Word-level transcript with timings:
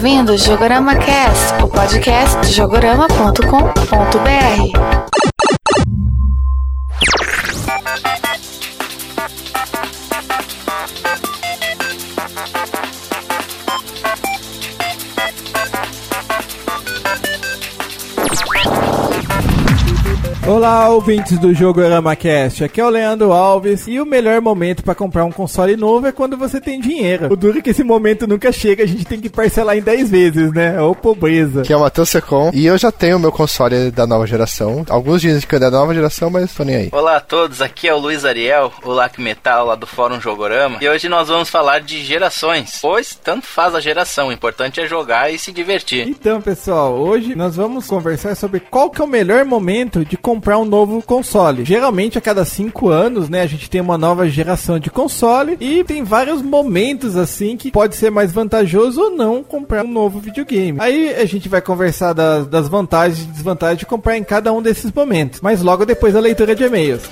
ouvindo 0.00 0.32
o 0.32 0.38
Jogorama 0.38 0.96
Cast, 0.96 1.62
o 1.62 1.68
podcast 1.68 2.40
de 2.40 2.54
jogorama.com.br. 2.54 5.29
Olá, 20.60 20.90
ouvintes 20.90 21.38
do 21.38 21.54
Jogo 21.54 21.80
Cast. 22.18 22.62
Aqui 22.62 22.82
é 22.82 22.84
o 22.84 22.90
Leandro 22.90 23.32
Alves 23.32 23.88
e 23.88 23.98
o 23.98 24.04
melhor 24.04 24.42
momento 24.42 24.84
para 24.84 24.94
comprar 24.94 25.24
um 25.24 25.32
console 25.32 25.74
novo 25.74 26.06
é 26.06 26.12
quando 26.12 26.36
você 26.36 26.60
tem 26.60 26.78
dinheiro. 26.78 27.32
O 27.32 27.36
duro 27.36 27.60
é 27.60 27.62
que 27.62 27.70
esse 27.70 27.82
momento 27.82 28.26
nunca 28.26 28.52
chega, 28.52 28.84
a 28.84 28.86
gente 28.86 29.06
tem 29.06 29.18
que 29.18 29.30
parcelar 29.30 29.78
em 29.78 29.80
10 29.80 30.10
vezes, 30.10 30.52
né? 30.52 30.78
Ô 30.78 30.94
pobreza. 30.94 31.62
Que 31.62 31.72
é 31.72 31.76
o 31.78 31.80
Matheus 31.80 32.10
Secom 32.10 32.50
e 32.52 32.66
eu 32.66 32.76
já 32.76 32.92
tenho 32.92 33.18
meu 33.18 33.32
console 33.32 33.90
da 33.90 34.06
nova 34.06 34.26
geração. 34.26 34.84
Alguns 34.90 35.22
dizem 35.22 35.48
que 35.48 35.56
é 35.56 35.58
da 35.58 35.70
nova 35.70 35.94
geração, 35.94 36.28
mas 36.28 36.52
tô 36.52 36.62
nem 36.62 36.76
aí. 36.76 36.88
Olá 36.92 37.16
a 37.16 37.20
todos, 37.20 37.62
aqui 37.62 37.88
é 37.88 37.94
o 37.94 37.98
Luiz 37.98 38.26
Ariel, 38.26 38.70
o 38.84 38.90
Lac 38.90 39.18
Metal 39.18 39.64
lá 39.64 39.74
do 39.74 39.86
Fórum 39.86 40.20
Jogorama. 40.20 40.76
E 40.82 40.88
hoje 40.90 41.08
nós 41.08 41.28
vamos 41.28 41.48
falar 41.48 41.80
de 41.80 42.04
gerações, 42.04 42.80
pois 42.82 43.18
tanto 43.24 43.46
faz 43.46 43.74
a 43.74 43.80
geração, 43.80 44.28
o 44.28 44.32
importante 44.32 44.78
é 44.78 44.86
jogar 44.86 45.32
e 45.32 45.38
se 45.38 45.52
divertir. 45.52 46.06
Então, 46.06 46.38
pessoal, 46.38 46.92
hoje 46.98 47.34
nós 47.34 47.56
vamos 47.56 47.86
conversar 47.86 48.34
sobre 48.34 48.60
qual 48.60 48.90
que 48.90 49.00
é 49.00 49.04
o 49.04 49.08
melhor 49.08 49.42
momento 49.46 50.04
de 50.04 50.18
comprar 50.18 50.49
comprar 50.50 50.58
um 50.58 50.64
novo 50.64 51.02
console. 51.02 51.64
Geralmente 51.64 52.18
a 52.18 52.20
cada 52.20 52.44
cinco 52.44 52.88
anos, 52.88 53.28
né, 53.28 53.42
a 53.42 53.46
gente 53.46 53.70
tem 53.70 53.80
uma 53.80 53.96
nova 53.96 54.28
geração 54.28 54.80
de 54.80 54.90
console 54.90 55.56
e 55.60 55.84
tem 55.84 56.02
vários 56.02 56.42
momentos 56.42 57.16
assim 57.16 57.56
que 57.56 57.70
pode 57.70 57.94
ser 57.94 58.10
mais 58.10 58.32
vantajoso 58.32 59.00
ou 59.00 59.10
não 59.10 59.44
comprar 59.44 59.84
um 59.84 59.92
novo 59.92 60.18
videogame. 60.18 60.78
Aí 60.80 61.14
a 61.14 61.24
gente 61.24 61.48
vai 61.48 61.60
conversar 61.60 62.12
das, 62.12 62.48
das 62.48 62.68
vantagens 62.68 63.22
e 63.22 63.28
desvantagens 63.28 63.78
de 63.78 63.86
comprar 63.86 64.16
em 64.16 64.24
cada 64.24 64.52
um 64.52 64.60
desses 64.60 64.90
momentos, 64.90 65.40
mas 65.40 65.62
logo 65.62 65.84
depois 65.84 66.14
da 66.14 66.20
leitura 66.20 66.54
de 66.56 66.64
e-mails. 66.64 67.02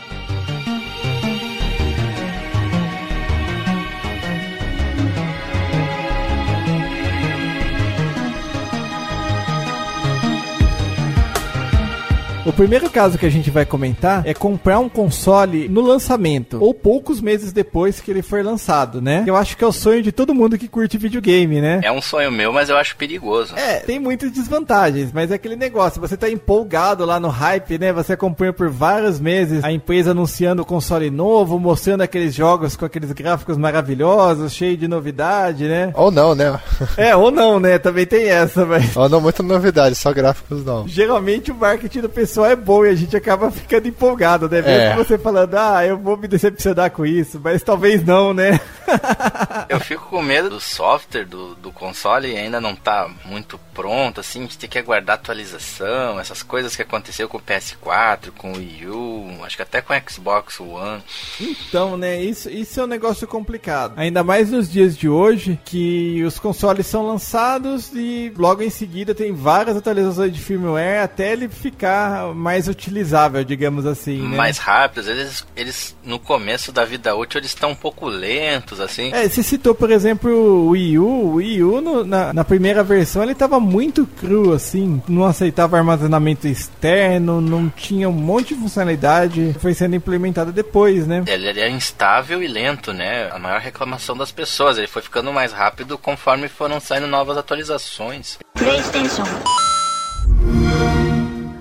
Primeiro 12.56 12.90
caso 12.90 13.18
que 13.18 13.26
a 13.26 13.30
gente 13.30 13.52
vai 13.52 13.66
comentar 13.66 14.26
é 14.26 14.34
comprar 14.34 14.80
um 14.80 14.88
console 14.88 15.68
no 15.68 15.82
lançamento, 15.82 16.58
ou 16.64 16.74
poucos 16.74 17.20
meses 17.20 17.52
depois 17.52 18.00
que 18.00 18.10
ele 18.10 18.22
for 18.22 18.44
lançado, 18.44 19.02
né? 19.02 19.24
Eu 19.28 19.36
acho 19.36 19.58
que 19.58 19.64
é 19.64 19.68
o 19.68 19.74
sonho 19.74 20.02
de 20.02 20.12
todo 20.12 20.34
mundo 20.34 20.58
que 20.58 20.68
curte 20.68 20.98
videogame, 20.98 21.60
né? 21.60 21.82
É 21.84 21.92
um 21.92 22.02
sonho 22.02 22.32
meu, 22.32 22.54
mas 22.54 22.70
eu 22.70 22.78
acho 22.78 22.96
perigoso. 22.96 23.54
É, 23.58 23.80
tem 23.80 24.00
muitas 24.00 24.32
desvantagens, 24.32 25.12
mas 25.12 25.32
é 25.32 25.36
aquele 25.36 25.58
negócio, 25.58 26.00
você 26.00 26.16
tá 26.16 26.30
empolgado 26.30 27.06
lá 27.06 27.20
no 27.20 27.28
hype, 27.28 27.78
né? 27.78 27.92
Você 27.92 28.14
acompanha 28.14 28.54
por 28.54 28.70
vários 28.70 29.20
meses 29.20 29.64
a 29.64 29.72
empresa 29.72 30.12
anunciando 30.12 30.62
o 30.62 30.66
console 30.66 31.12
novo, 31.12 31.60
mostrando 31.60 32.02
aqueles 32.02 32.34
jogos 32.34 32.76
com 32.78 32.86
aqueles 32.86 33.12
gráficos 33.12 33.58
maravilhosos, 33.58 34.54
cheio 34.54 34.78
de 34.78 34.88
novidade, 34.88 35.66
né? 35.66 35.92
Ou 35.94 36.10
não, 36.10 36.34
né? 36.34 36.58
é, 36.96 37.14
ou 37.16 37.32
não, 37.32 37.60
né? 37.60 37.78
Também 37.78 38.06
tem 38.06 38.30
essa, 38.30 38.66
mas... 38.66 38.96
Ou 38.96 39.10
não, 39.10 39.20
muita 39.20 39.44
novidade, 39.44 39.96
só 39.96 40.14
gráficos 40.14 40.64
não. 40.64 40.88
Geralmente 40.88 41.52
o 41.52 41.56
marketing 41.56 42.00
do 42.00 42.10
pessoal 42.10 42.44
é 42.45 42.56
bom 42.56 42.85
e 42.85 42.89
a 42.89 42.95
gente 42.95 43.16
acaba 43.16 43.51
ficando 43.51 43.88
empolgado, 43.88 44.50
né? 44.50 44.61
Mesmo 44.61 44.72
é. 44.72 44.95
você 44.95 45.17
falando, 45.17 45.56
ah, 45.56 45.85
eu 45.85 45.97
vou 45.97 46.17
me 46.17 46.28
decepcionar 46.28 46.91
com 46.91 47.06
isso, 47.06 47.39
mas 47.44 47.63
talvez 47.63 48.03
não, 48.03 48.33
né? 48.33 48.59
eu 49.69 49.79
fico 49.79 50.06
com 50.09 50.22
medo 50.22 50.50
do 50.50 50.59
software 50.59 51.25
do, 51.25 51.56
do 51.56 51.72
console 51.72 52.31
e 52.31 52.38
ainda 52.38 52.61
não 52.61 52.75
tá 52.75 53.09
muito 53.25 53.59
pronto, 53.73 54.22
assim, 54.22 54.39
a 54.39 54.41
gente 54.44 54.57
tem 54.57 54.69
que 54.69 54.79
aguardar 54.79 55.16
atualização, 55.16 56.19
essas 56.19 56.41
coisas 56.41 56.75
que 56.75 56.81
aconteceu 56.81 57.28
com 57.28 57.38
o 57.38 57.41
PS4, 57.41 58.31
com 58.38 58.53
o 58.53 58.57
Wii 58.57 58.88
U, 58.88 59.44
acho 59.44 59.56
que 59.56 59.62
até 59.62 59.81
com 59.81 59.94
o 59.94 60.09
Xbox 60.09 60.59
One. 60.59 61.03
Então, 61.39 61.97
né, 61.97 62.22
isso, 62.22 62.50
isso 62.50 62.79
é 62.79 62.83
um 62.83 62.88
negócio 62.88 63.27
complicado. 63.27 63.94
Ainda 63.97 64.23
mais 64.23 64.51
nos 64.51 64.72
dias 64.72 64.97
de 64.97 65.09
hoje, 65.09 65.59
que 65.66 66.23
os 66.23 66.39
consoles 66.39 66.85
são 66.85 67.06
lançados 67.06 67.91
e 67.94 68.31
logo 68.38 68.62
em 68.62 68.69
seguida 68.69 69.13
tem 69.13 69.33
várias 69.33 69.75
atualizações 69.77 70.33
de 70.33 70.39
firmware 70.39 71.03
até 71.03 71.31
ele 71.31 71.50
ficar 71.50 72.33
mais 72.35 72.68
utilizável, 72.68 73.44
digamos 73.44 73.85
assim. 73.85 74.22
Né? 74.22 74.38
Mais 74.38 74.57
rápido, 74.57 75.00
às 75.00 75.06
vezes 75.07 75.47
eles 75.56 75.96
no 76.03 76.19
começo 76.19 76.72
da 76.72 76.85
vida 76.85 77.16
útil 77.16 77.40
eles 77.40 77.51
estão 77.51 77.72
um 77.72 77.75
pouco 77.75 78.07
lentos, 78.07 78.79
assim. 78.79 79.12
É, 79.13 79.28
você 79.28 79.41
citou, 79.41 79.73
por 79.73 79.91
exemplo, 79.91 80.29
o 80.31 80.69
Wii 80.69 81.00
U. 81.00 81.06
O 81.06 81.34
Wii 81.35 81.63
U 81.63 81.81
no, 81.81 82.03
na, 82.03 82.34
na, 82.34 82.44
primeira 82.44 82.84
versão 82.84 83.24
ele 83.24 83.31
estava 83.31 83.59
muito 83.59 84.06
cru, 84.06 84.53
assim, 84.53 85.01
não 85.07 85.25
aceitava 85.25 85.78
armazenamento 85.78 86.47
externo, 86.47 87.41
não 87.41 87.69
tinha 87.69 88.09
um 88.09 88.13
monte 88.13 88.53
de 88.53 88.62
funcionalidade, 88.62 89.56
foi 89.59 89.74
sendo 89.74 89.95
implementada 89.95 90.51
depois, 90.51 91.07
né? 91.07 91.24
Ele 91.28 91.47
era 91.47 91.69
instável 91.69 92.44
e 92.44 92.47
lento, 92.47 92.94
né? 92.94 93.29
A 93.31 93.40
maior 93.40 93.59
reclamação 93.59 94.16
das 94.16 94.31
pessoas, 94.31 94.78
ele 94.78 94.88
foi 94.88 95.01
ficando 95.01 95.31
mais 95.31 95.51
rápido 95.51 95.98
conforme 95.98 96.48
foram 96.48 96.80
saindo 96.80 97.07
novas 97.07 97.38
atualizações. 97.38 98.38
PlayStation 98.54 99.24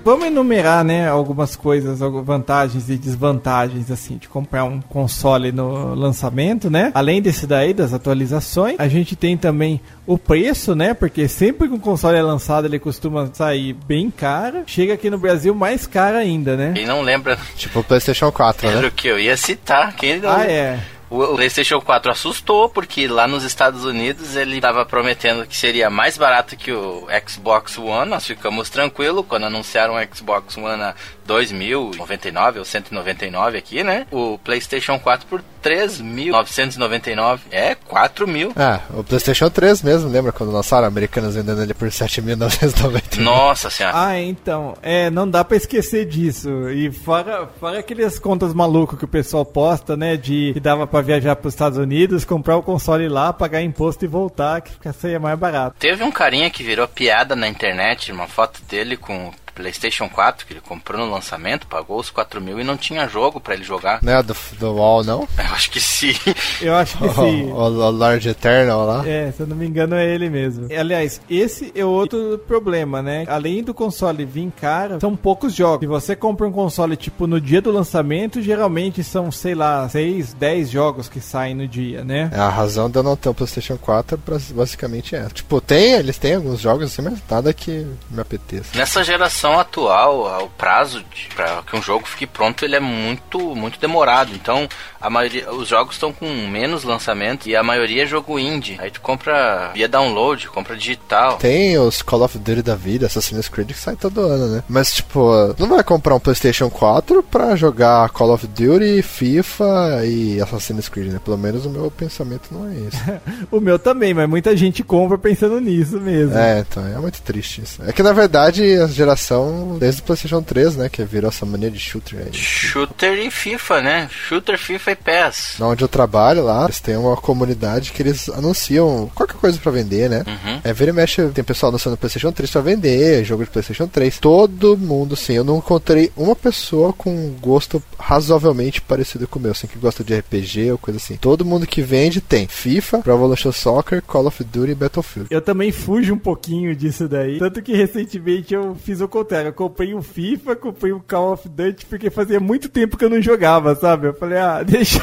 vamos 0.05 0.27
enumerar, 0.27 0.83
né, 0.83 1.09
algumas 1.09 1.55
coisas, 1.55 1.99
vantagens 2.23 2.87
e 2.91 2.95
desvantagens, 2.95 3.89
assim, 3.89 4.17
de 4.17 4.29
comprar 4.29 4.63
um 4.63 4.79
console 4.79 5.51
no 5.51 5.95
lançamento, 5.95 6.69
né? 6.69 6.91
Além 6.93 7.19
desse 7.19 7.47
daí, 7.47 7.73
das 7.73 7.91
atualizações, 7.91 8.75
a 8.79 8.87
gente 8.87 9.15
tem 9.15 9.35
também 9.35 9.81
o 10.05 10.15
preço, 10.15 10.75
né? 10.75 10.93
Porque 10.93 11.27
sempre 11.27 11.67
que 11.67 11.73
um 11.73 11.79
console 11.79 12.17
é 12.17 12.21
lançado, 12.21 12.65
ele 12.67 12.77
costuma 12.77 13.27
sair 13.33 13.73
bem 13.73 14.11
caro. 14.11 14.61
Chega 14.67 14.93
aqui 14.93 15.09
no 15.09 15.17
Brasil 15.17 15.55
mais 15.55 15.87
caro 15.87 16.17
ainda, 16.17 16.55
né? 16.55 16.73
Quem 16.75 16.85
não 16.85 17.01
lembra? 17.01 17.39
Tipo 17.57 17.79
o 17.79 17.83
PlayStation 17.83 18.31
4, 18.31 18.67
né? 18.67 18.77
Era 18.77 18.87
o 18.87 18.91
que 18.91 19.07
eu 19.07 19.19
ia 19.19 19.35
citar. 19.35 19.95
Quem 19.95 20.19
não... 20.19 20.29
Ah, 20.29 20.45
é. 20.45 20.79
O 21.15 21.35
PlayStation 21.35 21.79
4 21.79 22.11
assustou 22.11 22.67
porque 22.67 23.07
lá 23.07 23.25
nos 23.25 23.45
Estados 23.45 23.85
Unidos 23.85 24.35
ele 24.35 24.57
estava 24.57 24.85
prometendo 24.85 25.47
que 25.47 25.55
seria 25.55 25.89
mais 25.89 26.17
barato 26.17 26.57
que 26.57 26.73
o 26.73 27.07
Xbox 27.25 27.77
One. 27.77 28.11
Nós 28.11 28.25
ficamos 28.27 28.69
tranquilos 28.69 29.25
quando 29.25 29.45
anunciaram 29.45 29.95
o 29.95 30.15
Xbox 30.15 30.57
One 30.57 30.81
a 30.81 30.93
2.099 31.25 32.57
ou 32.57 32.65
199 32.65 33.57
aqui, 33.57 33.81
né? 33.81 34.05
O 34.11 34.37
PlayStation 34.39 34.99
4 34.99 35.25
por 35.27 35.41
3.999. 35.65 37.39
É, 37.51 37.73
4 37.73 38.27
mil. 38.27 38.53
Ah, 38.55 38.81
o 38.93 39.03
PlayStation 39.03 39.49
3 39.49 39.81
mesmo, 39.81 40.09
lembra 40.09 40.31
quando 40.31 40.51
lançaram 40.51 40.87
americanos 40.87 41.33
vendendo 41.33 41.63
ele 41.63 41.73
por 41.73 41.87
7.999? 41.87 43.17
Nossa 43.17 43.71
senhora. 43.71 43.97
Ah, 43.97 44.21
então. 44.21 44.77
É, 44.83 45.09
não 45.09 45.27
dá 45.27 45.43
pra 45.43 45.57
esquecer 45.57 46.05
disso. 46.05 46.69
E 46.69 46.91
fora, 46.91 47.49
fora 47.59 47.79
aquelas 47.79 48.19
contas 48.19 48.53
malucas 48.53 48.99
que 48.99 49.05
o 49.05 49.07
pessoal 49.07 49.43
posta, 49.43 49.97
né? 49.97 50.15
De 50.15 50.51
que 50.53 50.59
dava 50.59 50.85
pra 50.85 51.01
viajar 51.01 51.35
pros 51.35 51.53
Estados 51.53 51.79
Unidos, 51.79 52.23
comprar 52.23 52.57
o 52.57 52.63
console 52.63 53.09
lá, 53.09 53.33
pagar 53.33 53.63
imposto 53.63 54.05
e 54.05 54.07
voltar, 54.07 54.61
que 54.61 54.93
seria 54.93 55.19
mais 55.19 55.37
barato. 55.39 55.75
Teve 55.79 56.03
um 56.03 56.11
carinha 56.11 56.49
que 56.49 56.63
virou 56.63 56.87
piada 56.87 57.35
na 57.35 57.47
internet, 57.47 58.11
uma 58.11 58.27
foto 58.27 58.61
dele 58.69 58.95
com 58.95 59.31
PlayStation 59.55 60.09
4 60.09 60.45
que 60.45 60.53
ele 60.53 60.61
comprou 60.61 60.99
no 60.99 61.11
lançamento, 61.11 61.65
pagou 61.65 61.99
os 61.99 62.09
4 62.09 62.41
mil 62.41 62.59
e 62.59 62.63
não 62.63 62.75
tinha 62.75 63.07
jogo 63.07 63.39
para 63.39 63.53
ele 63.53 63.63
jogar. 63.63 63.99
Não 64.03 64.13
é 64.13 64.21
do, 64.21 64.35
do 64.59 64.75
Wall, 64.75 65.03
não? 65.03 65.27
Eu 65.37 65.53
acho 65.53 65.71
que 65.71 65.79
sim. 65.79 66.13
Eu 66.61 66.75
acho 66.75 66.97
que 66.97 67.09
sim. 67.15 67.51
O, 67.51 67.55
o, 67.55 67.61
o 67.61 67.89
Lord 67.89 68.27
Eternal 68.27 68.85
lá? 68.85 69.07
É, 69.07 69.31
se 69.31 69.41
eu 69.41 69.47
não 69.47 69.55
me 69.55 69.65
engano 69.65 69.95
é 69.95 70.05
ele 70.05 70.29
mesmo. 70.29 70.67
Aliás, 70.77 71.21
esse 71.29 71.71
é 71.73 71.85
outro 71.85 72.39
problema, 72.45 73.01
né? 73.01 73.25
Além 73.27 73.63
do 73.63 73.73
console 73.73 74.25
vir 74.25 74.51
caro, 74.59 74.99
são 74.99 75.15
poucos 75.15 75.53
jogos. 75.53 75.81
Se 75.81 75.87
você 75.87 76.15
compra 76.15 76.45
um 76.45 76.51
console, 76.51 76.97
tipo, 76.97 77.25
no 77.25 77.39
dia 77.39 77.61
do 77.61 77.71
lançamento, 77.71 78.41
geralmente 78.41 79.03
são, 79.03 79.31
sei 79.31 79.55
lá, 79.55 79.87
6, 79.87 80.33
10 80.33 80.69
jogos 80.69 81.07
que 81.07 81.21
saem 81.21 81.55
no 81.55 81.67
dia, 81.67 82.03
né? 82.03 82.29
É, 82.33 82.39
a 82.39 82.49
razão 82.49 82.89
de 82.89 82.97
eu 82.97 83.03
não 83.03 83.15
ter 83.15 83.29
o 83.29 83.33
PlayStation 83.33 83.77
4 83.77 84.19
basicamente 84.51 85.15
é. 85.15 85.27
Tipo, 85.29 85.61
tem, 85.61 85.93
eles 85.93 86.17
têm 86.17 86.35
alguns 86.35 86.59
jogos 86.59 86.85
assim, 86.85 87.01
mas 87.01 87.19
nada 87.29 87.53
que 87.53 87.87
me 88.09 88.19
apeteça. 88.19 88.77
Nessa 88.77 89.03
geração 89.03 89.44
atual, 89.53 90.43
o 90.43 90.49
prazo 90.49 91.03
para 91.35 91.61
que 91.63 91.75
um 91.75 91.81
jogo 91.81 92.07
fique 92.07 92.25
pronto 92.25 92.63
ele 92.63 92.75
é 92.75 92.79
muito 92.79 93.39
muito 93.55 93.79
demorado. 93.79 94.33
Então, 94.33 94.67
a 94.99 95.09
maioria 95.09 95.51
os 95.53 95.67
jogos 95.67 95.95
estão 95.95 96.11
com 96.11 96.25
menos 96.47 96.83
lançamento 96.83 97.47
e 97.47 97.55
a 97.55 97.63
maioria 97.63 98.03
é 98.03 98.05
jogo 98.05 98.39
indie. 98.39 98.77
Aí 98.79 98.89
tu 98.89 99.01
compra 99.01 99.71
via 99.73 99.87
download, 99.87 100.47
compra 100.49 100.75
digital. 100.75 101.37
Tem 101.37 101.77
os 101.77 102.01
Call 102.01 102.23
of 102.23 102.37
Duty 102.37 102.61
da 102.61 102.75
vida, 102.75 103.05
Assassin's 103.05 103.47
Creed 103.47 103.67
que 103.67 103.77
sai 103.77 103.95
todo 103.95 104.21
ano, 104.21 104.47
né? 104.47 104.63
Mas 104.67 104.93
tipo, 104.93 105.55
não 105.59 105.67
vai 105.67 105.83
comprar 105.83 106.15
um 106.15 106.19
PlayStation 106.19 106.69
4 106.69 107.21
para 107.23 107.55
jogar 107.55 108.09
Call 108.09 108.33
of 108.33 108.47
Duty, 108.47 109.01
FIFA 109.01 110.05
e 110.05 110.41
Assassin's 110.41 110.89
Creed, 110.89 111.13
né? 111.13 111.19
Pelo 111.23 111.37
menos 111.37 111.65
o 111.65 111.69
meu 111.69 111.91
pensamento 111.91 112.49
não 112.51 112.69
é 112.69 112.75
esse. 112.75 113.21
o 113.51 113.59
meu 113.59 113.77
também, 113.77 114.13
mas 114.13 114.29
muita 114.29 114.55
gente 114.55 114.83
compra 114.83 115.17
pensando 115.17 115.59
nisso 115.59 115.99
mesmo. 115.99 116.37
É, 116.37 116.59
então 116.59 116.85
é 116.85 116.97
muito 116.99 117.21
triste 117.21 117.61
isso. 117.61 117.81
É 117.83 117.91
que 117.91 118.03
na 118.03 118.13
verdade 118.13 118.79
a 118.79 118.87
geração 118.87 119.34
geração 119.35 119.77
desde 119.77 120.01
o 120.01 120.03
PlayStation 120.03 120.41
3, 120.41 120.75
né? 120.77 120.89
Que 120.89 121.03
virou 121.03 121.29
essa 121.29 121.45
mania 121.45 121.69
de 121.69 121.79
shooter 121.79 122.19
aí. 122.19 122.33
Shooter 122.33 123.19
e 123.19 123.31
FIFA, 123.31 123.81
né? 123.81 124.09
Shooter, 124.11 124.57
FIFA 124.57 124.91
e 124.91 124.95
PES. 124.95 125.61
Onde 125.61 125.83
eu 125.83 125.87
trabalho 125.87 126.43
lá, 126.43 126.63
eles 126.63 126.79
têm 126.79 126.95
uma 126.95 127.17
comunidade 127.17 127.91
que 127.91 128.01
eles 128.01 128.29
anunciam 128.29 129.09
qualquer 129.13 129.35
coisa 129.35 129.59
pra 129.59 129.71
vender, 129.71 130.09
né? 130.09 130.23
Uhum. 130.25 130.61
É, 130.63 130.73
vira 130.73 130.91
e 130.91 130.93
mexe, 130.93 131.21
tem 131.29 131.43
pessoal 131.43 131.69
anunciando 131.69 131.97
PlayStation 131.97 132.31
3 132.31 132.51
pra 132.51 132.61
vender, 132.61 133.23
jogo 133.23 133.43
de 133.43 133.49
PlayStation 133.49 133.87
3. 133.87 134.19
Todo 134.19 134.77
mundo, 134.77 135.15
sim. 135.15 135.33
Eu 135.33 135.43
não 135.43 135.57
encontrei 135.57 136.11
uma 136.15 136.35
pessoa 136.35 136.93
com 136.93 137.09
um 137.09 137.35
gosto 137.39 137.81
razoavelmente 137.97 138.81
parecido 138.81 139.27
com 139.27 139.39
o 139.39 139.41
meu, 139.41 139.51
assim, 139.51 139.67
que 139.67 139.77
gosta 139.77 140.03
de 140.03 140.17
RPG 140.17 140.71
ou 140.71 140.77
coisa 140.77 140.97
assim. 140.97 141.17
Todo 141.17 141.45
mundo 141.45 141.67
que 141.67 141.81
vende 141.81 142.21
tem 142.21 142.47
FIFA, 142.47 142.99
Pro 142.99 143.13
Evolution 143.13 143.51
Soccer, 143.51 144.01
Call 144.01 144.27
of 144.27 144.43
Duty 144.43 144.71
e 144.71 144.75
Battlefield. 144.75 145.27
Eu 145.31 145.41
também 145.41 145.71
fujo 145.71 146.13
um 146.13 146.17
pouquinho 146.17 146.75
disso 146.75 147.07
daí. 147.07 147.39
Tanto 147.39 147.61
que 147.61 147.75
recentemente 147.75 148.53
eu 148.53 148.75
fiz 148.75 149.01
o 149.01 149.07
contrário. 149.25 149.49
Eu 149.49 149.53
comprei 149.53 149.93
o 149.93 150.01
FIFA, 150.01 150.55
comprei 150.55 150.91
o 150.91 150.99
Call 150.99 151.33
of 151.33 151.49
Duty, 151.49 151.85
porque 151.87 152.09
fazia 152.09 152.39
muito 152.39 152.69
tempo 152.69 152.95
que 152.95 153.03
eu 153.03 153.09
não 153.09 153.21
jogava, 153.21 153.75
sabe? 153.75 154.07
Eu 154.07 154.13
falei, 154.13 154.37
ah, 154.37 154.61
deixa, 154.63 154.99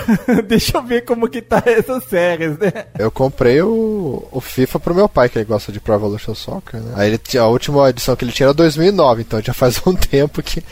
deixa 0.47 0.79
eu 0.79 0.83
ver 0.83 1.03
como 1.03 1.29
que 1.29 1.43
tá 1.43 1.63
essas 1.67 2.05
séries, 2.05 2.57
né? 2.59 2.87
Eu 2.99 3.11
comprei 3.11 3.61
o, 3.61 4.27
o 4.31 4.41
FIFA 4.41 4.79
pro 4.79 4.95
meu 4.95 5.09
pai, 5.09 5.29
que 5.29 5.39
ele 5.39 5.45
gosta 5.45 5.73
de 5.73 5.81
Pro 5.81 5.95
Evolution 5.95 6.35
Soccer, 6.35 6.81
né? 6.81 6.93
Aí 6.97 7.09
ele 7.09 7.21
a 7.39 7.47
última 7.47 7.89
edição 7.89 8.15
que 8.15 8.25
ele 8.25 8.33
tinha 8.33 8.47
era 8.47 8.55
2009, 8.55 9.23
então 9.23 9.41
já 9.41 9.53
faz 9.53 9.81
um 9.87 9.95
tempo 9.97 10.43
que 10.43 10.63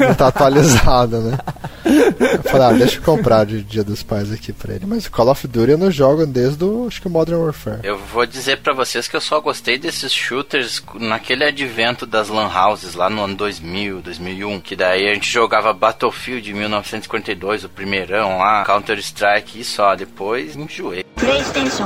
não 0.00 0.14
tá 0.14 0.28
atualizada, 0.28 1.20
né? 1.20 1.38
Eu 1.84 2.42
falei, 2.42 2.66
ah, 2.66 2.72
deixa 2.72 2.98
eu 2.98 3.02
comprar 3.02 3.44
de 3.44 3.62
Dia 3.62 3.84
dos 3.84 4.02
Pais 4.02 4.32
aqui 4.32 4.52
pra 4.52 4.74
ele. 4.74 4.86
Mas 4.86 5.06
o 5.06 5.10
Call 5.10 5.28
of 5.28 5.46
Duty 5.46 5.72
eu 5.72 5.78
não 5.78 5.90
jogo 5.90 6.26
desde 6.26 6.64
o, 6.64 6.86
acho 6.86 7.00
que 7.00 7.06
o 7.06 7.10
Modern 7.10 7.40
Warfare. 7.40 7.80
Eu 7.82 7.98
vou 7.98 8.26
dizer 8.26 8.58
para 8.58 8.72
vocês 8.72 9.06
que 9.06 9.14
eu 9.14 9.20
só 9.20 9.40
gostei 9.40 9.78
desses 9.78 10.12
shooters 10.12 10.82
naquele 10.94 11.44
advento 11.44 12.06
das 12.06 12.28
lan 12.28 12.48
houses 12.48 12.95
lá 12.96 13.08
no 13.08 13.22
ano 13.22 13.36
2000, 13.36 14.00
2001, 14.00 14.60
que 14.60 14.74
daí 14.74 15.08
a 15.08 15.14
gente 15.14 15.30
jogava 15.30 15.72
Battlefield 15.72 16.52
1942, 16.52 17.64
o 17.64 17.68
primeirão 17.68 18.38
lá, 18.38 18.64
Counter 18.64 18.98
Strike 18.98 19.60
e 19.60 19.64
só, 19.64 19.94
depois 19.94 20.56
enjoei. 20.56 21.04
PlayStation. 21.14 21.84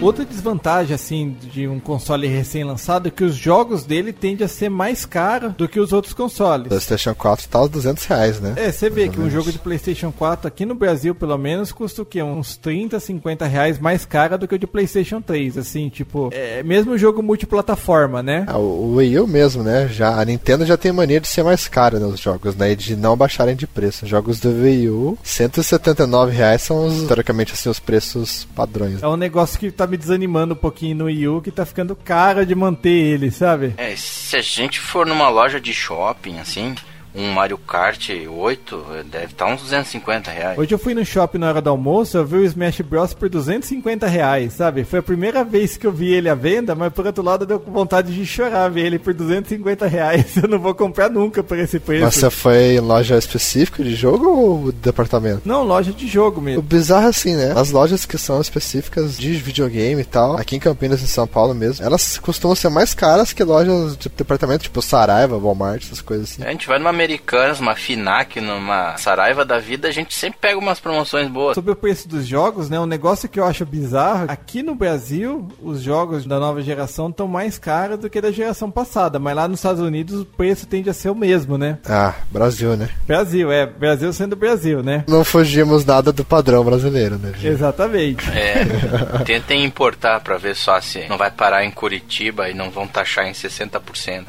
Outra 0.00 0.24
desvantagem, 0.24 0.94
assim, 0.94 1.36
de 1.52 1.66
um 1.66 1.80
console 1.80 2.26
recém-lançado 2.26 3.08
é 3.08 3.10
que 3.10 3.24
os 3.24 3.34
jogos 3.34 3.84
dele 3.84 4.12
tendem 4.12 4.44
a 4.44 4.48
ser 4.48 4.68
mais 4.68 5.06
caros 5.06 5.54
do 5.54 5.66
que 5.66 5.80
os 5.80 5.92
outros 5.92 6.12
consoles. 6.12 6.68
PlayStation 6.68 7.14
4 7.14 7.48
tá 7.48 7.58
aos 7.58 7.70
200 7.70 8.04
reais, 8.04 8.40
né? 8.40 8.54
É, 8.56 8.70
você 8.70 8.90
vê 8.90 9.08
que 9.08 9.20
um 9.20 9.30
jogo 9.30 9.50
de 9.50 9.58
PlayStation 9.58 10.12
4 10.12 10.46
aqui 10.46 10.66
no 10.66 10.74
Brasil, 10.74 11.14
pelo 11.14 11.36
menos, 11.38 11.72
custa 11.72 12.02
o 12.02 12.04
quê? 12.04 12.22
Uns 12.22 12.56
30, 12.56 13.00
50 13.00 13.46
reais 13.46 13.78
mais 13.78 14.04
caro 14.04 14.38
do 14.38 14.46
que 14.46 14.54
o 14.54 14.58
de 14.58 14.66
PlayStation 14.66 15.20
3, 15.20 15.58
assim, 15.58 15.88
tipo, 15.88 16.30
é 16.32 16.62
mesmo 16.62 16.98
jogo 16.98 17.22
multiplataforma, 17.22 18.22
né? 18.22 18.44
Ah, 18.46 18.58
o 18.58 18.96
Wii 18.96 19.20
U 19.20 19.26
mesmo, 19.26 19.62
né? 19.62 19.88
Já, 19.88 20.20
a 20.20 20.24
Nintendo 20.24 20.66
já 20.66 20.76
tem 20.76 20.92
mania 20.92 21.20
de 21.20 21.28
ser 21.28 21.42
mais 21.42 21.68
cara 21.68 21.98
nos 21.98 22.20
jogos, 22.20 22.54
né? 22.54 22.72
E 22.72 22.76
de 22.76 22.96
não 22.96 23.16
baixarem 23.16 23.56
de 23.56 23.66
preço. 23.66 24.06
Jogos 24.06 24.40
do 24.40 24.50
Wii 24.50 24.90
U, 24.90 25.18
179 25.22 26.32
reais 26.32 26.62
são, 26.62 26.86
os, 26.86 27.04
teoricamente, 27.04 27.54
assim, 27.54 27.68
os 27.68 27.80
preços 27.80 28.46
padrões. 28.54 29.02
É 29.02 29.08
um 29.08 29.16
negócio 29.16 29.58
que 29.58 29.70
tá 29.70 29.85
me 29.86 29.96
desanimando 29.96 30.54
um 30.54 30.56
pouquinho 30.56 30.96
no 30.96 31.04
Wii 31.06 31.28
U, 31.28 31.42
que 31.42 31.50
tá 31.50 31.64
ficando 31.64 31.94
caro 31.94 32.44
de 32.44 32.54
manter 32.54 32.90
ele, 32.90 33.30
sabe? 33.30 33.74
É, 33.76 33.94
se 33.96 34.36
a 34.36 34.40
gente 34.42 34.80
for 34.80 35.06
numa 35.06 35.28
loja 35.28 35.60
de 35.60 35.72
shopping, 35.72 36.38
assim, 36.38 36.74
um 37.16 37.32
Mario 37.32 37.56
Kart 37.56 38.10
8 38.28 38.84
deve 39.10 39.26
estar 39.26 39.46
uns 39.46 39.62
250 39.62 40.30
reais. 40.30 40.58
Hoje 40.58 40.72
eu 40.72 40.78
fui 40.78 40.94
no 40.94 41.04
shopping 41.04 41.38
na 41.38 41.48
hora 41.48 41.62
do 41.62 41.70
almoço, 41.70 42.18
eu 42.18 42.26
vi 42.26 42.36
o 42.36 42.44
Smash 42.44 42.82
Bros 42.82 43.14
por 43.14 43.28
250 43.28 44.06
reais, 44.06 44.52
sabe? 44.52 44.84
Foi 44.84 44.98
a 44.98 45.02
primeira 45.02 45.42
vez 45.42 45.76
que 45.76 45.86
eu 45.86 45.92
vi 45.92 46.12
ele 46.12 46.28
à 46.28 46.34
venda, 46.34 46.74
mas 46.74 46.92
por 46.92 47.06
outro 47.06 47.24
lado 47.24 47.46
deu 47.46 47.58
vontade 47.58 48.14
de 48.14 48.26
chorar 48.26 48.68
ver 48.68 48.86
ele 48.86 48.98
por 48.98 49.14
250 49.14 49.86
reais. 49.86 50.36
Eu 50.46 50.48
não 50.48 50.58
vou 50.58 50.74
comprar 50.74 51.08
nunca 51.08 51.42
por 51.42 51.58
esse 51.58 51.80
preço. 51.80 52.04
Mas 52.04 52.14
você 52.14 52.30
foi 52.30 52.76
em 52.76 52.80
loja 52.80 53.16
específica 53.16 53.82
de 53.82 53.94
jogo 53.94 54.28
ou 54.28 54.72
departamento? 54.72 55.42
Não, 55.44 55.62
loja 55.62 55.92
de 55.92 56.06
jogo 56.06 56.40
mesmo. 56.40 56.60
O 56.60 56.62
bizarro 56.62 57.06
é 57.06 57.08
assim, 57.08 57.34
né? 57.34 57.52
As 57.56 57.70
lojas 57.70 58.04
que 58.04 58.18
são 58.18 58.40
específicas 58.40 59.16
de 59.16 59.32
videogame 59.32 60.02
e 60.02 60.04
tal, 60.04 60.36
aqui 60.36 60.56
em 60.56 60.60
Campinas 60.60 61.00
e 61.00 61.08
São 61.08 61.26
Paulo 61.26 61.54
mesmo, 61.54 61.84
elas 61.84 62.18
costumam 62.18 62.54
ser 62.54 62.68
mais 62.68 62.92
caras 62.92 63.32
que 63.32 63.42
lojas 63.42 63.96
de 63.96 64.08
departamento, 64.08 64.64
tipo 64.64 64.82
Saraiva, 64.82 65.38
Walmart, 65.38 65.82
essas 65.84 66.00
coisas 66.00 66.30
assim. 66.30 66.42
A 66.42 66.50
gente 66.50 66.66
vai 66.66 66.78
numa 66.78 66.92
Americanas, 67.06 67.60
uma 67.60 67.76
Finac, 67.76 68.40
numa 68.40 68.96
Saraiva 68.96 69.44
da 69.44 69.58
vida, 69.58 69.86
a 69.86 69.92
gente 69.92 70.12
sempre 70.12 70.40
pega 70.40 70.58
umas 70.58 70.80
promoções 70.80 71.28
boas. 71.28 71.54
Sobre 71.54 71.70
o 71.70 71.76
preço 71.76 72.08
dos 72.08 72.26
jogos, 72.26 72.68
né? 72.68 72.80
Um 72.80 72.86
negócio 72.86 73.28
que 73.28 73.38
eu 73.38 73.44
acho 73.44 73.64
bizarro, 73.64 74.26
aqui 74.28 74.60
no 74.60 74.74
Brasil, 74.74 75.46
os 75.62 75.80
jogos 75.82 76.26
da 76.26 76.40
nova 76.40 76.60
geração 76.62 77.08
estão 77.08 77.28
mais 77.28 77.58
caros 77.58 78.00
do 78.00 78.10
que 78.10 78.20
da 78.20 78.32
geração 78.32 78.70
passada, 78.72 79.20
mas 79.20 79.36
lá 79.36 79.46
nos 79.46 79.60
Estados 79.60 79.80
Unidos 79.80 80.22
o 80.22 80.24
preço 80.24 80.66
tende 80.66 80.90
a 80.90 80.92
ser 80.92 81.10
o 81.10 81.14
mesmo, 81.14 81.56
né? 81.56 81.78
Ah, 81.88 82.12
Brasil, 82.30 82.76
né? 82.76 82.88
Brasil, 83.06 83.52
é. 83.52 83.66
Brasil 83.66 84.12
sendo 84.12 84.34
Brasil, 84.34 84.82
né? 84.82 85.04
Não 85.06 85.24
fugimos 85.24 85.84
nada 85.84 86.12
do 86.12 86.24
padrão 86.24 86.64
brasileiro, 86.64 87.16
né? 87.18 87.32
Gente? 87.34 87.46
Exatamente. 87.46 88.28
É, 88.30 88.64
tentem 89.24 89.64
importar 89.64 90.20
pra 90.20 90.36
ver 90.38 90.56
só 90.56 90.80
se 90.80 91.06
não 91.08 91.16
vai 91.16 91.30
parar 91.30 91.64
em 91.64 91.70
Curitiba 91.70 92.50
e 92.50 92.54
não 92.54 92.68
vão 92.68 92.88
taxar 92.88 93.26
em 93.28 93.32
60%. 93.32 94.24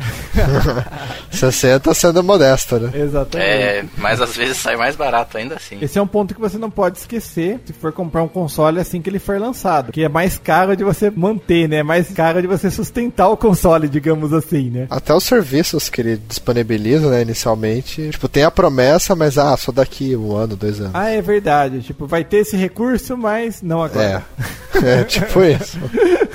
60 1.31 1.93
sendo 1.95 2.23
modesto, 2.23 2.66
né? 2.75 2.91
Exatamente. 2.93 3.49
É, 3.49 3.85
mas 3.97 4.21
às 4.21 4.35
vezes 4.35 4.57
sai 4.57 4.75
mais 4.75 4.95
barato 4.95 5.37
ainda 5.37 5.55
assim. 5.55 5.77
Esse 5.81 5.97
é 5.97 6.01
um 6.01 6.07
ponto 6.07 6.33
que 6.33 6.39
você 6.39 6.57
não 6.57 6.69
pode 6.69 6.97
esquecer 6.97 7.59
se 7.65 7.73
for 7.73 7.91
comprar 7.91 8.23
um 8.23 8.27
console 8.27 8.79
assim 8.79 9.01
que 9.01 9.09
ele 9.09 9.19
for 9.19 9.39
lançado. 9.39 9.91
Que 9.91 10.03
é 10.03 10.09
mais 10.09 10.37
caro 10.37 10.75
de 10.75 10.83
você 10.83 11.09
manter, 11.09 11.67
né? 11.67 11.77
É 11.77 11.83
mais 11.83 12.09
caro 12.09 12.41
de 12.41 12.47
você 12.47 12.69
sustentar 12.69 13.29
o 13.29 13.37
console, 13.37 13.87
digamos 13.87 14.33
assim, 14.33 14.69
né? 14.69 14.87
Até 14.89 15.13
os 15.13 15.23
serviços 15.23 15.89
que 15.89 16.01
ele 16.01 16.17
disponibiliza, 16.27 17.09
né, 17.09 17.21
inicialmente, 17.21 18.09
tipo, 18.09 18.27
tem 18.27 18.43
a 18.43 18.51
promessa, 18.51 19.15
mas 19.15 19.37
ah, 19.37 19.55
só 19.55 19.71
daqui 19.71 20.15
um 20.15 20.35
ano, 20.35 20.55
dois 20.55 20.79
anos. 20.79 20.91
Ah, 20.93 21.09
é 21.09 21.21
verdade. 21.21 21.81
Tipo, 21.81 22.05
vai 22.05 22.23
ter 22.23 22.37
esse 22.37 22.57
recurso, 22.57 23.17
mas 23.17 23.61
não 23.61 23.83
agora. 23.83 24.25
É. 24.39 24.57
É, 24.77 25.03
tipo 25.03 25.41
isso. 25.41 25.79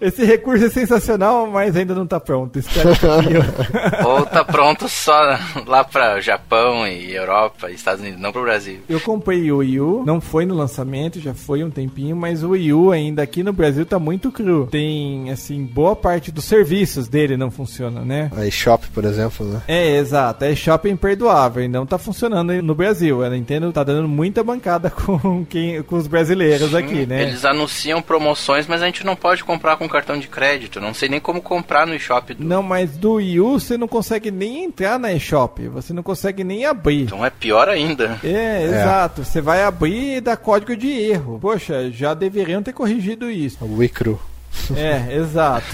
Esse 0.00 0.24
recurso 0.24 0.64
é 0.64 0.70
sensacional, 0.70 1.46
mas 1.46 1.76
ainda 1.76 1.94
não 1.94 2.06
tá 2.06 2.20
pronto. 2.20 2.60
Ou 4.04 4.26
tá 4.26 4.44
pronto 4.44 4.88
só 4.88 5.38
lá 5.66 5.84
pra 5.84 6.20
Japão 6.20 6.86
e 6.86 7.14
Europa 7.14 7.70
e 7.70 7.74
Estados 7.74 8.00
Unidos, 8.00 8.20
não 8.20 8.32
pro 8.32 8.42
Brasil. 8.42 8.80
Eu 8.88 9.00
comprei 9.00 9.50
o 9.50 9.58
Wii 9.58 9.80
U, 9.80 10.02
não 10.06 10.20
foi 10.20 10.44
no 10.44 10.54
lançamento, 10.54 11.20
já 11.20 11.34
foi 11.34 11.62
um 11.62 11.70
tempinho, 11.70 12.16
mas 12.16 12.42
o 12.42 12.50
Wii 12.50 12.72
U 12.72 12.90
ainda 12.90 13.22
aqui 13.22 13.42
no 13.42 13.52
Brasil 13.52 13.86
tá 13.86 13.98
muito 13.98 14.30
cru. 14.30 14.66
Tem, 14.70 15.30
assim, 15.30 15.64
boa 15.64 15.94
parte 15.94 16.30
dos 16.30 16.44
serviços 16.44 17.08
dele 17.08 17.36
não 17.36 17.50
funciona, 17.50 18.00
né? 18.02 18.30
A 18.36 18.46
eShop, 18.46 18.86
por 18.88 19.04
exemplo, 19.04 19.46
né? 19.46 19.62
É, 19.68 19.96
exato. 19.96 20.44
É 20.44 20.54
shopping 20.54 20.90
imperdoável 20.90 21.62
e 21.62 21.68
não 21.68 21.86
tá 21.86 21.98
funcionando 21.98 22.52
no 22.62 22.74
Brasil. 22.74 23.24
A 23.24 23.30
Nintendo 23.30 23.72
tá 23.72 23.84
dando 23.84 24.08
muita 24.08 24.42
bancada 24.42 24.90
com, 24.90 25.44
quem, 25.44 25.82
com 25.82 25.96
os 25.96 26.06
brasileiros 26.06 26.70
Sim, 26.70 26.76
aqui, 26.76 27.06
né? 27.06 27.22
Eles 27.22 27.44
anunciam 27.44 28.00
promoções, 28.00 28.66
mas 28.66 28.82
a 28.82 28.86
gente 28.86 28.93
não 29.02 29.16
pode 29.16 29.42
comprar 29.42 29.76
com 29.76 29.88
cartão 29.88 30.18
de 30.18 30.28
crédito. 30.28 30.80
Não 30.80 30.92
sei 30.92 31.08
nem 31.08 31.18
como 31.18 31.40
comprar 31.40 31.86
no 31.86 31.94
eShop. 31.94 32.34
Do... 32.34 32.44
Não, 32.44 32.62
mas 32.62 32.96
do 32.96 33.14
Wii 33.14 33.40
U 33.40 33.58
você 33.58 33.78
não 33.78 33.88
consegue 33.88 34.30
nem 34.30 34.64
entrar 34.64 34.98
na 34.98 35.12
eShop. 35.12 35.66
Você 35.68 35.92
não 35.94 36.02
consegue 36.02 36.44
nem 36.44 36.66
abrir. 36.66 37.04
Então 37.04 37.24
é 37.24 37.30
pior 37.30 37.68
ainda. 37.68 38.20
É, 38.22 38.62
exato. 38.64 39.24
Você 39.24 39.40
vai 39.40 39.62
abrir 39.62 40.16
e 40.16 40.20
dá 40.20 40.36
código 40.36 40.76
de 40.76 40.90
erro. 40.90 41.38
Poxa, 41.40 41.90
já 41.90 42.12
deveriam 42.12 42.62
ter 42.62 42.72
corrigido 42.72 43.30
isso. 43.30 43.64
O 43.64 43.78
Wii 43.78 43.88
Cru. 43.88 44.20
É, 44.76 45.16
exato. 45.16 45.66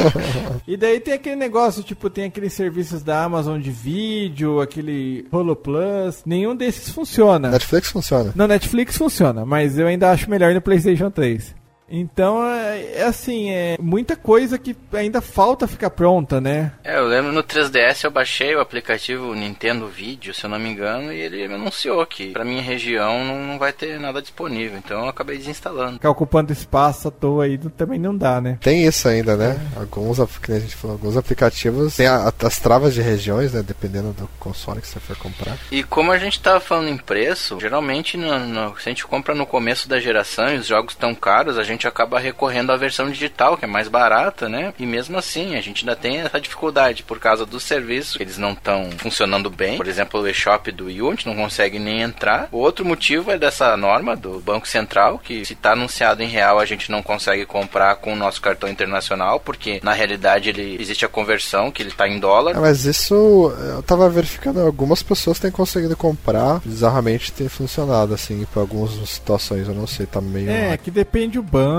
e 0.66 0.76
daí 0.76 1.00
tem 1.00 1.14
aquele 1.14 1.36
negócio, 1.36 1.82
tipo, 1.82 2.08
tem 2.08 2.24
aqueles 2.24 2.52
serviços 2.52 3.02
da 3.02 3.24
Amazon 3.24 3.60
de 3.60 3.70
vídeo, 3.70 4.60
aquele 4.60 5.26
Holo 5.32 5.56
Plus. 5.56 6.22
Nenhum 6.24 6.54
desses 6.54 6.90
funciona. 6.90 7.50
Netflix 7.50 7.90
funciona. 7.90 8.32
No 8.34 8.46
Netflix 8.46 8.96
funciona, 8.96 9.44
mas 9.44 9.78
eu 9.78 9.86
ainda 9.86 10.10
acho 10.10 10.30
melhor 10.30 10.54
no 10.54 10.60
PlayStation 10.60 11.10
3. 11.10 11.54
Então, 11.90 12.44
é, 12.46 12.98
é 12.98 13.02
assim, 13.04 13.50
é 13.50 13.76
muita 13.80 14.14
coisa 14.16 14.58
que 14.58 14.76
ainda 14.92 15.20
falta 15.20 15.66
ficar 15.66 15.90
pronta, 15.90 16.40
né? 16.40 16.72
É, 16.84 16.98
eu 16.98 17.06
lembro 17.06 17.32
no 17.32 17.42
3DS 17.42 18.04
eu 18.04 18.10
baixei 18.10 18.54
o 18.54 18.60
aplicativo 18.60 19.34
Nintendo 19.34 19.88
Video, 19.88 20.32
se 20.32 20.44
eu 20.44 20.50
não 20.50 20.58
me 20.58 20.70
engano, 20.70 21.12
e 21.12 21.18
ele 21.20 21.48
me 21.48 21.54
anunciou 21.54 22.04
que 22.06 22.30
pra 22.30 22.44
minha 22.44 22.62
região 22.62 23.24
não, 23.24 23.38
não 23.44 23.58
vai 23.58 23.72
ter 23.72 23.98
nada 23.98 24.22
disponível, 24.22 24.78
então 24.78 25.00
eu 25.02 25.08
acabei 25.08 25.36
desinstalando. 25.38 25.94
Ficar 25.94 26.10
ocupando 26.10 26.52
espaço 26.52 27.08
à 27.08 27.10
toa 27.10 27.44
aí 27.44 27.58
também 27.58 27.98
não 27.98 28.16
dá, 28.16 28.40
né? 28.40 28.58
Tem 28.60 28.84
isso 28.86 29.08
ainda, 29.08 29.36
né? 29.36 29.58
Alguns, 29.76 30.20
apli- 30.20 30.40
que 30.40 30.52
a 30.52 30.60
gente 30.60 30.76
falou, 30.76 30.96
alguns 30.96 31.16
aplicativos 31.16 31.96
tem 31.96 32.06
a- 32.06 32.32
as 32.42 32.58
travas 32.58 32.94
de 32.94 33.02
regiões, 33.02 33.52
né? 33.52 33.62
Dependendo 33.66 34.12
do 34.12 34.28
console 34.38 34.80
que 34.80 34.86
você 34.86 35.00
for 35.00 35.16
comprar. 35.16 35.58
E 35.72 35.82
como 35.82 36.12
a 36.12 36.18
gente 36.18 36.40
tava 36.40 36.60
falando 36.60 36.88
em 36.88 36.96
preço, 36.96 37.58
geralmente 37.60 38.16
no, 38.16 38.38
no- 38.38 38.78
se 38.78 38.88
a 38.88 38.92
gente 38.92 39.04
compra 39.06 39.34
no 39.34 39.44
começo 39.46 39.88
da 39.88 39.98
geração 39.98 40.48
e 40.54 40.58
os 40.58 40.66
jogos 40.66 40.94
tão 40.94 41.14
caros, 41.14 41.58
a 41.58 41.62
gente 41.64 41.79
acaba 41.86 42.18
recorrendo 42.18 42.72
à 42.72 42.76
versão 42.76 43.10
digital, 43.10 43.56
que 43.56 43.64
é 43.64 43.68
mais 43.68 43.88
barata, 43.88 44.48
né? 44.48 44.72
E 44.78 44.86
mesmo 44.86 45.18
assim, 45.18 45.56
a 45.56 45.60
gente 45.60 45.82
ainda 45.82 45.96
tem 45.96 46.18
essa 46.18 46.40
dificuldade 46.40 47.02
por 47.02 47.18
causa 47.18 47.46
dos 47.46 47.62
serviços, 47.62 48.16
que 48.16 48.22
eles 48.22 48.38
não 48.38 48.52
estão 48.52 48.90
funcionando 48.98 49.50
bem. 49.50 49.76
Por 49.76 49.88
exemplo, 49.88 50.20
o 50.20 50.28
eShop 50.28 50.70
do 50.72 50.86
Wii 50.86 51.02
U, 51.02 51.08
a 51.08 51.10
gente 51.12 51.26
não 51.26 51.36
consegue 51.36 51.78
nem 51.78 52.02
entrar. 52.02 52.48
O 52.52 52.58
outro 52.58 52.84
motivo 52.84 53.30
é 53.30 53.38
dessa 53.38 53.76
norma 53.76 54.16
do 54.16 54.40
Banco 54.40 54.66
Central, 54.66 55.18
que 55.18 55.44
se 55.44 55.52
está 55.52 55.72
anunciado 55.72 56.22
em 56.22 56.28
real, 56.28 56.58
a 56.58 56.64
gente 56.64 56.90
não 56.90 57.02
consegue 57.02 57.46
comprar 57.46 57.96
com 57.96 58.12
o 58.12 58.16
nosso 58.16 58.40
cartão 58.40 58.68
internacional, 58.68 59.40
porque 59.40 59.80
na 59.82 59.92
realidade 59.92 60.48
ele 60.48 60.76
existe 60.80 61.04
a 61.04 61.08
conversão, 61.08 61.70
que 61.70 61.82
ele 61.82 61.90
está 61.90 62.08
em 62.08 62.18
dólar. 62.18 62.56
Ah, 62.56 62.60
mas 62.60 62.84
isso 62.84 63.14
eu 63.14 63.82
tava 63.82 64.08
verificando, 64.08 64.60
algumas 64.60 65.02
pessoas 65.02 65.38
têm 65.38 65.50
conseguido 65.50 65.96
comprar, 65.96 66.60
bizarramente 66.64 67.32
tem 67.32 67.48
funcionado 67.48 68.14
assim, 68.14 68.46
para 68.52 68.62
algumas 68.62 68.92
situações, 69.08 69.68
eu 69.68 69.74
não 69.74 69.86
sei, 69.86 70.06
tá 70.06 70.20
meio. 70.20 70.50
É, 70.50 70.76
que 70.76 70.90
depende 70.90 71.38
o 71.38 71.42
banco, 71.42 71.69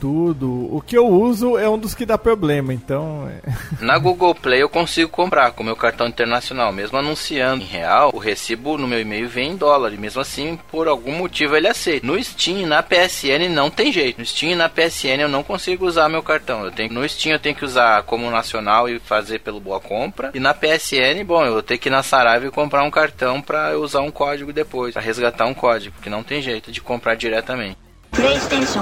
tudo. 0.00 0.74
O 0.74 0.80
que 0.80 0.96
eu 0.96 1.06
uso 1.06 1.56
é 1.58 1.68
um 1.68 1.78
dos 1.78 1.94
que 1.94 2.04
dá 2.06 2.16
problema, 2.18 2.72
então. 2.72 3.28
é- 3.28 3.52
Na 3.84 3.98
Google 3.98 4.34
Play 4.34 4.62
eu 4.62 4.68
consigo 4.68 5.10
comprar 5.10 5.52
com 5.52 5.62
meu 5.62 5.76
cartão 5.76 6.06
internacional, 6.06 6.72
mesmo 6.72 6.98
anunciando 6.98 7.62
em 7.62 7.66
real, 7.66 8.10
o 8.14 8.18
recibo 8.18 8.76
no 8.78 8.86
meu 8.88 9.00
e-mail 9.00 9.28
vem 9.28 9.52
em 9.52 9.56
dólar, 9.56 9.92
e 9.92 9.96
mesmo 9.96 10.20
assim, 10.20 10.58
por 10.70 10.88
algum 10.88 11.12
motivo 11.12 11.56
ele 11.56 11.68
aceita. 11.68 12.06
No 12.06 12.22
Steam 12.22 12.58
e 12.58 12.66
na 12.66 12.82
PSN 12.82 13.48
não 13.48 13.70
tem 13.70 13.92
jeito. 13.92 14.18
No 14.18 14.24
Steam 14.26 14.52
e 14.52 14.56
na 14.56 14.68
PSN 14.68 15.22
eu 15.22 15.28
não 15.28 15.42
consigo 15.42 15.86
usar 15.86 16.08
meu 16.08 16.22
cartão. 16.22 16.64
Eu 16.64 16.70
tenho, 16.72 16.92
no 16.92 17.08
Steam 17.08 17.32
eu 17.34 17.40
tenho 17.40 17.54
que 17.54 17.64
usar 17.64 18.02
como 18.04 18.30
nacional 18.30 18.88
e 18.88 18.98
fazer 18.98 19.40
pelo 19.40 19.60
Boa 19.60 19.80
Compra. 19.80 20.30
E 20.34 20.40
na 20.40 20.54
PSN, 20.54 21.24
bom, 21.24 21.44
eu 21.44 21.52
vou 21.54 21.62
ter 21.62 21.78
que 21.78 21.88
ir 21.88 21.90
na 21.92 22.02
Saraiva 22.02 22.46
e 22.46 22.50
comprar 22.50 22.82
um 22.82 22.90
cartão 22.90 23.40
pra 23.40 23.70
eu 23.72 23.82
usar 23.82 24.00
um 24.00 24.10
código 24.10 24.52
depois, 24.52 24.92
pra 24.92 25.02
resgatar 25.02 25.46
um 25.46 25.54
código, 25.54 25.94
porque 25.94 26.10
não 26.10 26.22
tem 26.22 26.40
jeito 26.42 26.70
de 26.72 26.80
comprar 26.80 27.14
diretamente. 27.14 27.76
PlayStation. 28.10 28.80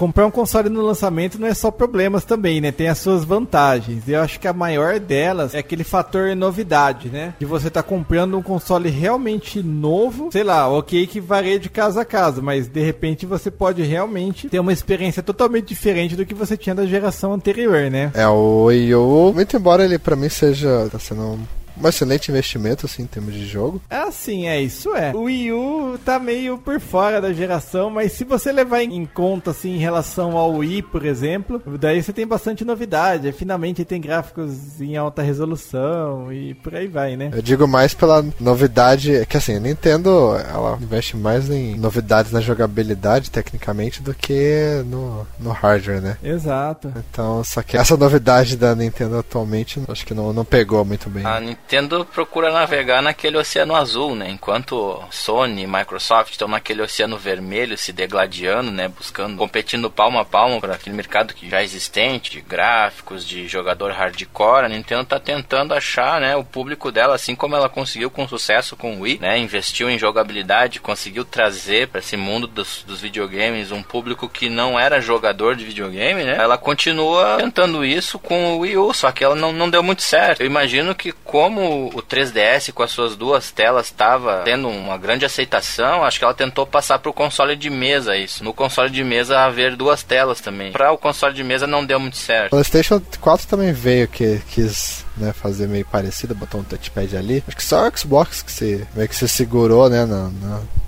Comprar 0.00 0.24
um 0.24 0.30
console 0.30 0.70
no 0.70 0.80
lançamento 0.80 1.38
não 1.38 1.46
é 1.46 1.52
só 1.52 1.70
problemas 1.70 2.24
também, 2.24 2.58
né? 2.58 2.72
Tem 2.72 2.88
as 2.88 2.96
suas 2.96 3.22
vantagens. 3.22 4.08
Eu 4.08 4.22
acho 4.22 4.40
que 4.40 4.48
a 4.48 4.52
maior 4.54 4.98
delas 4.98 5.52
é 5.52 5.58
aquele 5.58 5.84
fator 5.84 6.34
novidade, 6.34 7.10
né? 7.10 7.34
De 7.38 7.44
você 7.44 7.68
tá 7.68 7.82
comprando 7.82 8.34
um 8.34 8.40
console 8.40 8.88
realmente 8.88 9.62
novo, 9.62 10.30
sei 10.32 10.42
lá, 10.42 10.66
ok 10.70 11.06
que 11.06 11.20
varia 11.20 11.58
de 11.58 11.68
casa 11.68 12.00
a 12.00 12.04
casa, 12.06 12.40
mas 12.40 12.66
de 12.66 12.80
repente 12.80 13.26
você 13.26 13.50
pode 13.50 13.82
realmente 13.82 14.48
ter 14.48 14.58
uma 14.58 14.72
experiência 14.72 15.22
totalmente 15.22 15.68
diferente 15.68 16.16
do 16.16 16.24
que 16.24 16.32
você 16.32 16.56
tinha 16.56 16.74
da 16.74 16.86
geração 16.86 17.34
anterior, 17.34 17.90
né? 17.90 18.10
É, 18.14 18.26
o 18.26 18.68
U, 18.68 19.34
muito 19.34 19.54
embora 19.54 19.84
ele 19.84 19.98
pra 19.98 20.16
mim 20.16 20.30
seja. 20.30 20.88
tá 20.90 20.98
sendo 20.98 21.38
um 21.80 21.88
excelente 21.88 22.30
investimento, 22.30 22.86
assim, 22.86 23.02
em 23.02 23.06
termos 23.06 23.34
de 23.34 23.46
jogo. 23.46 23.80
É 23.90 23.96
assim, 23.96 24.46
é 24.46 24.60
isso 24.60 24.94
é. 24.94 25.12
O 25.14 25.22
Wii 25.22 25.52
U 25.52 25.98
tá 26.04 26.18
meio 26.18 26.58
por 26.58 26.78
fora 26.80 27.20
da 27.20 27.32
geração, 27.32 27.90
mas 27.90 28.12
se 28.12 28.24
você 28.24 28.52
levar 28.52 28.82
em 28.82 29.06
conta 29.06 29.50
assim 29.50 29.74
em 29.74 29.78
relação 29.78 30.36
ao 30.36 30.52
Wii, 30.52 30.82
por 30.82 31.04
exemplo, 31.04 31.62
daí 31.78 32.02
você 32.02 32.12
tem 32.12 32.26
bastante 32.26 32.64
novidade. 32.64 33.32
Finalmente 33.32 33.84
tem 33.84 34.00
gráficos 34.00 34.80
em 34.80 34.96
alta 34.96 35.22
resolução 35.22 36.32
e 36.32 36.54
por 36.54 36.74
aí 36.74 36.86
vai, 36.86 37.16
né? 37.16 37.30
Eu 37.32 37.42
digo 37.42 37.66
mais 37.66 37.94
pela 37.94 38.24
novidade, 38.38 39.24
que 39.26 39.36
assim, 39.36 39.56
a 39.56 39.60
Nintendo, 39.60 40.36
ela 40.52 40.78
investe 40.80 41.16
mais 41.16 41.48
em 41.50 41.76
novidades 41.76 42.32
na 42.32 42.40
jogabilidade, 42.40 43.30
tecnicamente, 43.30 44.02
do 44.02 44.14
que 44.14 44.82
no, 44.86 45.26
no 45.38 45.50
hardware, 45.50 46.00
né? 46.00 46.16
Exato. 46.22 46.92
Então, 47.10 47.42
só 47.44 47.62
que 47.62 47.76
essa 47.76 47.96
novidade 47.96 48.56
da 48.56 48.74
Nintendo 48.74 49.18
atualmente, 49.18 49.80
acho 49.88 50.04
que 50.06 50.14
não, 50.14 50.32
não 50.32 50.44
pegou 50.44 50.84
muito 50.84 51.08
bem. 51.08 51.24
A 51.24 51.40
Nintendo 51.40 51.69
procura 52.12 52.50
navegar 52.50 53.02
naquele 53.02 53.36
oceano 53.36 53.74
azul, 53.74 54.14
né? 54.14 54.28
Enquanto 54.30 55.02
Sony 55.10 55.62
e 55.62 55.66
Microsoft 55.66 56.32
estão 56.32 56.48
naquele 56.48 56.82
oceano 56.82 57.16
vermelho, 57.16 57.76
se 57.76 57.92
degladiando, 57.92 58.70
né? 58.70 58.88
Buscando, 58.88 59.36
competindo 59.36 59.90
palmo 59.90 60.18
a 60.18 60.24
palmo 60.24 60.60
por 60.60 60.70
aquele 60.70 60.96
mercado 60.96 61.34
que 61.34 61.48
já 61.48 61.62
existente, 61.62 62.30
de 62.30 62.40
gráficos, 62.40 63.26
de 63.26 63.46
jogador 63.48 63.92
hardcore, 63.92 64.66
a 64.66 64.68
Nintendo 64.68 65.04
tá 65.04 65.18
tentando 65.18 65.74
achar, 65.74 66.20
né? 66.20 66.36
O 66.36 66.44
público 66.44 66.90
dela, 66.90 67.14
assim 67.14 67.34
como 67.34 67.56
ela 67.56 67.68
conseguiu 67.68 68.10
com 68.10 68.28
sucesso 68.28 68.76
com 68.76 68.96
o 68.96 69.00
Wii, 69.00 69.18
né? 69.20 69.38
Investiu 69.38 69.88
em 69.90 69.98
jogabilidade, 69.98 70.80
conseguiu 70.80 71.24
trazer 71.24 71.88
para 71.88 72.00
esse 72.00 72.16
mundo 72.16 72.46
dos, 72.46 72.82
dos 72.86 73.00
videogames 73.00 73.72
um 73.72 73.82
público 73.82 74.28
que 74.28 74.48
não 74.48 74.78
era 74.78 75.00
jogador 75.00 75.56
de 75.56 75.64
videogame, 75.64 76.24
né? 76.24 76.36
Ela 76.36 76.58
continua 76.58 77.36
tentando 77.38 77.84
isso 77.84 78.18
com 78.18 78.54
o 78.54 78.58
Wii 78.60 78.76
U, 78.76 78.94
só 78.94 79.10
que 79.12 79.24
ela 79.24 79.34
não, 79.34 79.52
não 79.52 79.70
deu 79.70 79.82
muito 79.82 80.02
certo. 80.02 80.40
Eu 80.40 80.46
imagino 80.46 80.94
que 80.94 81.12
como 81.12 81.49
o 81.58 82.02
3DS 82.02 82.72
com 82.72 82.82
as 82.82 82.90
suas 82.90 83.16
duas 83.16 83.50
telas 83.50 83.86
estava 83.86 84.42
tendo 84.44 84.68
uma 84.68 84.96
grande 84.96 85.24
aceitação, 85.24 86.04
acho 86.04 86.18
que 86.18 86.24
ela 86.24 86.34
tentou 86.34 86.66
passar 86.66 86.98
para 86.98 87.10
o 87.10 87.14
console 87.14 87.56
de 87.56 87.70
mesa 87.70 88.16
isso. 88.16 88.44
No 88.44 88.54
console 88.54 88.90
de 88.90 89.02
mesa 89.02 89.40
haver 89.40 89.76
duas 89.76 90.02
telas 90.02 90.40
também. 90.40 90.72
Para 90.72 90.92
o 90.92 90.98
console 90.98 91.34
de 91.34 91.44
mesa 91.44 91.66
não 91.66 91.84
deu 91.84 91.98
muito 91.98 92.16
certo. 92.16 92.50
PlayStation 92.50 93.00
4 93.20 93.46
também 93.46 93.72
veio 93.72 94.08
que 94.08 94.40
quis 94.50 95.04
né, 95.16 95.32
fazer 95.32 95.68
meio 95.68 95.84
parecido, 95.84 96.34
botou 96.34 96.60
um 96.60 96.64
touchpad 96.64 97.16
ali. 97.16 97.42
Acho 97.46 97.56
que 97.56 97.64
só 97.64 97.86
o 97.86 97.96
Xbox 97.96 98.42
que 98.42 98.52
se 98.52 98.86
meio 98.94 99.08
que 99.08 99.16
se 99.16 99.28
segurou, 99.28 99.88
né, 99.88 100.04
na, 100.06 100.30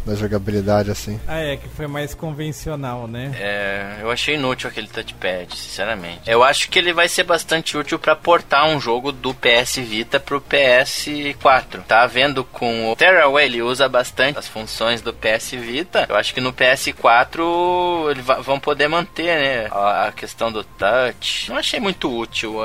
na 0.07 0.15
jogabilidade 0.15 0.91
assim. 0.91 1.21
Ah, 1.27 1.41
é, 1.41 1.57
que 1.57 1.69
foi 1.69 1.87
mais 1.87 2.15
convencional, 2.15 3.07
né? 3.07 3.33
É, 3.39 3.99
eu 4.01 4.11
achei 4.11 4.35
inútil 4.35 4.69
aquele 4.69 4.89
touchpad, 4.89 5.57
sinceramente. 5.57 6.31
Eu 6.31 6.43
acho 6.43 6.69
que 6.69 6.79
ele 6.79 6.93
vai 6.93 7.09
ser 7.09 7.25
bastante 7.25 7.77
útil 7.77 7.99
para 7.99 8.17
portar 8.17 8.67
um 8.67 8.81
jogo 8.81 9.13
do 9.13 9.35
PS 9.35 9.77
Vita 9.77 10.19
pro 10.19 10.41
PS4. 10.41 11.83
Tá 11.87 12.07
vendo 12.07 12.45
com 12.45 12.91
o 12.91 12.97
Terraway, 12.97 13.47
ele 13.47 13.63
usa 13.63 13.89
bastante 13.89 14.39
as 14.39 14.49
funções 14.49 15.01
do 15.01 15.13
PS 15.13 15.53
Vita. 15.53 16.07
Eu 16.09 16.17
acho 16.17 16.35
que 16.35 16.41
no 16.41 16.53
PS4 16.53 18.11
eles 18.11 18.25
vão 18.45 18.59
poder 18.59 18.89
manter, 18.89 19.39
né, 19.39 19.69
a 19.71 20.13
questão 20.15 20.51
do 20.51 20.65
touch. 20.65 21.51
Não 21.51 21.57
achei 21.57 21.81
muito 21.81 22.11
útil. 22.11 22.61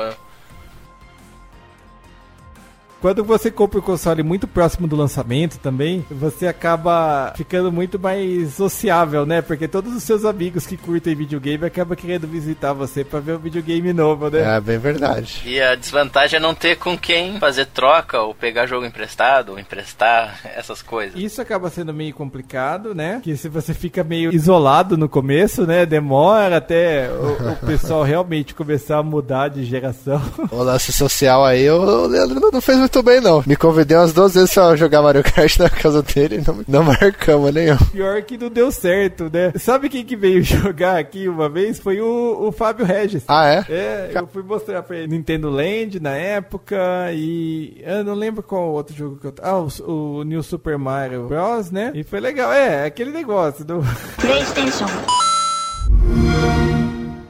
Quando 3.00 3.22
você 3.22 3.50
compra 3.50 3.78
o 3.78 3.82
console 3.82 4.24
muito 4.24 4.48
próximo 4.48 4.88
do 4.88 4.96
lançamento 4.96 5.58
também, 5.58 6.04
você 6.10 6.48
acaba 6.48 7.32
ficando 7.36 7.70
muito 7.70 7.98
mais 7.98 8.54
sociável, 8.54 9.24
né? 9.24 9.40
Porque 9.40 9.68
todos 9.68 9.94
os 9.94 10.02
seus 10.02 10.24
amigos 10.24 10.66
que 10.66 10.76
curtem 10.76 11.14
videogame 11.14 11.64
acabam 11.64 11.96
querendo 11.96 12.26
visitar 12.26 12.72
você 12.72 13.04
para 13.04 13.20
ver 13.20 13.32
o 13.32 13.38
videogame 13.38 13.92
novo, 13.92 14.28
né? 14.28 14.56
É 14.56 14.60
bem 14.60 14.78
verdade. 14.78 15.42
E 15.44 15.60
a 15.60 15.76
desvantagem 15.76 16.38
é 16.38 16.40
não 16.40 16.54
ter 16.54 16.76
com 16.76 16.98
quem 16.98 17.38
fazer 17.38 17.66
troca 17.66 18.20
ou 18.20 18.34
pegar 18.34 18.66
jogo 18.66 18.84
emprestado 18.84 19.52
ou 19.52 19.58
emprestar 19.60 20.40
essas 20.56 20.82
coisas. 20.82 21.20
Isso 21.20 21.40
acaba 21.40 21.70
sendo 21.70 21.94
meio 21.94 22.12
complicado, 22.12 22.96
né? 22.96 23.20
Que 23.22 23.36
se 23.36 23.48
você 23.48 23.72
fica 23.72 24.02
meio 24.02 24.34
isolado 24.34 24.96
no 24.96 25.08
começo, 25.08 25.64
né? 25.64 25.86
Demora 25.86 26.56
até 26.56 27.08
o, 27.10 27.52
o 27.52 27.66
pessoal 27.66 28.02
realmente 28.04 28.54
começar 28.54 28.98
a 28.98 29.02
mudar 29.04 29.48
de 29.48 29.64
geração. 29.64 30.20
O 30.50 30.62
lance 30.64 30.92
social 30.92 31.44
aí, 31.44 31.70
o 31.70 32.06
Leandro 32.06 32.50
não 32.52 32.60
fez 32.60 32.87
muito 32.88 33.02
bem, 33.02 33.20
não. 33.20 33.42
Me 33.46 33.54
convidei 33.54 33.96
umas 33.98 34.14
duas 34.14 34.34
vezes 34.34 34.52
pra 34.52 34.74
jogar 34.74 35.02
Mario 35.02 35.22
Kart 35.22 35.58
na 35.58 35.68
casa 35.68 36.02
dele 36.02 36.36
e 36.36 36.46
não, 36.46 36.64
não 36.66 36.84
marcamos 36.84 37.52
nenhum. 37.52 37.76
Pior 37.92 38.22
que 38.22 38.38
não 38.38 38.48
deu 38.48 38.72
certo, 38.72 39.30
né? 39.30 39.52
Sabe 39.58 39.90
quem 39.90 40.04
que 40.04 40.16
veio 40.16 40.40
jogar 40.42 40.96
aqui 40.96 41.28
uma 41.28 41.50
vez? 41.50 41.78
Foi 41.78 42.00
o, 42.00 42.48
o 42.48 42.50
Fábio 42.50 42.86
Regis. 42.86 43.24
Ah, 43.28 43.46
é? 43.46 43.66
É, 43.68 44.10
eu 44.14 44.26
fui 44.26 44.42
mostrar 44.42 44.82
pra 44.82 44.96
ele 44.96 45.08
Nintendo 45.08 45.50
Land 45.50 46.00
na 46.00 46.16
época 46.16 46.78
e 47.12 47.78
eu 47.84 48.02
não 48.02 48.14
lembro 48.14 48.42
qual 48.42 48.70
outro 48.70 48.96
jogo 48.96 49.18
que 49.18 49.26
eu... 49.26 49.34
Ah, 49.42 49.58
o, 49.58 50.18
o 50.18 50.22
New 50.24 50.42
Super 50.42 50.78
Mario 50.78 51.26
Bros, 51.28 51.70
né? 51.70 51.92
E 51.94 52.02
foi 52.02 52.20
legal. 52.20 52.50
É, 52.50 52.86
aquele 52.86 53.10
negócio 53.10 53.64
do... 53.66 53.80
PlayStation. 54.18 54.86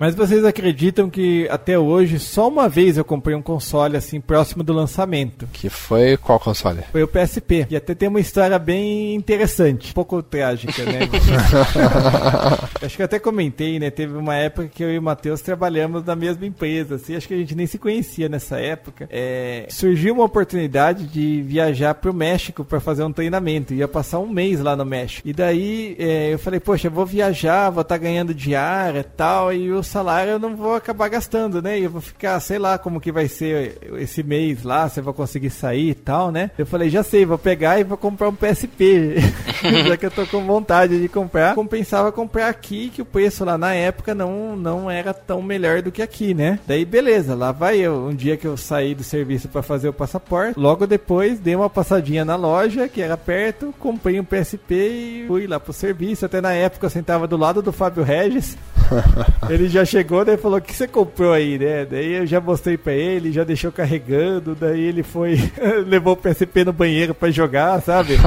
Mas 0.01 0.15
vocês 0.15 0.45
acreditam 0.45 1.11
que 1.11 1.49
até 1.51 1.79
hoje 1.79 2.19
só 2.19 2.49
uma 2.49 2.69
vez 2.69 2.97
eu 2.97 3.05
comprei 3.05 3.35
um 3.35 3.43
console 3.43 3.97
assim 3.97 4.21
próximo 4.21 4.63
do 4.63 4.73
lançamento? 4.73 5.49
Que 5.53 5.69
foi 5.69 6.17
qual 6.17 6.39
console? 6.39 6.83
Foi 6.93 7.03
o 7.03 7.09
PSP. 7.09 7.67
E 7.69 7.77
até 7.77 7.95
tem 7.95 8.09
uma 8.09 8.21
história 8.21 8.59
bem 8.59 9.15
interessante, 9.15 9.91
um 9.91 9.95
pouco 9.95 10.23
trágica, 10.23 10.85
né? 10.85 11.01
acho 12.81 12.97
que 12.97 13.03
eu 13.03 13.07
até 13.07 13.19
comentei, 13.19 13.79
né? 13.79 13.91
Teve 13.91 14.17
uma 14.17 14.37
época 14.37 14.69
que 14.69 14.85
eu 14.85 14.93
e 14.93 14.99
o 14.99 15.03
Matheus 15.03 15.41
trabalhamos 15.41 16.05
na 16.05 16.15
mesma 16.15 16.47
empresa, 16.47 16.95
assim, 16.95 17.17
acho 17.17 17.27
que 17.27 17.35
a 17.35 17.39
gente 17.39 17.55
nem 17.55 17.67
se 17.67 17.79
conhecia 17.79 18.29
nessa 18.29 18.59
época. 18.59 19.09
É, 19.11 19.67
surgiu 19.69 20.15
uma 20.15 20.25
oportunidade 20.25 21.07
de 21.07 21.43
viajar 21.43 21.95
pro 21.95 22.15
México 22.15 22.65
para 22.65 22.79
fazer 22.79 23.03
um 23.03 23.13
treinamento. 23.13 23.75
Ia 23.75 23.89
passar 23.89 24.21
um 24.21 24.29
mês 24.29 24.61
lá 24.61 24.77
no 24.77 24.85
México. 24.85 25.27
E 25.27 25.33
daí 25.33 25.97
é, 25.99 26.33
eu 26.33 26.39
falei, 26.39 26.61
poxa, 26.61 26.87
eu 26.87 26.93
vou 26.93 27.05
viajar, 27.05 27.71
vou 27.71 27.83
estar 27.83 27.97
tá 27.97 28.03
ganhando 28.03 28.33
diária 28.33 29.01
e 29.01 29.17
tal, 29.17 29.53
e 29.53 29.73
o 29.73 29.83
salário 29.89 30.33
eu 30.33 30.39
não 30.39 30.55
vou 30.57 30.75
acabar 30.75 31.09
gastando, 31.09 31.61
né? 31.61 31.79
E 31.79 31.85
eu 31.85 31.91
vou 31.91 32.01
ficar, 32.01 32.39
sei 32.41 32.59
lá, 32.59 32.79
como 32.79 33.01
que 33.01 33.11
vai 33.11 33.29
ser 33.29 33.79
esse 33.99 34.23
mês 34.23 34.63
lá, 34.63 34.89
se 34.89 35.01
eu 35.01 35.05
vou 35.05 35.15
conseguir 35.15 35.51
sair 35.51 35.91
e 35.91 35.95
tal, 35.95 36.31
né? 36.31 36.51
Eu 36.57 36.67
falei, 36.67 36.91
já 36.91 37.03
sei, 37.03 37.25
vou 37.25 37.39
pegar 37.39 37.81
e 37.81 37.85
vou 37.85 37.99
comprar 37.99 38.29
um 38.29 38.35
PSP. 38.35 39.17
já 39.87 39.97
que 39.97 40.07
eu 40.07 40.11
tô 40.11 40.27
com 40.27 40.45
vontade 40.45 41.01
de 41.01 41.09
comprar. 41.09 41.55
Compensava 41.55 42.13
comprar 42.13 42.49
aqui, 42.49 42.91
que 42.91 43.03
o 43.03 43.05
preço 43.05 43.45
lá 43.45 43.59
na 43.59 43.75
época 43.75 44.15
não, 44.15 44.57
não 44.57 44.91
era 44.91 45.13
tão 45.13 45.43
melhor 45.43 45.83
do 45.83 45.91
que 45.91 46.03
aqui, 46.03 46.35
né? 46.35 46.59
Daí, 46.67 46.85
beleza, 46.85 47.35
lá 47.35 47.53
vai 47.53 47.79
eu. 47.79 48.07
Um 48.07 48.15
dia 48.15 48.37
que 48.37 48.47
eu 48.47 48.57
saí 48.57 48.95
do 48.95 49.03
serviço 49.03 49.49
para 49.49 49.63
fazer 49.63 49.89
o 49.89 49.93
passaporte, 49.93 50.59
logo 50.59 50.87
depois 50.87 51.39
dei 51.39 51.55
uma 51.55 51.71
passadinha 51.71 52.25
na 52.25 52.37
loja, 52.37 52.89
que 52.89 53.01
era 53.01 53.17
perto, 53.17 53.75
comprei 53.79 54.21
um 54.21 54.25
PSP 54.25 54.75
e 54.75 55.25
fui 55.27 55.47
lá 55.47 55.59
pro 55.59 55.73
serviço. 55.73 56.27
Até 56.27 56.41
na 56.41 56.53
época 56.53 56.87
eu 56.87 56.91
sentava 56.91 57.27
do 57.27 57.37
lado 57.37 57.63
do 57.63 57.73
Fábio 57.73 58.03
Regis. 58.03 58.57
Ele 59.49 59.69
já 59.69 59.78
chegou, 59.85 60.25
daí 60.25 60.37
falou: 60.37 60.59
O 60.59 60.61
que 60.61 60.75
você 60.75 60.87
comprou 60.87 61.33
aí, 61.33 61.59
né? 61.59 61.85
Daí 61.85 62.15
eu 62.15 62.27
já 62.27 62.41
mostrei 62.41 62.77
pra 62.77 62.93
ele, 62.93 63.33
já 63.33 63.45
deixou 63.45 63.71
carregando. 63.71 64.55
Daí 64.55 64.81
ele 64.81 65.03
foi, 65.03 65.39
levou 65.87 66.15
o 66.15 66.17
PSP 66.17 66.65
no 66.65 66.73
banheiro 66.73 67.15
pra 67.15 67.31
jogar, 67.31 67.81
sabe? 67.83 68.19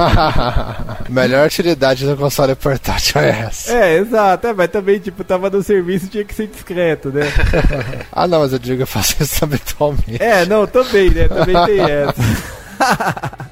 Melhor 1.08 1.46
utilidade 1.46 2.06
do 2.06 2.16
console 2.16 2.54
portátil 2.54 3.20
é 3.20 3.30
essa. 3.46 3.72
É, 3.72 3.98
exato. 3.98 4.46
É, 4.46 4.52
mas 4.52 4.68
também, 4.68 4.98
tipo, 4.98 5.24
tava 5.24 5.50
no 5.50 5.62
serviço 5.62 6.08
tinha 6.08 6.24
que 6.24 6.34
ser 6.34 6.46
discreto, 6.46 7.10
né? 7.10 7.22
ah, 8.12 8.26
não, 8.26 8.40
mas 8.40 8.52
eu 8.52 8.58
digo, 8.58 8.82
eu 8.82 8.86
faço 8.86 9.22
isso 9.22 9.44
habitualmente. 9.44 10.22
É, 10.22 10.44
não, 10.46 10.66
também, 10.66 11.10
né? 11.10 11.28
Também 11.28 11.54
tem 11.66 11.80
essa. 11.80 13.42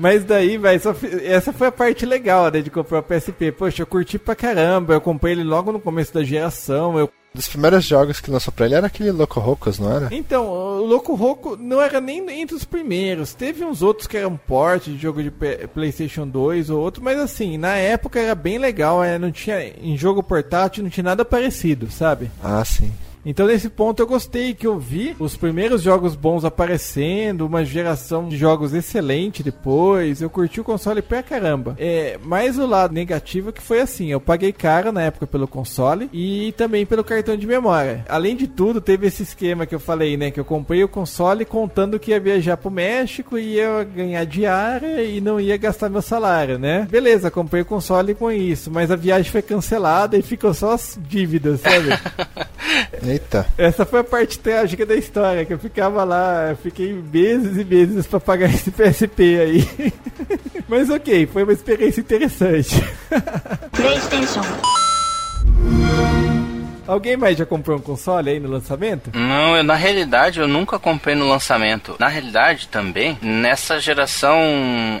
Mas 0.00 0.24
daí, 0.24 0.58
vai 0.58 0.80
essa 1.22 1.52
foi 1.52 1.68
a 1.68 1.72
parte 1.72 2.04
legal, 2.04 2.50
né, 2.50 2.60
de 2.60 2.70
comprar 2.70 2.98
o 2.98 3.02
PSP. 3.02 3.52
Poxa, 3.52 3.82
eu 3.82 3.86
curti 3.86 4.18
pra 4.18 4.34
caramba, 4.34 4.94
eu 4.94 5.00
comprei 5.00 5.32
ele 5.32 5.44
logo 5.44 5.70
no 5.72 5.80
começo 5.80 6.12
da 6.12 6.24
geração, 6.24 6.98
eu 6.98 7.10
dos 7.34 7.48
primeiros 7.48 7.84
jogos 7.84 8.20
que 8.20 8.30
lançou 8.30 8.52
pra 8.52 8.66
ele 8.66 8.74
era 8.74 8.86
aquele 8.86 9.12
Loco 9.12 9.38
Rocos, 9.40 9.78
não 9.78 9.92
era? 9.92 10.08
Então, 10.12 10.46
o 10.46 10.84
Loco 10.84 11.14
Roco 11.14 11.56
não 11.56 11.80
era 11.80 12.00
nem 12.00 12.28
entre 12.40 12.56
os 12.56 12.64
primeiros. 12.64 13.34
Teve 13.34 13.64
uns 13.64 13.82
outros 13.82 14.06
que 14.06 14.16
eram 14.16 14.36
port 14.36 14.84
de 14.84 14.98
jogo 14.98 15.22
de 15.22 15.30
PlayStation 15.30 16.26
2 16.26 16.70
ou 16.70 16.80
outro, 16.80 17.02
mas 17.02 17.18
assim, 17.18 17.56
na 17.56 17.76
época 17.76 18.18
era 18.18 18.34
bem 18.34 18.58
legal. 18.58 19.02
É, 19.02 19.18
não 19.18 19.30
tinha, 19.30 19.62
em 19.80 19.96
jogo 19.96 20.22
portátil 20.22 20.82
não 20.82 20.90
tinha 20.90 21.04
nada 21.04 21.24
parecido, 21.24 21.90
sabe? 21.90 22.30
Ah, 22.42 22.64
sim. 22.64 22.92
Então 23.24 23.46
nesse 23.46 23.68
ponto 23.68 24.00
eu 24.00 24.06
gostei 24.06 24.54
que 24.54 24.66
eu 24.66 24.78
vi 24.78 25.14
os 25.18 25.36
primeiros 25.36 25.82
jogos 25.82 26.14
bons 26.14 26.44
aparecendo, 26.44 27.46
uma 27.46 27.64
geração 27.64 28.28
de 28.28 28.36
jogos 28.36 28.72
excelente 28.72 29.42
depois. 29.42 30.22
Eu 30.22 30.30
curti 30.30 30.60
o 30.60 30.64
console 30.64 31.02
pra 31.02 31.22
caramba. 31.22 31.76
É, 31.78 32.18
mas 32.24 32.58
o 32.58 32.66
lado 32.66 32.94
negativo 32.94 33.52
que 33.52 33.60
foi 33.60 33.80
assim, 33.80 34.10
eu 34.10 34.20
paguei 34.20 34.52
caro 34.52 34.90
na 34.92 35.02
época 35.02 35.26
pelo 35.26 35.46
console 35.46 36.08
e 36.12 36.52
também 36.56 36.86
pelo 36.86 37.04
cartão 37.04 37.36
de 37.36 37.46
memória. 37.46 38.04
Além 38.08 38.34
de 38.34 38.46
tudo, 38.46 38.80
teve 38.80 39.06
esse 39.06 39.22
esquema 39.22 39.66
que 39.66 39.74
eu 39.74 39.80
falei, 39.80 40.16
né, 40.16 40.30
que 40.30 40.40
eu 40.40 40.44
comprei 40.44 40.82
o 40.82 40.88
console 40.88 41.44
contando 41.44 41.98
que 41.98 42.10
ia 42.10 42.20
viajar 42.20 42.56
pro 42.56 42.70
México 42.70 43.38
e 43.38 43.56
ia 43.56 43.84
ganhar 43.84 44.24
diária 44.24 45.02
e 45.02 45.20
não 45.20 45.38
ia 45.40 45.56
gastar 45.56 45.88
meu 45.88 46.02
salário, 46.02 46.58
né? 46.58 46.86
Beleza, 46.90 47.30
comprei 47.30 47.62
o 47.62 47.66
console 47.66 48.14
com 48.14 48.30
isso, 48.30 48.70
mas 48.70 48.90
a 48.90 48.96
viagem 48.96 49.30
foi 49.30 49.42
cancelada 49.42 50.16
e 50.16 50.22
ficou 50.22 50.54
só 50.54 50.72
as 50.72 50.98
dívidas, 51.08 51.60
sabe? 51.60 51.88
Eita. 53.10 53.46
Essa 53.58 53.84
foi 53.84 54.00
a 54.00 54.04
parte 54.04 54.38
trágica 54.38 54.86
da 54.86 54.94
história, 54.94 55.44
que 55.44 55.52
eu 55.52 55.58
ficava 55.58 56.04
lá, 56.04 56.56
fiquei 56.62 56.92
meses 56.92 57.56
e 57.56 57.64
meses 57.64 58.06
para 58.06 58.20
pagar 58.20 58.48
esse 58.48 58.70
PSP 58.70 59.40
aí. 59.40 59.92
Mas 60.68 60.88
ok, 60.88 61.26
foi 61.26 61.42
uma 61.42 61.52
experiência 61.52 62.00
interessante. 62.00 62.76
PlayStation. 63.72 64.42
Alguém 66.86 67.16
mais 67.16 67.38
já 67.38 67.46
comprou 67.46 67.78
um 67.78 67.80
console 67.80 68.30
aí 68.30 68.40
no 68.40 68.48
lançamento? 68.48 69.10
Não, 69.14 69.56
eu, 69.56 69.62
na 69.62 69.76
realidade 69.76 70.40
eu 70.40 70.48
nunca 70.48 70.76
comprei 70.76 71.14
no 71.14 71.28
lançamento. 71.28 71.94
Na 72.00 72.08
realidade 72.08 72.66
também, 72.66 73.16
nessa 73.22 73.78
geração 73.78 74.36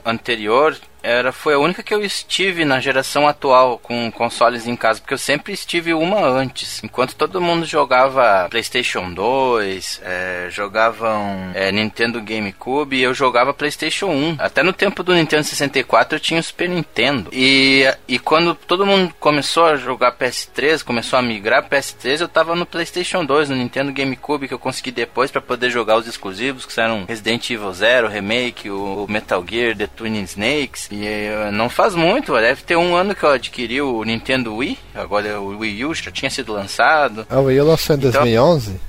anterior, 0.04 0.76
era 1.02 1.32
foi 1.32 1.54
a 1.54 1.58
única 1.58 1.82
que 1.82 1.94
eu 1.94 2.04
estive 2.04 2.64
na 2.64 2.80
geração 2.80 3.26
atual 3.26 3.78
com 3.78 4.10
consoles 4.10 4.66
em 4.66 4.76
casa, 4.76 5.00
porque 5.00 5.14
eu 5.14 5.18
sempre 5.18 5.52
estive 5.52 5.94
uma 5.94 6.26
antes. 6.26 6.82
Enquanto 6.82 7.14
todo 7.14 7.40
mundo 7.40 7.64
jogava 7.64 8.48
PlayStation 8.50 9.12
2, 9.12 10.00
é, 10.04 10.48
jogavam 10.50 11.50
é, 11.54 11.72
Nintendo 11.72 12.20
GameCube, 12.20 13.00
eu 13.00 13.14
jogava 13.14 13.54
PlayStation 13.54 14.06
1. 14.06 14.36
Até 14.38 14.62
no 14.62 14.72
tempo 14.72 15.02
do 15.02 15.14
Nintendo 15.14 15.44
64 15.44 16.16
eu 16.16 16.20
tinha 16.20 16.40
o 16.40 16.42
Super 16.42 16.68
Nintendo. 16.68 17.30
E, 17.32 17.84
e 18.06 18.18
quando 18.18 18.54
todo 18.54 18.86
mundo 18.86 19.14
começou 19.18 19.66
a 19.66 19.76
jogar 19.76 20.16
PS3, 20.16 20.84
começou 20.84 21.18
a 21.18 21.22
migrar 21.22 21.68
PS3, 21.68 22.20
eu 22.20 22.28
tava 22.28 22.54
no 22.54 22.66
PlayStation 22.66 23.24
2, 23.24 23.48
no 23.48 23.56
Nintendo 23.56 23.92
GameCube 23.92 24.48
que 24.48 24.54
eu 24.54 24.58
consegui 24.58 24.90
depois 24.90 25.30
para 25.30 25.40
poder 25.40 25.70
jogar 25.70 25.96
os 25.96 26.06
exclusivos, 26.06 26.66
que 26.66 26.80
eram 26.80 27.04
Resident 27.06 27.48
Evil 27.50 27.72
Zero, 27.72 28.08
Remake, 28.08 28.70
o, 28.70 29.04
o 29.04 29.10
Metal 29.10 29.44
Gear, 29.48 29.76
The 29.76 29.86
Twin 29.86 30.22
Snakes. 30.22 30.89
E 30.90 31.06
eh, 31.06 31.50
não 31.52 31.68
faz 31.68 31.94
muito, 31.94 32.34
deve 32.34 32.62
ter 32.62 32.76
um 32.76 32.96
ano 32.96 33.14
que 33.14 33.22
eu 33.22 33.30
adquiri 33.30 33.80
o 33.80 34.02
Nintendo 34.02 34.56
Wii, 34.56 34.78
agora 34.94 35.40
o 35.40 35.58
Wii 35.58 35.84
U 35.84 35.94
já 35.94 36.10
tinha 36.10 36.30
sido 36.30 36.52
lançado. 36.52 37.26
Ah, 37.30 37.38
o 37.38 37.44
Wii 37.44 37.60
U 37.60 37.64
lançou 37.66 37.94
em 37.94 37.98
então, 37.98 38.10
2011? 38.10 38.80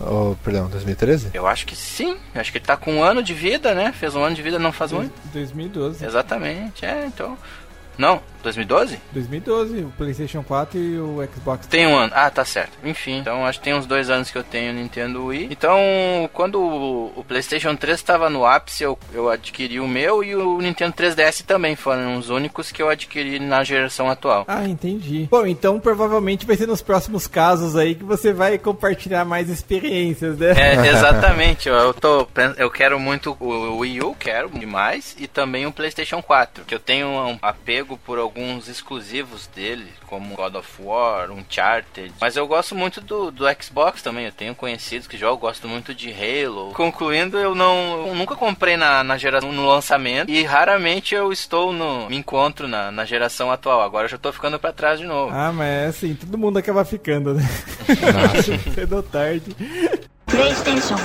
Ou, 0.00 0.34
perdão, 0.42 0.68
2013? 0.68 1.30
Eu 1.34 1.46
acho 1.46 1.66
que 1.66 1.76
sim. 1.76 2.16
Acho 2.34 2.50
que 2.50 2.56
ele 2.56 2.64
tá 2.64 2.76
com 2.76 2.94
um 2.94 3.02
ano 3.02 3.22
de 3.22 3.34
vida, 3.34 3.74
né? 3.74 3.92
Fez 3.92 4.16
um 4.16 4.24
ano 4.24 4.34
de 4.34 4.40
vida 4.40 4.58
não 4.58 4.72
faz 4.72 4.92
muito. 4.92 5.12
2012. 5.32 6.04
Exatamente, 6.04 6.86
é, 6.86 7.04
então. 7.06 7.36
Não, 7.98 8.22
2012? 8.42 8.98
2012, 9.12 9.78
o 9.82 9.92
PlayStation 9.96 10.42
4 10.42 10.78
e 10.78 10.98
o 10.98 11.18
Xbox. 11.32 11.66
Tem 11.66 11.86
um 11.86 11.96
ano. 11.96 12.12
Ah, 12.14 12.30
tá 12.30 12.44
certo. 12.44 12.78
Enfim, 12.84 13.18
então 13.18 13.44
acho 13.46 13.58
que 13.58 13.64
tem 13.64 13.74
uns 13.74 13.86
dois 13.86 14.10
anos 14.10 14.30
que 14.30 14.38
eu 14.38 14.44
tenho 14.44 14.72
Nintendo 14.72 15.26
Wii. 15.26 15.48
Então, 15.50 15.78
quando 16.32 16.60
o, 16.60 17.24
PlayStation 17.26 17.76
3 17.76 17.98
estava 17.98 18.28
no 18.28 18.44
ápice, 18.44 18.82
eu, 18.82 18.98
eu 19.12 19.28
adquiri 19.28 19.78
o 19.78 19.86
meu 19.86 20.24
e 20.24 20.34
o 20.34 20.60
Nintendo 20.60 20.92
3DS 20.92 21.44
também 21.44 21.76
foram 21.76 22.16
os 22.16 22.28
únicos 22.28 22.72
que 22.72 22.82
eu 22.82 22.88
adquiri 22.88 23.38
na 23.38 23.62
geração 23.62 24.10
atual. 24.10 24.44
Ah, 24.48 24.66
entendi. 24.66 25.28
Bom, 25.30 25.46
então 25.46 25.78
provavelmente 25.78 26.46
vai 26.46 26.56
ser 26.56 26.66
nos 26.66 26.82
próximos 26.82 27.26
casos 27.26 27.76
aí 27.76 27.94
que 27.94 28.04
você 28.04 28.32
vai 28.32 28.58
compartilhar 28.58 29.24
mais 29.24 29.48
experiências, 29.48 30.38
né? 30.38 30.52
É, 30.56 30.86
exatamente. 30.90 31.68
eu, 31.68 31.94
tô, 31.94 32.26
eu 32.56 32.70
quero 32.70 32.98
muito 32.98 33.36
o 33.38 33.78
Wii 33.78 34.02
U, 34.02 34.14
quero 34.14 34.48
demais, 34.48 35.14
e 35.18 35.26
também 35.26 35.66
o 35.66 35.72
PlayStation 35.72 36.22
4, 36.22 36.64
que 36.64 36.74
eu 36.74 36.80
tenho 36.80 37.08
um 37.08 37.38
apego 37.42 37.98
por 37.98 38.18
alguns 38.30 38.68
exclusivos 38.68 39.48
dele, 39.48 39.88
como 40.06 40.36
God 40.36 40.54
of 40.54 40.68
War, 40.80 41.30
Uncharted. 41.32 42.12
Mas 42.20 42.36
eu 42.36 42.46
gosto 42.46 42.74
muito 42.74 43.00
do, 43.00 43.30
do 43.30 43.44
Xbox 43.60 44.02
também. 44.02 44.26
Eu 44.26 44.32
tenho 44.32 44.54
conhecidos 44.54 45.08
que 45.08 45.18
jogam, 45.18 45.38
gosto 45.38 45.68
muito 45.68 45.92
de 45.92 46.10
Halo. 46.10 46.72
Concluindo, 46.72 47.36
eu 47.38 47.54
não 47.54 48.06
eu 48.06 48.14
nunca 48.14 48.36
comprei 48.36 48.76
na, 48.76 49.02
na 49.02 49.18
geração 49.18 49.52
no 49.52 49.66
lançamento 49.66 50.30
e 50.30 50.42
raramente 50.44 51.14
eu 51.14 51.32
estou 51.32 51.72
no 51.72 52.08
me 52.08 52.16
encontro 52.16 52.68
na, 52.68 52.90
na 52.90 53.04
geração 53.04 53.50
atual. 53.50 53.82
Agora 53.82 54.04
eu 54.04 54.10
já 54.10 54.18
tô 54.18 54.32
ficando 54.32 54.58
para 54.58 54.72
trás 54.72 55.00
de 55.00 55.06
novo. 55.06 55.34
Ah, 55.34 55.52
mas 55.52 55.68
é 55.68 55.86
assim, 55.86 56.14
todo 56.14 56.38
mundo 56.38 56.58
acaba 56.58 56.84
ficando, 56.84 57.34
né? 57.34 57.42
Cedo 58.74 58.96
ou 58.96 59.02
tarde. 59.02 59.56
PlayStation, 60.26 60.96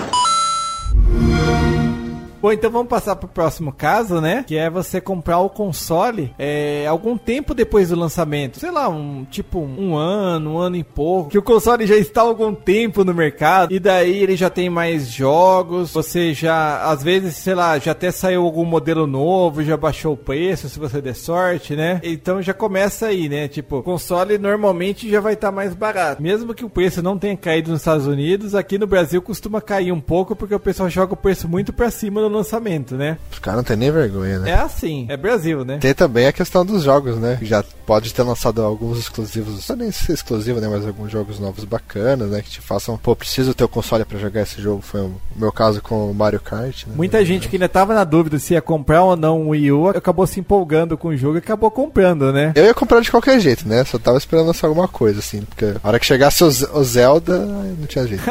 Bom, 2.46 2.52
então 2.52 2.70
vamos 2.70 2.90
passar 2.90 3.16
pro 3.16 3.28
próximo 3.28 3.74
caso, 3.74 4.22
né? 4.22 4.46
Que 4.46 4.56
é 4.56 4.70
você 4.70 5.02
comprar 5.02 5.40
o 5.40 5.50
console 5.50 6.32
é, 6.38 6.86
algum 6.88 7.18
tempo 7.18 7.56
depois 7.56 7.90
do 7.90 7.96
lançamento. 7.96 8.60
Sei 8.60 8.70
lá, 8.70 8.88
um 8.88 9.26
tipo 9.26 9.60
um 9.60 9.96
ano, 9.96 10.54
um 10.54 10.58
ano 10.60 10.76
e 10.76 10.84
pouco. 10.84 11.32
Que 11.32 11.40
o 11.40 11.42
console 11.42 11.88
já 11.88 11.96
está 11.96 12.22
há 12.22 12.26
algum 12.26 12.54
tempo 12.54 13.04
no 13.04 13.16
mercado. 13.16 13.74
E 13.74 13.80
daí 13.80 14.22
ele 14.22 14.36
já 14.36 14.48
tem 14.48 14.70
mais 14.70 15.08
jogos. 15.08 15.92
Você 15.92 16.36
já, 16.36 16.84
às 16.84 17.02
vezes, 17.02 17.36
sei 17.36 17.56
lá, 17.56 17.80
já 17.80 17.94
até 17.94 18.12
saiu 18.12 18.44
algum 18.44 18.64
modelo 18.64 19.08
novo, 19.08 19.64
já 19.64 19.76
baixou 19.76 20.14
o 20.14 20.18
preço, 20.18 20.70
se 20.70 20.78
você 20.78 21.02
der 21.02 21.16
sorte, 21.16 21.76
né? 21.76 22.00
Então 22.04 22.44
já 22.44 22.54
começa 22.54 23.08
aí, 23.08 23.28
né? 23.28 23.48
Tipo, 23.48 23.82
console 23.82 24.38
normalmente 24.38 25.10
já 25.10 25.20
vai 25.20 25.34
estar 25.34 25.52
mais 25.52 25.74
barato. 25.74 26.22
Mesmo 26.22 26.54
que 26.54 26.64
o 26.64 26.70
preço 26.70 27.02
não 27.02 27.18
tenha 27.18 27.36
caído 27.36 27.72
nos 27.72 27.82
Estados 27.82 28.06
Unidos, 28.06 28.54
aqui 28.54 28.78
no 28.78 28.86
Brasil 28.86 29.20
costuma 29.20 29.60
cair 29.60 29.92
um 29.92 30.00
pouco 30.00 30.36
porque 30.36 30.54
o 30.54 30.60
pessoal 30.60 30.92
joga 30.92 31.16
o 31.16 31.18
preço 31.18 31.50
muito 31.50 31.74
pra 31.74 31.90
cima 31.90 32.22
no 32.22 32.35
lançamento, 32.36 32.96
né? 32.96 33.18
Os 33.32 33.40
caras 33.40 33.58
não 33.58 33.64
tem 33.64 33.78
nem 33.78 33.92
vergonha, 33.92 34.40
né? 34.40 34.52
É 34.52 34.56
assim, 34.56 35.06
é 35.10 35.18
Brasil, 35.18 35.64
né? 35.66 35.78
Tem 35.80 35.94
também 35.94 36.28
a 36.28 36.34
questão 36.34 36.66
dos 36.66 36.84
jogos, 36.84 37.18
né? 37.18 37.40
Já 37.42 37.64
pode 37.86 38.14
ter 38.14 38.24
lançado 38.24 38.62
alguns 38.62 39.00
exclusivos, 39.00 39.68
não 39.68 39.76
nem 39.76 39.92
ser 39.92 40.14
exclusivo, 40.14 40.60
né? 40.60 40.68
Mas 40.68 40.86
alguns 40.86 41.12
jogos 41.12 41.40
novos 41.40 41.64
bacanas, 41.64 42.30
né? 42.30 42.42
Que 42.42 42.50
te 42.50 42.62
façam, 42.62 42.98
pô, 42.98 43.16
preciso 43.16 43.54
ter 43.54 43.64
o 43.64 43.68
console 43.68 44.06
pra 44.06 44.20
jogar 44.20 44.42
esse 44.42 44.62
jogo. 44.62 44.82
Foi 44.82 45.02
o 45.02 45.16
meu 45.36 45.52
caso 45.52 45.82
com 45.82 46.10
o 46.10 46.14
Mario 46.14 46.40
Kart, 46.40 46.86
né? 46.88 46.94
Muita 46.96 47.24
gente 47.24 47.48
que 47.48 47.56
ainda 47.56 47.70
tava 47.70 47.94
na 47.94 48.04
dúvida 48.04 48.40
se 48.40 48.54
ia 48.54 48.62
comprar 48.62 49.04
ou 49.04 49.16
não 49.16 49.42
um 49.42 49.50
Wii 49.50 49.72
U, 49.72 49.90
acabou 49.90 50.26
se 50.26 50.40
empolgando 50.40 50.98
com 50.98 51.10
o 51.10 51.18
jogo 51.18 51.36
e 51.36 51.40
acabou 51.40 51.70
comprando, 51.70 52.32
né? 52.32 52.52
Eu 52.56 52.66
ia 52.66 52.74
comprar 52.74 53.02
de 53.02 53.12
qualquer 53.12 53.40
jeito, 53.40 53.68
né? 53.68 53.84
Só 53.84 53.98
tava 53.98 54.18
esperando 54.18 54.48
lançar 54.48 54.68
alguma 54.68 54.88
coisa, 54.88 55.20
assim. 55.20 55.42
Porque 55.42 55.66
a 55.82 55.88
hora 55.88 56.00
que 56.00 56.06
chegasse 56.06 56.44
o, 56.44 56.48
o 56.48 56.84
Zelda, 56.84 57.40
não 57.40 57.88
tinha 57.88 58.08
jeito. 58.08 58.24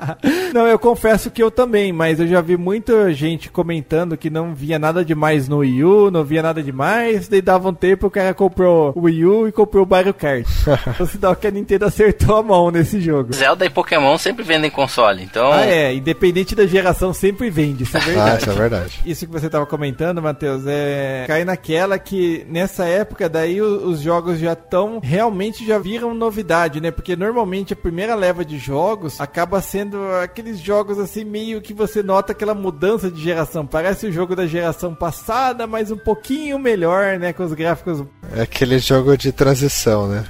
não, 0.52 0.66
eu 0.66 0.78
confesso 0.78 1.30
que 1.30 1.42
eu 1.42 1.50
também, 1.50 1.92
mas 1.92 2.20
eu 2.20 2.26
já 2.26 2.40
vi 2.40 2.56
muita 2.56 3.12
gente 3.12 3.39
comentando 3.48 4.16
que 4.16 4.28
não 4.28 4.54
via 4.54 4.78
nada 4.78 5.04
demais 5.04 5.48
no 5.48 5.58
Wii 5.58 5.84
U, 5.84 6.10
não 6.10 6.24
via 6.24 6.42
nada 6.42 6.62
demais, 6.62 7.28
daí 7.28 7.40
dava 7.40 7.68
um 7.68 7.74
tempo 7.74 8.08
o 8.08 8.10
cara 8.10 8.34
comprou 8.34 8.92
o 8.94 9.02
Wii 9.02 9.24
U 9.24 9.48
e 9.48 9.52
comprou 9.52 9.84
o 9.84 9.88
Mario 9.88 10.12
Kart. 10.12 10.46
então 10.94 11.06
sinal 11.06 11.34
que 11.36 11.46
a 11.46 11.50
Nintendo 11.50 11.84
acertou 11.86 12.36
a 12.36 12.42
mão 12.42 12.70
nesse 12.70 13.00
jogo. 13.00 13.32
Zelda 13.32 13.64
e 13.64 13.70
Pokémon 13.70 14.18
sempre 14.18 14.42
vendem 14.44 14.70
console, 14.70 15.22
então 15.22 15.52
Ah, 15.52 15.64
é, 15.66 15.94
independente 15.94 16.54
da 16.54 16.66
geração, 16.66 17.12
sempre 17.12 17.48
vende, 17.50 17.84
isso 17.84 17.96
é 17.96 18.00
ah, 18.00 18.04
verdade. 18.04 18.40
isso 18.42 18.50
é 18.50 18.54
verdade. 18.54 19.00
Isso 19.06 19.26
que 19.26 19.32
você 19.32 19.46
estava 19.46 19.66
comentando, 19.66 20.20
Matheus, 20.22 20.64
é 20.66 21.24
cai 21.26 21.44
naquela 21.44 21.98
que 21.98 22.44
nessa 22.48 22.84
época 22.84 23.28
daí 23.28 23.60
o- 23.62 23.88
os 23.88 24.00
jogos 24.00 24.38
já 24.38 24.52
estão 24.52 25.00
realmente 25.02 25.66
já 25.66 25.78
viram 25.78 26.12
novidade, 26.14 26.80
né? 26.80 26.90
Porque 26.90 27.14
normalmente 27.16 27.72
a 27.72 27.76
primeira 27.76 28.14
leva 28.14 28.44
de 28.44 28.58
jogos 28.58 29.20
acaba 29.20 29.60
sendo 29.60 29.98
aqueles 30.22 30.58
jogos 30.58 30.98
assim 30.98 31.24
meio 31.24 31.60
que 31.60 31.72
você 31.72 32.02
nota 32.02 32.32
aquela 32.32 32.54
mudança 32.54 33.10
de 33.10 33.22
geração. 33.30 33.66
Parece 33.66 34.06
o 34.06 34.12
jogo 34.12 34.34
da 34.34 34.46
geração 34.46 34.94
passada, 34.94 35.66
mas 35.66 35.90
um 35.90 35.96
pouquinho 35.96 36.58
melhor, 36.58 37.18
né? 37.18 37.32
Com 37.32 37.44
os 37.44 37.52
gráficos 37.52 38.04
É 38.34 38.42
aquele 38.42 38.78
jogo 38.78 39.16
de 39.16 39.32
transição, 39.32 40.08
né? 40.08 40.24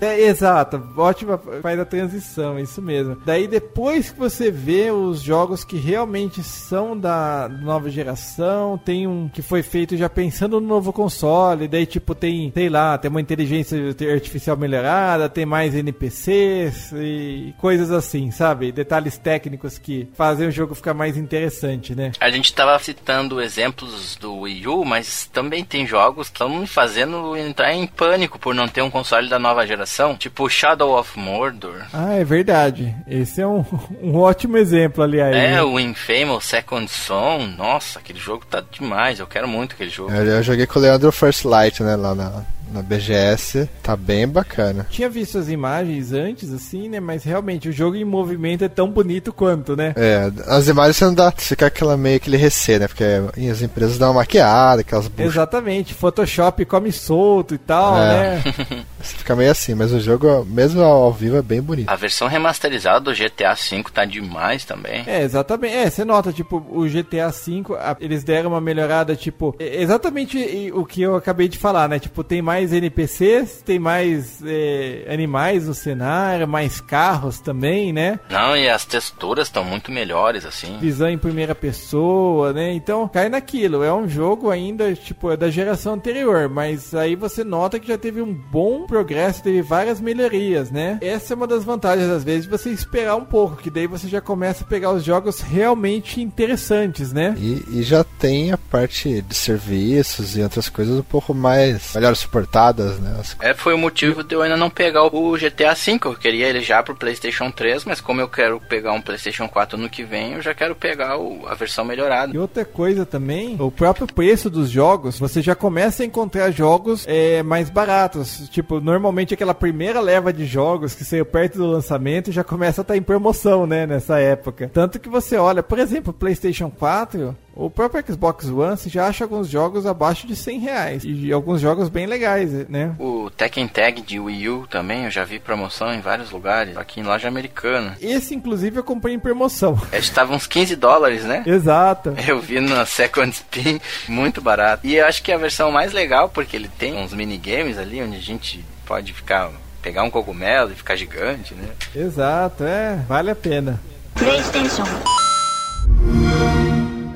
É, 0.00 0.22
exato, 0.22 0.82
ótima 0.96 1.38
faz 1.62 1.78
a 1.78 1.84
transição, 1.84 2.58
isso 2.58 2.80
mesmo. 2.80 3.16
Daí 3.24 3.46
depois 3.46 4.10
que 4.10 4.18
você 4.18 4.50
vê 4.50 4.90
os 4.90 5.20
jogos 5.20 5.64
que 5.64 5.76
realmente 5.76 6.42
são 6.42 6.98
da 6.98 7.48
nova 7.48 7.90
geração, 7.90 8.78
tem 8.78 9.06
um 9.06 9.28
que 9.28 9.42
foi 9.42 9.62
feito 9.62 9.96
já 9.96 10.08
pensando 10.08 10.60
no 10.60 10.66
novo 10.66 10.92
console, 10.92 11.68
daí 11.68 11.86
tipo 11.86 12.14
tem, 12.14 12.52
sei 12.54 12.68
lá, 12.68 12.96
tem 12.98 13.10
uma 13.10 13.20
inteligência 13.20 13.78
artificial 14.12 14.56
melhorada, 14.56 15.28
tem 15.28 15.46
mais 15.46 15.74
NPCs 15.74 16.92
e 16.92 17.54
coisas 17.58 17.90
assim, 17.90 18.30
sabe? 18.30 18.72
Detalhes 18.72 19.18
técnicos 19.18 19.78
que 19.78 20.08
fazem 20.14 20.48
o 20.48 20.50
jogo 20.50 20.74
ficar 20.74 20.94
mais 20.94 21.16
interessante, 21.16 21.94
né? 21.94 22.12
A 22.20 22.30
gente 22.30 22.52
tava 22.52 22.78
citando 22.78 23.40
exemplos 23.40 24.16
do 24.16 24.40
Wii 24.40 24.68
U, 24.68 24.84
mas 24.84 25.26
também 25.26 25.64
tem 25.64 25.86
jogos 25.86 26.28
que 26.28 26.34
estão 26.34 26.66
fazendo 26.66 27.36
entrar 27.36 27.72
em 27.72 27.86
pânico 27.86 28.38
por 28.38 28.54
não 28.54 28.68
ter 28.68 28.82
um 28.82 28.90
console 28.90 29.28
da 29.28 29.38
nova 29.38 29.66
geração, 29.66 29.83
tipo 30.16 30.48
Shadow 30.48 30.98
of 30.98 31.18
Mordor. 31.18 31.82
Ah, 31.92 32.14
é 32.14 32.24
verdade. 32.24 32.94
Esse 33.06 33.40
é 33.40 33.46
um, 33.46 33.64
um 34.02 34.16
ótimo 34.16 34.56
exemplo, 34.56 35.02
aliás. 35.02 35.34
É, 35.34 35.52
né? 35.52 35.62
o 35.62 35.78
Infamous 35.78 36.44
Second 36.44 36.90
Son, 36.90 37.46
nossa, 37.56 37.98
aquele 37.98 38.18
jogo 38.18 38.44
tá 38.46 38.62
demais, 38.70 39.20
eu 39.20 39.26
quero 39.26 39.48
muito 39.48 39.74
aquele 39.74 39.90
jogo. 39.90 40.12
Eu, 40.12 40.24
eu 40.24 40.42
joguei 40.42 40.66
com 40.66 40.78
o 40.78 40.82
Leandro 40.82 41.12
First 41.12 41.44
Light, 41.44 41.82
né? 41.82 41.96
Lá 41.96 42.14
na, 42.14 42.44
na 42.74 42.82
BGS. 42.82 43.68
Tá 43.82 43.96
bem 43.96 44.26
bacana. 44.28 44.86
Tinha 44.90 45.08
visto 45.08 45.38
as 45.38 45.48
imagens 45.48 46.12
antes, 46.12 46.52
assim, 46.52 46.88
né? 46.88 47.00
Mas 47.00 47.24
realmente 47.24 47.68
o 47.68 47.72
jogo 47.72 47.96
em 47.96 48.04
movimento 48.04 48.64
é 48.64 48.68
tão 48.68 48.88
bonito 48.90 49.32
quanto, 49.32 49.76
né? 49.76 49.92
É, 49.96 50.30
as 50.46 50.68
imagens 50.68 50.96
você 50.96 51.04
não 51.06 51.14
dá, 51.14 51.30
fica 51.30 51.66
aquela 51.66 51.96
meio 51.96 52.16
aquele 52.16 52.36
receio, 52.36 52.80
né? 52.80 52.88
Porque 52.88 53.04
as 53.50 53.62
empresas 53.62 53.98
dão 53.98 54.08
uma 54.08 54.20
maquiada, 54.20 54.80
aquelas 54.82 55.08
buchas. 55.08 55.32
Exatamente, 55.32 55.94
Photoshop 55.94 56.64
come 56.64 56.90
solto 56.92 57.54
e 57.54 57.58
tal, 57.58 57.96
É. 57.96 58.36
né? 58.36 58.42
Você 59.04 59.16
fica 59.18 59.36
meio 59.36 59.50
assim, 59.50 59.74
mas 59.74 59.92
o 59.92 60.00
jogo, 60.00 60.46
mesmo 60.46 60.80
ao 60.82 61.12
vivo, 61.12 61.36
é 61.36 61.42
bem 61.42 61.60
bonito. 61.60 61.90
A 61.90 61.94
versão 61.96 62.26
remasterizada 62.26 63.00
do 63.00 63.12
GTA 63.12 63.52
V 63.54 63.84
tá 63.92 64.06
demais 64.06 64.64
também. 64.64 65.04
É, 65.06 65.22
exatamente. 65.22 65.74
É, 65.74 65.90
você 65.90 66.06
nota, 66.06 66.32
tipo, 66.32 66.56
o 66.70 66.86
GTA 66.88 67.28
V, 67.28 67.74
a- 67.78 67.96
eles 68.00 68.24
deram 68.24 68.48
uma 68.50 68.62
melhorada, 68.62 69.14
tipo, 69.14 69.54
exatamente 69.60 70.70
o 70.74 70.86
que 70.86 71.02
eu 71.02 71.16
acabei 71.16 71.48
de 71.48 71.58
falar, 71.58 71.86
né? 71.86 71.98
Tipo, 71.98 72.24
tem 72.24 72.40
mais 72.40 72.63
NPCs, 72.72 73.62
tem 73.64 73.78
mais 73.78 74.42
é, 74.44 75.06
animais 75.08 75.66
no 75.66 75.74
cenário, 75.74 76.46
mais 76.46 76.80
carros 76.80 77.40
também, 77.40 77.92
né? 77.92 78.18
Não, 78.30 78.56
e 78.56 78.68
as 78.68 78.84
texturas 78.84 79.48
estão 79.48 79.64
muito 79.64 79.90
melhores, 79.90 80.44
assim. 80.44 80.78
visão 80.78 81.08
em 81.08 81.18
primeira 81.18 81.54
pessoa, 81.54 82.52
né? 82.52 82.72
Então 82.72 83.08
cai 83.08 83.28
naquilo. 83.28 83.82
É 83.82 83.92
um 83.92 84.08
jogo 84.08 84.50
ainda, 84.50 84.94
tipo, 84.94 85.30
é 85.30 85.36
da 85.36 85.50
geração 85.50 85.94
anterior, 85.94 86.48
mas 86.48 86.94
aí 86.94 87.14
você 87.14 87.44
nota 87.44 87.78
que 87.78 87.88
já 87.88 87.98
teve 87.98 88.20
um 88.20 88.32
bom 88.32 88.86
progresso, 88.86 89.42
teve 89.42 89.62
várias 89.62 90.00
melhorias, 90.00 90.70
né? 90.70 90.98
Essa 91.00 91.34
é 91.34 91.36
uma 91.36 91.46
das 91.46 91.64
vantagens, 91.64 92.08
às 92.08 92.24
vezes, 92.24 92.44
de 92.44 92.50
você 92.50 92.70
esperar 92.70 93.16
um 93.16 93.24
pouco, 93.24 93.56
que 93.56 93.70
daí 93.70 93.86
você 93.86 94.08
já 94.08 94.20
começa 94.20 94.64
a 94.64 94.66
pegar 94.66 94.92
os 94.92 95.04
jogos 95.04 95.40
realmente 95.40 96.20
interessantes, 96.20 97.12
né? 97.12 97.34
E, 97.38 97.64
e 97.78 97.82
já 97.82 98.04
tem 98.04 98.52
a 98.52 98.58
parte 98.58 99.22
de 99.22 99.34
serviços 99.34 100.36
e 100.36 100.42
outras 100.42 100.68
coisas 100.68 100.98
um 100.98 101.02
pouco 101.02 101.34
mais 101.34 101.94
melhor 101.94 102.14
suportadas, 102.16 102.53
né? 103.00 103.16
As- 103.20 103.36
É, 103.40 103.54
foi 103.54 103.74
o 103.74 103.78
motivo 103.78 104.22
de 104.22 104.34
eu 104.34 104.42
ainda 104.42 104.56
não 104.56 104.70
pegar 104.70 105.02
o 105.04 105.36
GTA 105.36 105.74
V. 105.74 105.98
Eu 106.04 106.14
queria 106.14 106.46
ele 106.48 106.60
já 106.60 106.82
pro 106.82 106.94
PlayStation 106.94 107.50
3, 107.50 107.84
mas 107.84 108.00
como 108.00 108.20
eu 108.20 108.28
quero 108.28 108.60
pegar 108.60 108.92
um 108.92 109.00
PlayStation 109.00 109.48
4 109.48 109.76
no 109.76 109.88
que 109.90 110.04
vem, 110.04 110.32
eu 110.34 110.42
já 110.42 110.54
quero 110.54 110.74
pegar 110.74 111.18
o- 111.18 111.46
a 111.46 111.54
versão 111.54 111.84
melhorada. 111.84 112.32
E 112.34 112.38
outra 112.38 112.64
coisa 112.64 113.04
também, 113.04 113.56
o 113.58 113.70
próprio 113.70 114.06
preço 114.06 114.48
dos 114.48 114.70
jogos, 114.70 115.18
você 115.18 115.42
já 115.42 115.54
começa 115.54 116.02
a 116.02 116.06
encontrar 116.06 116.50
jogos 116.50 117.04
é, 117.06 117.42
mais 117.42 117.68
baratos. 117.70 118.48
Tipo, 118.50 118.80
normalmente 118.80 119.34
aquela 119.34 119.54
primeira 119.54 120.00
leva 120.00 120.32
de 120.32 120.44
jogos 120.46 120.94
que 120.94 121.04
saiu 121.04 121.24
perto 121.26 121.58
do 121.58 121.66
lançamento 121.66 122.30
já 122.32 122.44
começa 122.44 122.80
a 122.80 122.82
estar 122.82 122.96
em 122.96 123.02
promoção, 123.02 123.66
né, 123.66 123.86
nessa 123.86 124.18
época. 124.18 124.70
Tanto 124.72 124.98
que 125.00 125.08
você 125.08 125.36
olha, 125.36 125.62
por 125.62 125.78
exemplo, 125.78 126.10
o 126.10 126.14
PlayStation 126.14 126.70
4, 126.70 127.36
o 127.56 127.70
próprio 127.70 128.04
Xbox 128.06 128.46
One, 128.46 128.76
você 128.76 128.88
já 128.88 129.06
acha 129.06 129.24
alguns 129.24 129.48
jogos 129.48 129.86
abaixo 129.86 130.26
de 130.26 130.34
100 130.34 130.58
reais. 130.58 131.02
E 131.04 131.32
alguns 131.32 131.60
jogos 131.60 131.88
bem 131.88 132.06
legais, 132.06 132.50
né? 132.68 132.94
O 132.98 133.30
Tekken 133.30 133.68
Tag 133.68 134.02
de 134.02 134.18
Wii 134.18 134.48
U 134.48 134.66
também, 134.66 135.04
eu 135.04 135.10
já 135.10 135.24
vi 135.24 135.38
promoção 135.38 135.94
em 135.94 136.00
vários 136.00 136.30
lugares, 136.30 136.76
aqui 136.76 137.00
em 137.00 137.04
loja 137.04 137.28
americana. 137.28 137.96
Esse, 138.00 138.34
inclusive, 138.34 138.78
eu 138.78 138.84
comprei 138.84 139.14
em 139.14 139.18
promoção. 139.18 139.80
Estava 139.92 140.34
uns 140.34 140.46
15 140.46 140.74
dólares, 140.76 141.24
né? 141.24 141.42
Exato. 141.46 142.14
Eu 142.26 142.40
vi 142.40 142.60
na 142.60 142.84
Second 142.84 143.30
Spin, 143.30 143.80
muito 144.08 144.40
barato. 144.40 144.86
E 144.86 144.96
eu 144.96 145.06
acho 145.06 145.22
que 145.22 145.30
é 145.30 145.34
a 145.34 145.38
versão 145.38 145.70
mais 145.70 145.92
legal, 145.92 146.28
porque 146.28 146.56
ele 146.56 146.68
tem 146.68 146.96
uns 146.96 147.12
minigames 147.12 147.78
ali, 147.78 148.02
onde 148.02 148.16
a 148.16 148.20
gente 148.20 148.64
pode 148.84 149.12
ficar, 149.12 149.50
pegar 149.80 150.02
um 150.02 150.10
cogumelo 150.10 150.72
e 150.72 150.74
ficar 150.74 150.96
gigante, 150.96 151.54
né? 151.54 151.68
Exato, 151.94 152.64
é, 152.64 152.96
vale 153.06 153.30
a 153.30 153.36
pena. 153.36 153.80
PlayStation, 154.14 154.84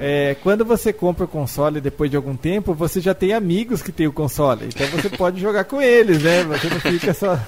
É, 0.01 0.37
quando 0.43 0.65
você 0.65 0.93
compra 0.93 1.25
o 1.25 1.29
console 1.29 1.81
depois 1.81 2.11
de 2.11 2.17
algum 2.17 2.37
tempo, 2.37 2.75
você 2.75 3.01
já 3.01 3.15
tem 3.15 3.33
amigos 3.33 3.83
que 3.83 3.93
tem 3.93 4.07
o 4.07 4.13
console. 4.13 4.67
Então 4.67 4.87
você 4.89 5.09
pode 5.17 5.41
jogar 5.41 5.65
com 5.65 5.81
eles, 5.81 6.23
né? 6.23 6.45
Você 6.45 6.69
não 6.69 6.81
fica 6.81 7.15
só. 7.15 7.39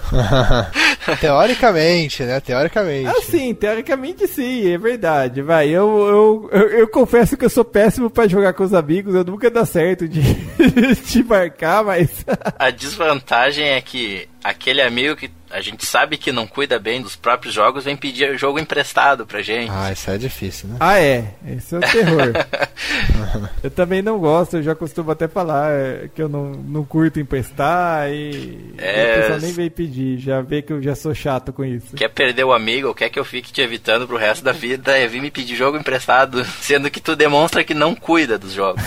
Teoricamente, 1.20 2.22
né? 2.22 2.40
Teoricamente. 2.40 3.08
Assim, 3.08 3.54
teoricamente 3.54 4.26
sim, 4.26 4.70
é 4.70 4.78
verdade. 4.78 5.42
Vai, 5.42 5.68
eu, 5.68 6.48
eu, 6.50 6.50
eu, 6.52 6.68
eu 6.80 6.88
confesso 6.88 7.36
que 7.36 7.44
eu 7.44 7.50
sou 7.50 7.64
péssimo 7.64 8.10
pra 8.10 8.28
jogar 8.28 8.52
com 8.52 8.64
os 8.64 8.74
amigos, 8.74 9.14
eu 9.14 9.24
nunca 9.24 9.50
dá 9.50 9.64
certo 9.64 10.08
de. 10.08 10.20
te 11.06 11.22
marcar, 11.22 11.84
mas. 11.84 12.24
A 12.58 12.70
desvantagem 12.70 13.66
é 13.66 13.80
que 13.80 14.28
aquele 14.42 14.82
amigo 14.82 15.16
que 15.16 15.30
a 15.50 15.60
gente 15.60 15.84
sabe 15.84 16.16
que 16.16 16.30
não 16.30 16.46
cuida 16.46 16.78
bem 16.78 17.02
dos 17.02 17.16
próprios 17.16 17.52
jogos 17.52 17.84
vem 17.84 17.96
pedir 17.96 18.38
jogo 18.38 18.58
emprestado 18.58 19.26
pra 19.26 19.42
gente. 19.42 19.70
Ah, 19.74 19.90
isso 19.90 20.10
é 20.10 20.16
difícil, 20.16 20.68
né? 20.68 20.76
ah, 20.78 20.98
é. 21.00 21.34
Esse 21.46 21.74
é 21.74 21.78
o 21.78 21.80
terror. 21.80 22.32
eu 23.62 23.70
também 23.70 24.00
não 24.00 24.18
gosto, 24.18 24.58
eu 24.58 24.62
já 24.62 24.74
costumo 24.74 25.10
até 25.10 25.26
falar 25.26 25.72
é, 25.72 26.08
que 26.14 26.22
eu 26.22 26.28
não, 26.28 26.52
não 26.52 26.84
curto 26.84 27.18
emprestar 27.18 28.08
e 28.10 28.74
É, 28.78 29.14
a 29.14 29.20
pessoa 29.20 29.38
nem 29.40 29.52
veio 29.52 29.70
pedir, 29.70 30.18
já 30.18 30.40
vê 30.40 30.62
que 30.62 30.72
eu 30.72 30.80
já 30.80 30.94
sou 30.94 31.14
chato 31.14 31.52
com 31.52 31.64
isso. 31.64 31.96
Quer 31.96 32.08
perder 32.08 32.44
o 32.44 32.52
amigo 32.52 32.88
ou 32.88 32.94
quer 32.94 33.08
que 33.08 33.18
eu 33.18 33.24
fique 33.24 33.52
te 33.52 33.60
evitando 33.60 34.06
pro 34.06 34.16
resto 34.16 34.44
da 34.44 34.52
vida 34.52 34.96
é 34.96 35.06
vir 35.06 35.20
me 35.20 35.30
pedir 35.30 35.56
jogo 35.56 35.76
emprestado, 35.76 36.44
sendo 36.62 36.90
que 36.90 37.00
tu 37.00 37.16
demonstra 37.16 37.64
que 37.64 37.74
não 37.74 37.94
cuida 37.94 38.38
dos 38.38 38.52
jogos. 38.52 38.82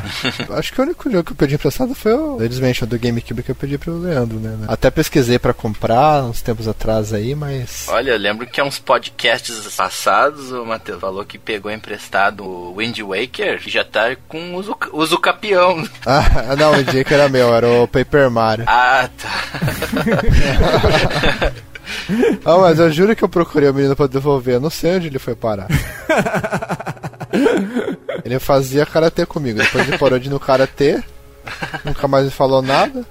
Acho 0.50 0.72
que 0.72 0.80
o 0.80 0.84
único 0.84 1.10
jogo 1.10 1.24
que 1.24 1.32
eu 1.32 1.36
pedi 1.36 1.54
emprestado 1.56 1.94
foi 1.94 2.14
o 2.14 2.38
Ladies 2.38 2.58
Mansion 2.58 2.88
do 2.88 2.98
GameCube 2.98 3.42
que 3.42 3.50
eu 3.50 3.54
pedi 3.54 3.76
pro 3.76 3.98
Leandro, 3.98 4.38
né? 4.38 4.64
Até 4.66 4.90
pesquisei 4.96 5.38
pra 5.38 5.52
comprar 5.52 6.24
uns 6.24 6.40
tempos 6.42 6.66
atrás 6.66 7.12
aí, 7.12 7.34
mas. 7.34 7.84
Olha, 7.88 8.12
eu 8.12 8.18
lembro 8.18 8.46
que 8.46 8.60
há 8.60 8.64
uns 8.64 8.78
podcasts 8.78 9.54
passados 9.76 10.50
o 10.50 10.64
Matheus 10.64 10.98
falou 11.00 11.22
que 11.24 11.38
pegou 11.38 11.70
emprestado 11.70 12.42
o 12.44 12.74
Wind 12.76 12.98
Waker 13.00 13.60
e 13.66 13.70
já 13.70 13.84
tá 13.84 14.16
com 14.26 14.54
o 14.56 14.62
Zuca- 14.62 14.88
o 14.92 15.04
Zucapião. 15.06 15.86
Ah, 16.06 16.56
não, 16.56 16.72
o 16.72 16.82
dia 16.84 17.04
que 17.04 17.12
era 17.12 17.28
meu, 17.28 17.54
era 17.54 17.68
o 17.68 17.86
Paper 17.86 18.30
Mario. 18.30 18.64
Ah, 18.66 19.08
tá. 19.18 19.30
Ah, 22.44 22.58
mas 22.58 22.78
eu 22.80 22.90
juro 22.90 23.14
que 23.14 23.22
eu 23.22 23.28
procurei 23.28 23.68
o 23.68 23.74
menino 23.74 23.94
pra 23.94 24.08
devolver, 24.08 24.54
eu 24.54 24.60
não 24.60 24.70
sei 24.70 24.96
onde 24.96 25.06
ele 25.06 25.18
foi 25.20 25.34
parar. 25.36 25.68
Ele 28.24 28.38
fazia 28.40 28.84
karatê 28.86 29.24
comigo, 29.24 29.58
depois 29.60 29.86
ele 29.86 29.98
parou 29.98 30.18
de 30.18 30.26
ir 30.26 30.30
no 30.30 30.40
karatê, 30.40 31.00
nunca 31.84 32.08
mais 32.08 32.24
me 32.26 32.30
falou 32.30 32.60
nada. 32.62 33.04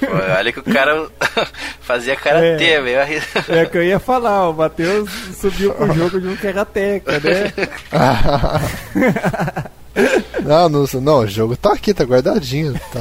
Pô, 0.00 0.06
Olha 0.38 0.52
que 0.52 0.60
o 0.60 0.62
cara 0.64 1.06
fazia 1.82 2.16
karatê, 2.16 2.70
É. 2.70 2.80
meio 2.80 3.00
arri- 3.00 3.22
É 3.48 3.62
o 3.64 3.70
que 3.70 3.78
eu 3.78 3.84
ia 3.84 3.98
falar, 4.00 4.48
o 4.48 4.52
Matheus 4.54 5.10
subiu 5.40 5.72
pro 5.74 5.92
jogo 5.94 6.20
de 6.20 6.28
um 6.28 6.36
karateca, 6.36 7.12
né? 7.20 7.52
Não, 10.42 10.70
não, 10.70 10.86
não, 11.02 11.18
o 11.18 11.26
jogo 11.26 11.54
tá 11.54 11.74
aqui, 11.74 11.92
tá 11.92 12.02
guardadinho. 12.04 12.72
Tá, 12.90 12.98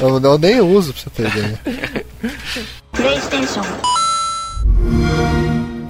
eu, 0.00 0.18
eu 0.18 0.38
nem 0.38 0.58
uso 0.60 0.94
pra 0.94 1.02
você 1.02 1.10
ter 1.10 1.28
ideia. 1.28 1.60
PlayStation, 2.92 3.60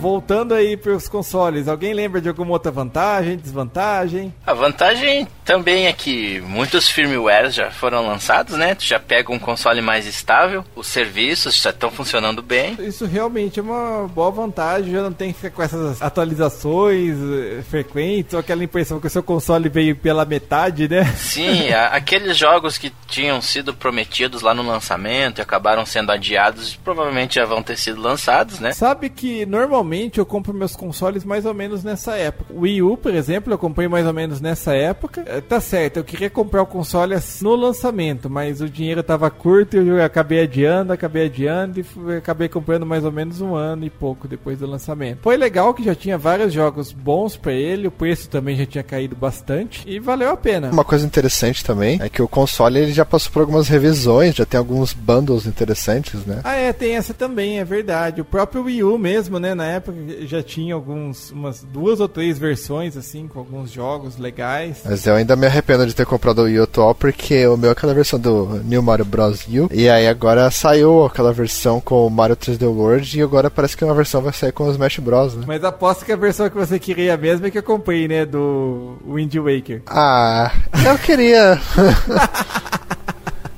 Voltando 0.09 0.53
aí 0.53 0.77
pros 0.77 1.09
consoles, 1.09 1.67
alguém 1.67 1.95
lembra 1.95 2.21
de 2.21 2.29
alguma 2.29 2.51
outra 2.51 2.71
vantagem, 2.71 3.39
desvantagem? 3.39 4.35
A 4.47 4.53
vantagem 4.53 5.27
também 5.47 5.87
é 5.87 5.95
que 5.95 6.43
muitos 6.43 6.91
firmwares 6.91 7.55
já 7.55 7.71
foram 7.71 8.07
lançados, 8.07 8.55
né? 8.55 8.75
Tu 8.75 8.85
já 8.85 9.01
pega 9.01 9.33
um 9.33 9.39
console 9.39 9.81
mais 9.81 10.05
estável, 10.07 10.63
os 10.77 10.89
serviços 10.89 11.57
já 11.57 11.71
estão 11.71 11.91
funcionando 11.91 12.43
bem. 12.43 12.77
Isso 12.81 13.07
realmente 13.07 13.59
é 13.59 13.63
uma 13.63 14.07
boa 14.07 14.31
vantagem, 14.31 14.93
já 14.93 15.01
não 15.03 15.13
tem 15.13 15.33
que 15.33 15.39
ficar 15.41 15.51
com 15.57 15.63
essas 15.63 16.03
atualizações 16.03 17.17
eh, 17.19 17.63
frequentes, 17.63 18.35
ou 18.35 18.41
aquela 18.41 18.63
impressão 18.63 19.01
que 19.01 19.07
o 19.07 19.11
seu 19.11 19.23
console 19.23 19.71
veio 19.71 19.97
pela 19.97 20.27
metade, 20.27 20.87
né? 20.87 21.05
Sim, 21.17 21.71
a- 21.73 21.87
aqueles 21.87 22.37
jogos 22.37 22.77
que 22.77 22.93
tinham 23.09 23.41
sido 23.41 23.73
prometidos 23.73 24.43
lá 24.43 24.53
no 24.53 24.63
lançamento 24.63 25.39
e 25.39 25.41
acabaram 25.41 25.87
sendo 25.87 26.13
adiados, 26.13 26.75
provavelmente 26.77 27.37
já 27.37 27.47
vão 27.47 27.63
ter 27.63 27.79
sido 27.79 28.03
lançados, 28.03 28.61
né? 28.61 28.73
Sabe 28.75 29.09
que 29.09 29.47
normalmente 29.47 29.94
eu 30.17 30.27
compro 30.27 30.53
meus 30.53 30.75
consoles 30.77 31.25
mais 31.25 31.45
ou 31.47 31.55
menos 31.55 31.83
nessa 31.85 32.17
época. 32.17 32.53
O 32.53 32.61
Wii 32.61 32.83
U, 32.83 32.97
por 32.97 33.15
exemplo, 33.15 33.53
eu 33.53 33.59
comprei 33.59 33.89
mais 33.89 34.07
ou 34.07 34.13
menos 34.13 34.41
nessa 34.41 34.75
época. 34.75 35.23
Eh, 35.27 35.41
Tá 35.41 35.61
certo, 35.61 35.99
eu 35.99 36.05
queria 36.05 36.31
comprar 36.31 36.63
o 36.63 36.67
console 36.67 37.15
assim, 37.15 37.45
no 37.45 37.55
lançamento, 37.55 38.29
mas 38.31 38.61
o 38.61 38.69
dinheiro 38.69 39.03
tava 39.03 39.31
curto 39.31 39.77
e 39.77 39.87
eu 39.89 40.03
acabei 40.03 40.43
adiando, 40.43 40.93
acabei 40.93 41.27
adiando 41.27 41.81
e 41.81 42.17
acabei 42.17 42.49
comprando 42.49 42.85
mais 42.87 43.05
ou 43.05 43.13
menos 43.13 43.41
um 43.41 43.55
ano 43.55 43.85
e 43.85 43.91
pouco 43.91 44.27
depois 44.27 44.59
do 44.59 44.67
lançamento. 44.67 45.19
Foi 45.23 45.37
legal 45.37 45.73
que 45.75 45.85
já 45.85 45.95
tinha 45.95 46.17
vários 46.19 46.53
jogos 46.53 46.93
bons 46.93 47.37
pra 47.37 47.53
ele, 47.53 47.87
o 47.87 47.91
preço 47.91 48.29
também 48.29 48.57
já 48.57 48.67
tinha 48.67 48.83
caído 48.83 49.15
bastante 49.15 49.83
e 49.87 49.99
valeu 50.01 50.31
a 50.31 50.37
pena. 50.37 50.71
Uma 50.71 50.85
coisa 50.85 51.07
interessante 51.07 51.65
também 51.65 51.99
é 52.03 52.09
que 52.09 52.23
o 52.23 52.27
console 52.29 52.79
ele 52.81 52.93
já 52.93 53.05
passou 53.05 53.31
por 53.33 53.41
algumas 53.41 53.69
revisões, 53.69 54.35
já 54.35 54.47
tem 54.47 54.59
alguns 54.59 54.93
bundles 54.93 55.47
interessantes, 55.47 56.25
né? 56.27 56.41
Ah, 56.43 56.55
é, 56.57 56.73
tem 56.73 56.97
essa 56.97 57.13
também, 57.15 57.59
é 57.61 57.65
verdade. 57.65 58.21
O 58.21 58.25
próprio 58.25 58.65
Wii 58.65 58.83
U 58.85 58.99
mesmo, 58.99 59.39
né, 59.39 59.55
na 59.55 59.67
época 59.67 59.84
já 60.27 60.43
tinha 60.43 60.75
alguns, 60.75 61.31
umas 61.31 61.63
duas 61.63 62.01
ou 62.01 62.09
três 62.09 62.39
versões, 62.39 62.97
assim, 62.97 63.27
com 63.29 63.39
alguns 63.39 63.71
jogos 63.71 64.19
legais. 64.19 64.83
Mas 64.85 65.07
eu 65.07 65.15
ainda 65.15 65.37
me 65.37 65.47
arrependo 65.47 65.87
de 65.87 65.95
ter 65.95 66.07
comprado 66.07 66.41
o 66.41 66.45
Wii 66.45 66.61
atual 66.61 66.95
porque 66.95 67.47
o 67.47 67.57
meu 67.57 67.71
é 67.71 67.73
aquela 67.73 67.95
versão 67.95 68.19
do 68.19 68.61
New 68.65 68.83
Mario 68.83 69.05
Bros. 69.05 69.47
U. 69.49 69.69
E 69.73 69.89
aí 69.89 70.07
agora 70.07 70.51
saiu 70.51 71.05
aquela 71.05 71.33
versão 71.33 71.81
com 71.81 72.07
o 72.07 72.11
Mario 72.11 72.37
3D 72.37 72.67
World 72.67 73.19
e 73.19 73.23
agora 73.23 73.51
parece 73.51 73.77
que 73.77 73.85
uma 73.85 73.95
versão 73.95 74.21
vai 74.23 74.33
sair 74.33 74.53
com 74.53 74.69
o 74.69 74.71
Smash 74.71 74.99
Bros. 74.99 75.35
Né? 75.35 75.45
Mas 75.47 75.65
aposto 75.65 76.05
que 76.05 76.13
a 76.13 76.17
versão 76.17 76.49
que 76.49 76.57
você 76.57 76.79
queria 76.79 77.17
mesmo 77.17 77.47
é 77.47 77.51
que 77.51 77.59
eu 77.59 77.63
comprei, 77.63 78.09
né, 78.09 78.25
do 78.25 78.97
Wind 79.07 79.35
Waker. 79.35 79.83
Ah, 79.87 80.53
eu 80.87 80.99
queria. 80.99 81.61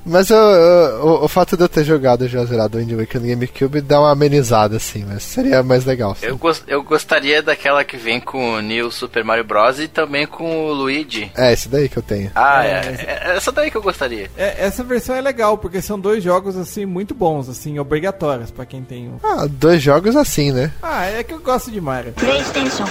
Mas 0.06 0.30
eu- 0.30 0.36
eu- 0.36 1.04
o, 1.06 1.24
o 1.24 1.28
fato 1.28 1.56
de 1.56 1.64
eu 1.64 1.68
ter 1.68 1.82
jogado 1.84 2.28
já 2.28 2.44
zerado 2.44 2.78
o 2.78 2.80
Wind 2.80 2.92
Waker 2.92 3.20
no 3.20 3.26
GameCube 3.26 3.80
dá 3.80 3.98
uma 4.00 4.12
amenizada 4.12 4.76
assim, 4.76 5.04
mas 5.04 5.22
seria 5.24 5.62
mais 5.62 5.84
legal. 5.84 6.14
sim. 6.14 6.26
Eu, 6.26 6.36
gos- 6.38 6.62
eu 6.68 6.82
gostaria 6.82 7.42
daquela 7.42 7.82
que 7.82 7.96
vem 7.96 8.20
com 8.20 8.52
o 8.54 8.60
New 8.60 8.90
Super 8.92 9.24
Mario 9.24 9.44
Bros. 9.44 9.80
e 9.80 9.88
também 9.88 10.26
com 10.26 10.68
o 10.68 10.72
Luigi. 10.72 11.30
É, 11.36 11.52
esse 11.52 11.68
daí 11.68 11.88
que 11.88 11.96
eu 11.96 12.02
tenho. 12.02 12.30
Ah, 12.34 12.64
É, 12.64 12.70
é, 12.70 13.30
é 13.32 13.36
essa 13.36 13.50
daí 13.50 13.70
que 13.70 13.76
eu 13.76 13.82
gostaria. 13.82 14.30
É, 14.36 14.64
essa 14.64 14.84
versão 14.84 15.14
é 15.16 15.20
legal, 15.20 15.58
porque 15.58 15.82
são 15.82 15.98
dois 15.98 16.22
jogos, 16.22 16.56
assim, 16.56 16.86
muito 16.86 17.14
bons, 17.14 17.48
assim, 17.48 17.78
obrigatórios 17.78 18.50
pra 18.50 18.64
quem 18.64 18.82
tem 18.82 19.08
um. 19.08 19.18
Ah, 19.22 19.46
dois 19.50 19.82
jogos 19.82 20.14
assim, 20.14 20.52
né? 20.52 20.70
Ah, 20.82 21.06
é 21.06 21.24
que 21.24 21.34
eu 21.34 21.40
gosto 21.40 21.70
de 21.70 21.80
Mario. 21.80 22.12
PlayStation, 22.12 22.84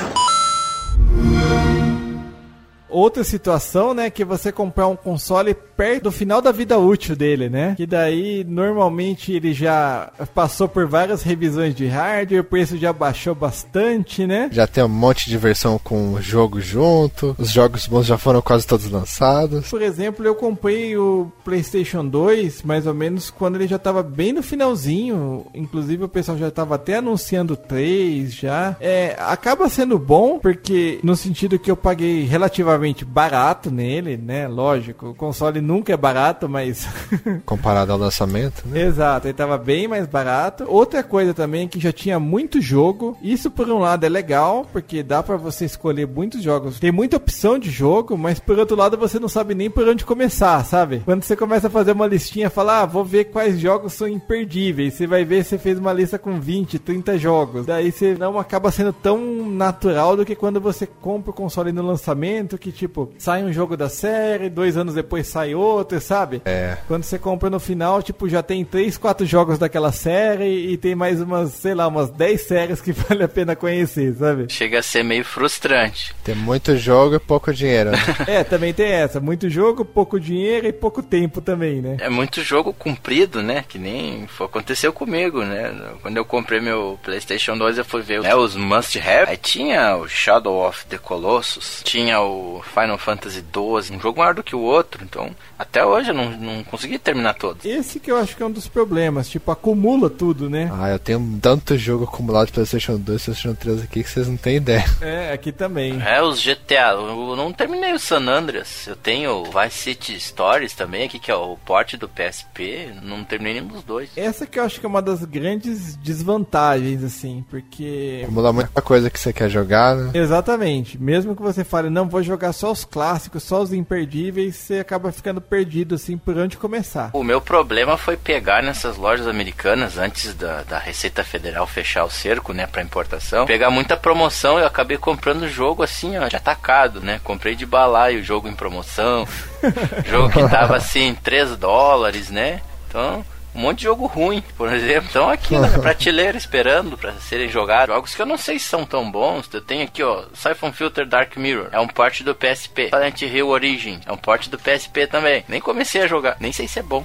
Outra 2.95 3.25
situação, 3.25 3.93
né, 3.93 4.09
que 4.09 4.23
você 4.23 4.53
comprar 4.53 4.87
um 4.87 4.95
console 4.95 5.53
perto 5.53 6.03
do 6.03 6.11
final 6.13 6.41
da 6.41 6.49
vida 6.53 6.79
útil 6.79 7.13
dele, 7.13 7.49
né? 7.49 7.73
Que 7.75 7.85
daí, 7.85 8.45
normalmente, 8.47 9.33
ele 9.33 9.51
já 9.53 10.13
passou 10.33 10.65
por 10.69 10.87
várias 10.87 11.21
revisões 11.21 11.75
de 11.75 11.87
hardware, 11.87 12.39
o 12.39 12.43
preço 12.45 12.77
já 12.77 12.93
baixou 12.93 13.35
bastante, 13.35 14.25
né? 14.25 14.47
Já 14.49 14.65
tem 14.65 14.81
um 14.81 14.87
monte 14.87 15.29
de 15.29 15.37
versão 15.37 15.77
com 15.77 16.13
o 16.13 16.21
jogo 16.21 16.61
junto, 16.61 17.35
os 17.37 17.51
jogos 17.51 17.85
bons 17.85 18.05
já 18.05 18.17
foram 18.17 18.41
quase 18.41 18.65
todos 18.65 18.89
lançados. 18.89 19.69
Por 19.69 19.81
exemplo, 19.81 20.25
eu 20.25 20.33
comprei 20.33 20.95
o 20.95 21.29
PlayStation 21.43 22.05
2 22.07 22.63
mais 22.63 22.87
ou 22.87 22.93
menos 22.93 23.29
quando 23.29 23.55
ele 23.55 23.67
já 23.67 23.75
estava 23.75 24.01
bem 24.01 24.31
no 24.31 24.41
finalzinho. 24.41 25.45
Inclusive 25.53 26.05
o 26.05 26.09
pessoal 26.09 26.37
já 26.37 26.47
estava 26.47 26.75
até 26.75 26.95
anunciando 26.95 27.57
3 27.57 28.33
já. 28.33 28.77
É, 28.79 29.17
acaba 29.19 29.67
sendo 29.67 29.99
bom 29.99 30.39
porque 30.39 30.99
no 31.03 31.13
sentido 31.17 31.59
que 31.59 31.69
eu 31.69 31.75
paguei 31.75 32.23
relativamente 32.23 32.84
barato 33.05 33.71
nele, 33.71 34.17
né? 34.17 34.47
Lógico, 34.47 35.07
o 35.07 35.15
console 35.15 35.61
nunca 35.61 35.93
é 35.93 35.97
barato, 35.97 36.47
mas 36.47 36.87
Comparado 37.45 37.91
ao 37.91 37.97
lançamento, 37.97 38.63
né? 38.67 38.83
Exato, 38.83 39.27
ele 39.27 39.33
tava 39.33 39.57
bem 39.57 39.87
mais 39.87 40.07
barato. 40.07 40.65
Outra 40.67 41.03
coisa 41.03 41.33
também 41.33 41.65
é 41.65 41.67
que 41.67 41.79
já 41.79 41.91
tinha 41.91 42.19
muito 42.19 42.61
jogo. 42.61 43.17
Isso 43.21 43.49
por 43.49 43.69
um 43.69 43.79
lado 43.79 44.05
é 44.05 44.09
legal, 44.09 44.65
porque 44.71 45.03
dá 45.03 45.21
pra 45.23 45.37
você 45.37 45.65
escolher 45.65 46.07
muitos 46.07 46.41
jogos. 46.41 46.79
Tem 46.79 46.91
muita 46.91 47.17
opção 47.17 47.57
de 47.57 47.69
jogo, 47.69 48.17
mas 48.17 48.39
por 48.39 48.57
outro 48.57 48.75
lado 48.75 48.97
você 48.97 49.19
não 49.19 49.29
sabe 49.29 49.55
nem 49.55 49.69
por 49.69 49.87
onde 49.87 50.05
começar, 50.05 50.63
sabe? 50.65 51.01
Quando 51.05 51.23
você 51.23 51.35
começa 51.35 51.67
a 51.67 51.71
fazer 51.71 51.91
uma 51.91 52.07
listinha, 52.07 52.49
fala, 52.49 52.81
ah, 52.81 52.85
vou 52.85 53.03
ver 53.03 53.25
quais 53.25 53.59
jogos 53.59 53.93
são 53.93 54.07
imperdíveis. 54.07 54.93
Você 54.93 55.07
vai 55.07 55.23
ver, 55.23 55.43
você 55.43 55.57
fez 55.57 55.77
uma 55.77 55.93
lista 55.93 56.17
com 56.17 56.39
20, 56.39 56.79
30 56.79 57.17
jogos. 57.17 57.65
Daí 57.65 57.91
você 57.91 58.15
não 58.15 58.37
acaba 58.39 58.71
sendo 58.71 58.93
tão 58.93 59.49
natural 59.49 60.15
do 60.15 60.25
que 60.25 60.35
quando 60.35 60.59
você 60.59 60.87
compra 60.87 61.31
o 61.31 61.33
console 61.33 61.71
no 61.71 61.85
lançamento, 61.85 62.57
que 62.65 62.71
tipo, 62.71 63.13
sai 63.19 63.43
um 63.43 63.53
jogo 63.53 63.77
da 63.77 63.87
série, 63.87 64.49
dois 64.49 64.75
anos 64.75 64.95
depois 64.95 65.27
sai 65.27 65.53
outro, 65.53 66.01
sabe? 66.01 66.41
É. 66.45 66.75
Quando 66.87 67.03
você 67.03 67.19
compra 67.19 67.47
no 67.47 67.59
final, 67.59 68.01
tipo, 68.01 68.27
já 68.27 68.41
tem 68.41 68.65
3, 68.65 68.97
4 68.97 69.23
jogos 69.23 69.59
daquela 69.59 69.91
série 69.91 70.71
e 70.71 70.75
tem 70.75 70.95
mais 70.95 71.21
umas, 71.21 71.51
sei 71.51 71.75
lá, 71.75 71.87
umas 71.87 72.09
10 72.09 72.41
séries 72.41 72.81
que 72.81 72.91
vale 73.07 73.23
a 73.23 73.27
pena 73.27 73.55
conhecer, 73.55 74.15
sabe? 74.15 74.47
Chega 74.49 74.79
a 74.79 74.81
ser 74.81 75.03
meio 75.03 75.23
frustrante. 75.23 76.15
Tem 76.23 76.33
muito 76.33 76.75
jogo 76.75 77.15
e 77.15 77.19
pouco 77.19 77.53
dinheiro. 77.53 77.91
Né? 77.91 77.97
É, 78.27 78.43
também 78.43 78.73
tem 78.73 78.87
essa. 78.87 79.19
Muito 79.19 79.47
jogo, 79.49 79.85
pouco 79.85 80.19
dinheiro 80.19 80.65
e 80.65 80.73
pouco 80.73 81.03
tempo 81.03 81.41
também, 81.41 81.81
né? 81.81 81.97
É 81.99 82.09
muito 82.09 82.41
jogo 82.41 82.73
comprido, 82.73 83.43
né? 83.43 83.63
Que 83.67 83.77
nem 83.77 84.25
foi, 84.25 84.47
aconteceu 84.47 84.91
comigo, 84.91 85.43
né? 85.43 85.71
Quando 86.01 86.17
eu 86.17 86.25
comprei 86.25 86.59
meu 86.59 86.97
PlayStation 87.03 87.55
2, 87.57 87.77
eu 87.77 87.85
fui 87.85 88.01
ver 88.01 88.21
né, 88.21 88.33
os 88.33 88.55
must 88.55 88.97
have. 88.97 89.29
Aí 89.29 89.37
tinha 89.37 89.95
o 89.97 90.07
Shadow 90.07 90.67
of 90.67 90.85
the 90.87 90.97
Colossus, 90.97 91.81
tinha 91.83 92.19
o 92.19 92.54
o 92.57 92.63
Final 92.63 92.97
Fantasy 92.97 93.39
XII, 93.39 93.95
um 93.95 93.99
jogo 93.99 94.19
maior 94.19 94.33
do 94.33 94.43
que 94.43 94.55
o 94.55 94.61
outro, 94.61 95.03
então 95.03 95.29
até 95.57 95.85
hoje 95.85 96.09
eu 96.09 96.13
não, 96.13 96.31
não 96.31 96.63
consegui 96.63 96.97
terminar 96.97 97.33
todos. 97.35 97.65
Esse 97.65 97.99
que 97.99 98.11
eu 98.11 98.17
acho 98.17 98.35
que 98.35 98.43
é 98.43 98.45
um 98.45 98.51
dos 98.51 98.67
problemas, 98.67 99.29
tipo, 99.29 99.51
acumula 99.51 100.09
tudo, 100.09 100.49
né? 100.49 100.69
Ah, 100.73 100.89
eu 100.89 100.99
tenho 100.99 101.39
tanto 101.41 101.77
jogo 101.77 102.03
acumulado 102.03 102.47
de 102.47 102.53
PlayStation 102.53 102.97
2 102.97 103.21
e 103.21 103.25
PlayStation 103.25 103.55
3 103.55 103.83
aqui 103.83 104.03
que 104.03 104.09
vocês 104.09 104.27
não 104.27 104.37
têm 104.37 104.57
ideia. 104.57 104.85
É, 105.05 105.33
aqui 105.33 105.51
também. 105.51 106.01
É, 106.01 106.21
os 106.21 106.43
GTA, 106.43 106.93
eu 106.93 107.35
não 107.35 107.53
terminei 107.53 107.93
o 107.93 107.99
San 107.99 108.27
Andreas, 108.27 108.87
eu 108.87 108.95
tenho 108.95 109.31
o 109.31 109.43
Vice 109.43 109.77
City 109.77 110.19
Stories 110.19 110.73
também 110.73 111.03
aqui, 111.03 111.19
que 111.19 111.29
é 111.29 111.35
o 111.35 111.57
porte 111.57 111.95
do 111.95 112.09
PSP, 112.09 112.91
não 113.03 113.23
terminei 113.23 113.55
nenhum 113.55 113.67
dos 113.67 113.83
dois. 113.83 114.09
Essa 114.15 114.47
que 114.47 114.59
eu 114.59 114.63
acho 114.63 114.79
que 114.79 114.85
é 114.85 114.89
uma 114.89 115.01
das 115.01 115.23
grandes 115.25 115.95
desvantagens, 115.97 117.03
assim, 117.03 117.45
porque. 117.49 118.21
Acumula 118.23 118.53
muita 118.53 118.81
coisa 118.81 119.09
que 119.09 119.19
você 119.19 119.31
quer 119.31 119.49
jogar, 119.49 119.95
né? 119.95 120.11
Exatamente. 120.13 120.97
Mesmo 120.97 121.35
que 121.35 121.41
você 121.41 121.63
fale, 121.63 121.89
não, 121.89 122.07
vou 122.07 122.23
jogar 122.23 122.44
só 122.53 122.71
os 122.71 122.85
clássicos, 122.85 123.43
só 123.43 123.61
os 123.61 123.73
imperdíveis, 123.73 124.55
você 124.55 124.79
acaba 124.79 125.11
ficando 125.11 125.41
perdido, 125.41 125.95
assim, 125.95 126.17
por 126.17 126.37
onde 126.37 126.57
começar. 126.57 127.09
O 127.13 127.23
meu 127.23 127.41
problema 127.41 127.97
foi 127.97 128.17
pegar 128.17 128.63
nessas 128.63 128.97
lojas 128.97 129.27
americanas, 129.27 129.97
antes 129.97 130.33
da, 130.33 130.63
da 130.63 130.79
Receita 130.79 131.23
Federal 131.23 131.67
fechar 131.67 132.03
o 132.03 132.09
cerco, 132.09 132.53
né, 132.53 132.67
pra 132.67 132.81
importação, 132.81 133.45
pegar 133.45 133.69
muita 133.69 133.97
promoção, 133.97 134.59
eu 134.59 134.65
acabei 134.65 134.97
comprando 134.97 135.43
o 135.43 135.49
jogo 135.49 135.83
assim, 135.83 136.17
ó, 136.17 136.27
de 136.27 136.35
atacado, 136.35 137.01
né? 137.01 137.19
Comprei 137.23 137.55
de 137.55 137.65
balaio 137.65 138.19
o 138.19 138.23
jogo 138.23 138.47
em 138.47 138.55
promoção, 138.55 139.27
jogo 140.05 140.29
que 140.29 140.49
tava 140.49 140.77
assim, 140.77 141.15
3 141.23 141.55
dólares, 141.57 142.29
né? 142.29 142.61
Então, 142.87 143.25
um 143.55 143.61
monte 143.61 143.79
de 143.79 143.83
jogo 143.85 144.05
ruim, 144.05 144.43
por 144.57 144.71
exemplo. 144.71 145.07
Estão 145.07 145.29
aqui 145.29 145.57
na 145.57 145.69
prateleira 145.79 146.37
esperando 146.37 146.97
para 146.97 147.13
serem 147.13 147.49
jogados. 147.49 147.95
Jogos 147.95 148.13
que 148.13 148.21
eu 148.21 148.25
não 148.25 148.37
sei 148.37 148.59
se 148.59 148.65
são 148.65 148.85
tão 148.85 149.09
bons. 149.09 149.49
Eu 149.51 149.61
tenho 149.61 149.83
aqui, 149.83 150.03
ó, 150.03 150.23
Siphon 150.33 150.71
Filter 150.71 151.07
Dark 151.07 151.37
Mirror. 151.37 151.69
É 151.71 151.79
um 151.79 151.87
port 151.87 152.21
do 152.21 152.35
PSP. 152.35 152.89
Silent 152.89 153.21
Hill 153.21 153.47
Origin. 153.47 153.99
É 154.05 154.11
um 154.11 154.17
port 154.17 154.49
do 154.49 154.57
PSP 154.57 155.07
também. 155.07 155.43
Nem 155.47 155.61
comecei 155.61 156.01
a 156.01 156.07
jogar. 156.07 156.35
Nem 156.39 156.51
sei 156.51 156.67
se 156.67 156.79
é 156.79 156.83
bom. 156.83 157.03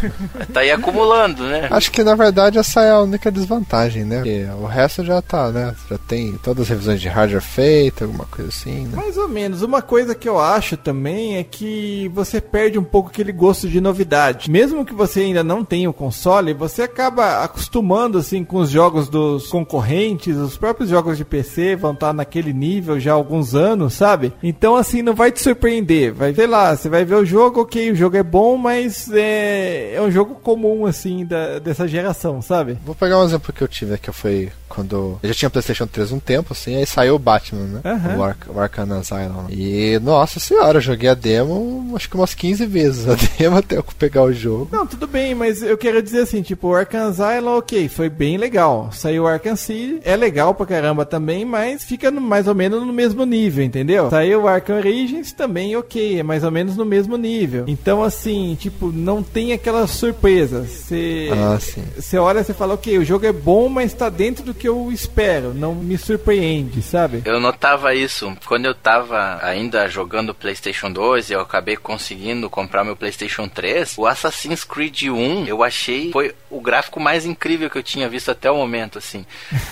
tá 0.52 0.60
aí 0.60 0.70
acumulando, 0.70 1.44
né? 1.44 1.68
Acho 1.70 1.90
que 1.92 2.02
na 2.02 2.14
verdade 2.14 2.58
essa 2.58 2.82
é 2.82 2.90
a 2.90 3.00
única 3.00 3.30
desvantagem, 3.30 4.04
né? 4.04 4.16
Porque 4.16 4.46
o 4.60 4.66
resto 4.66 5.04
já 5.04 5.22
tá, 5.22 5.50
né? 5.50 5.74
Já 5.88 5.98
tem 5.98 6.36
todas 6.38 6.62
as 6.64 6.68
revisões 6.68 7.00
de 7.00 7.08
hardware 7.08 7.42
feitas, 7.42 8.08
alguma 8.08 8.26
coisa 8.26 8.48
assim, 8.48 8.86
né? 8.86 8.96
Mais 8.96 9.16
ou 9.16 9.28
menos. 9.28 9.62
Uma 9.62 9.82
coisa 9.82 10.14
que 10.14 10.28
eu 10.28 10.40
acho 10.40 10.76
também 10.76 11.36
é 11.36 11.44
que 11.44 12.10
você 12.12 12.40
perde 12.40 12.78
um 12.78 12.84
pouco 12.84 13.10
aquele 13.10 13.30
gosto 13.30 13.68
de 13.68 13.80
novidade. 13.80 14.50
Mesmo 14.50 14.84
que 14.84 14.92
você 14.92 15.20
ainda 15.20 15.44
não 15.44 15.64
tenha 15.64 15.91
o 15.92 15.94
console, 15.94 16.52
você 16.52 16.82
acaba 16.82 17.44
acostumando 17.44 18.18
assim 18.18 18.44
com 18.44 18.58
os 18.58 18.70
jogos 18.70 19.08
dos 19.08 19.46
concorrentes, 19.46 20.36
os 20.36 20.56
próprios 20.56 20.90
jogos 20.90 21.16
de 21.16 21.24
PC 21.24 21.76
vão 21.76 21.92
estar 21.92 22.12
naquele 22.12 22.52
nível 22.52 22.98
já 22.98 23.12
há 23.12 23.14
alguns 23.14 23.54
anos, 23.54 23.94
sabe? 23.94 24.32
Então 24.42 24.76
assim 24.76 25.02
não 25.02 25.14
vai 25.14 25.30
te 25.30 25.40
surpreender, 25.40 26.12
vai 26.12 26.32
ver 26.32 26.46
lá, 26.46 26.76
você 26.76 26.88
vai 26.88 27.04
ver 27.04 27.16
o 27.16 27.24
jogo, 27.24 27.62
ok, 27.62 27.92
o 27.92 27.96
jogo 27.96 28.16
é 28.16 28.22
bom, 28.22 28.56
mas 28.56 29.10
é, 29.12 29.94
é 29.94 30.02
um 30.02 30.10
jogo 30.10 30.34
comum 30.36 30.86
assim 30.86 31.24
da, 31.24 31.58
dessa 31.58 31.86
geração, 31.86 32.42
sabe? 32.42 32.78
Vou 32.84 32.94
pegar 32.94 33.20
um 33.20 33.24
exemplo 33.24 33.52
que 33.52 33.62
eu 33.62 33.68
tive, 33.68 33.96
que 33.98 34.12
foi 34.12 34.50
quando 34.68 35.18
eu 35.22 35.28
já 35.28 35.34
tinha 35.34 35.50
PlayStation 35.50 35.86
3 35.86 36.12
um 36.12 36.18
tempo, 36.18 36.52
assim, 36.52 36.76
aí 36.76 36.86
saiu 36.86 37.14
o 37.14 37.18
Batman, 37.18 37.64
né? 37.64 37.80
Aham. 37.84 38.16
O, 38.16 38.22
Ar 38.22 38.36
o 38.48 38.58
Arkham 38.58 38.98
Asylum. 38.98 39.46
E, 39.50 39.98
nossa 40.02 40.40
senhora, 40.40 40.78
eu 40.78 40.82
joguei 40.82 41.10
a 41.10 41.14
demo 41.14 41.92
acho 41.94 42.08
que 42.08 42.16
umas 42.16 42.34
15 42.34 42.66
vezes 42.66 43.08
a 43.08 43.14
demo 43.38 43.58
até 43.58 43.76
eu 43.76 43.84
pegar 43.98 44.22
o 44.22 44.32
jogo. 44.32 44.68
Não, 44.72 44.86
tudo 44.86 45.06
bem, 45.06 45.34
mas 45.34 45.62
eu 45.62 45.76
quero 45.82 46.00
dizer 46.02 46.20
assim, 46.20 46.42
tipo, 46.42 46.68
o 46.68 46.74
Arkham 46.76 47.08
Asylum, 47.08 47.56
ok, 47.58 47.88
foi 47.88 48.08
bem 48.08 48.36
legal. 48.36 48.90
Saiu 48.92 49.24
o 49.24 49.56
City, 49.56 50.00
é 50.04 50.14
legal 50.16 50.54
pra 50.54 50.64
caramba 50.64 51.04
também, 51.04 51.44
mas 51.44 51.82
fica 51.82 52.08
no- 52.10 52.20
mais 52.20 52.46
ou 52.46 52.54
menos 52.54 52.86
no 52.86 52.92
mesmo 52.92 53.24
nível, 53.26 53.64
entendeu? 53.64 54.08
Saiu 54.08 54.42
o 54.42 54.48
Arkham 54.48 54.76
Origins, 54.76 55.32
também 55.32 55.74
ok, 55.76 56.20
é 56.20 56.22
mais 56.22 56.44
ou 56.44 56.50
menos 56.52 56.76
no 56.76 56.84
mesmo 56.84 57.16
nível. 57.16 57.64
Então, 57.66 58.00
assim, 58.02 58.56
tipo, 58.60 58.92
não 58.92 59.22
tem 59.24 59.52
aquela 59.52 59.86
surpresa. 59.88 60.62
Você 60.64 61.28
Ah, 61.32 61.58
sim. 61.60 61.82
você 61.96 62.16
olha 62.16 62.40
e 62.40 62.44
você 62.44 62.54
fala, 62.54 62.74
ok, 62.74 62.98
o 62.98 63.04
jogo 63.04 63.26
é 63.26 63.32
bom, 63.32 63.68
mas 63.68 63.92
tá 63.92 64.08
dentro 64.08 64.44
do 64.44 64.54
que 64.54 64.68
eu 64.68 64.90
espero, 64.92 65.52
não 65.52 65.74
me 65.74 65.98
surpreende, 65.98 66.80
sabe? 66.80 67.22
Eu 67.24 67.40
notava 67.40 67.92
isso 67.94 68.32
quando 68.46 68.66
eu 68.66 68.74
tava 68.74 69.40
ainda 69.42 69.88
jogando 69.88 70.32
PlayStation 70.32 70.92
2 70.92 71.30
e 71.30 71.32
eu 71.32 71.40
acabei 71.40 71.76
conseguindo 71.76 72.48
comprar 72.48 72.84
meu 72.84 72.94
PlayStation 72.94 73.48
3. 73.48 73.94
O 73.98 74.06
Assassin's 74.06 74.62
Creed 74.62 75.02
1 75.08 75.46
eu 75.46 75.62
achei 75.62 75.71
foi 76.12 76.34
o 76.50 76.60
gráfico 76.60 77.00
mais 77.00 77.24
incrível 77.24 77.68
que 77.70 77.78
eu 77.78 77.82
tinha 77.82 78.08
visto 78.08 78.30
até 78.30 78.50
o 78.50 78.56
momento, 78.56 78.98
assim. 78.98 79.24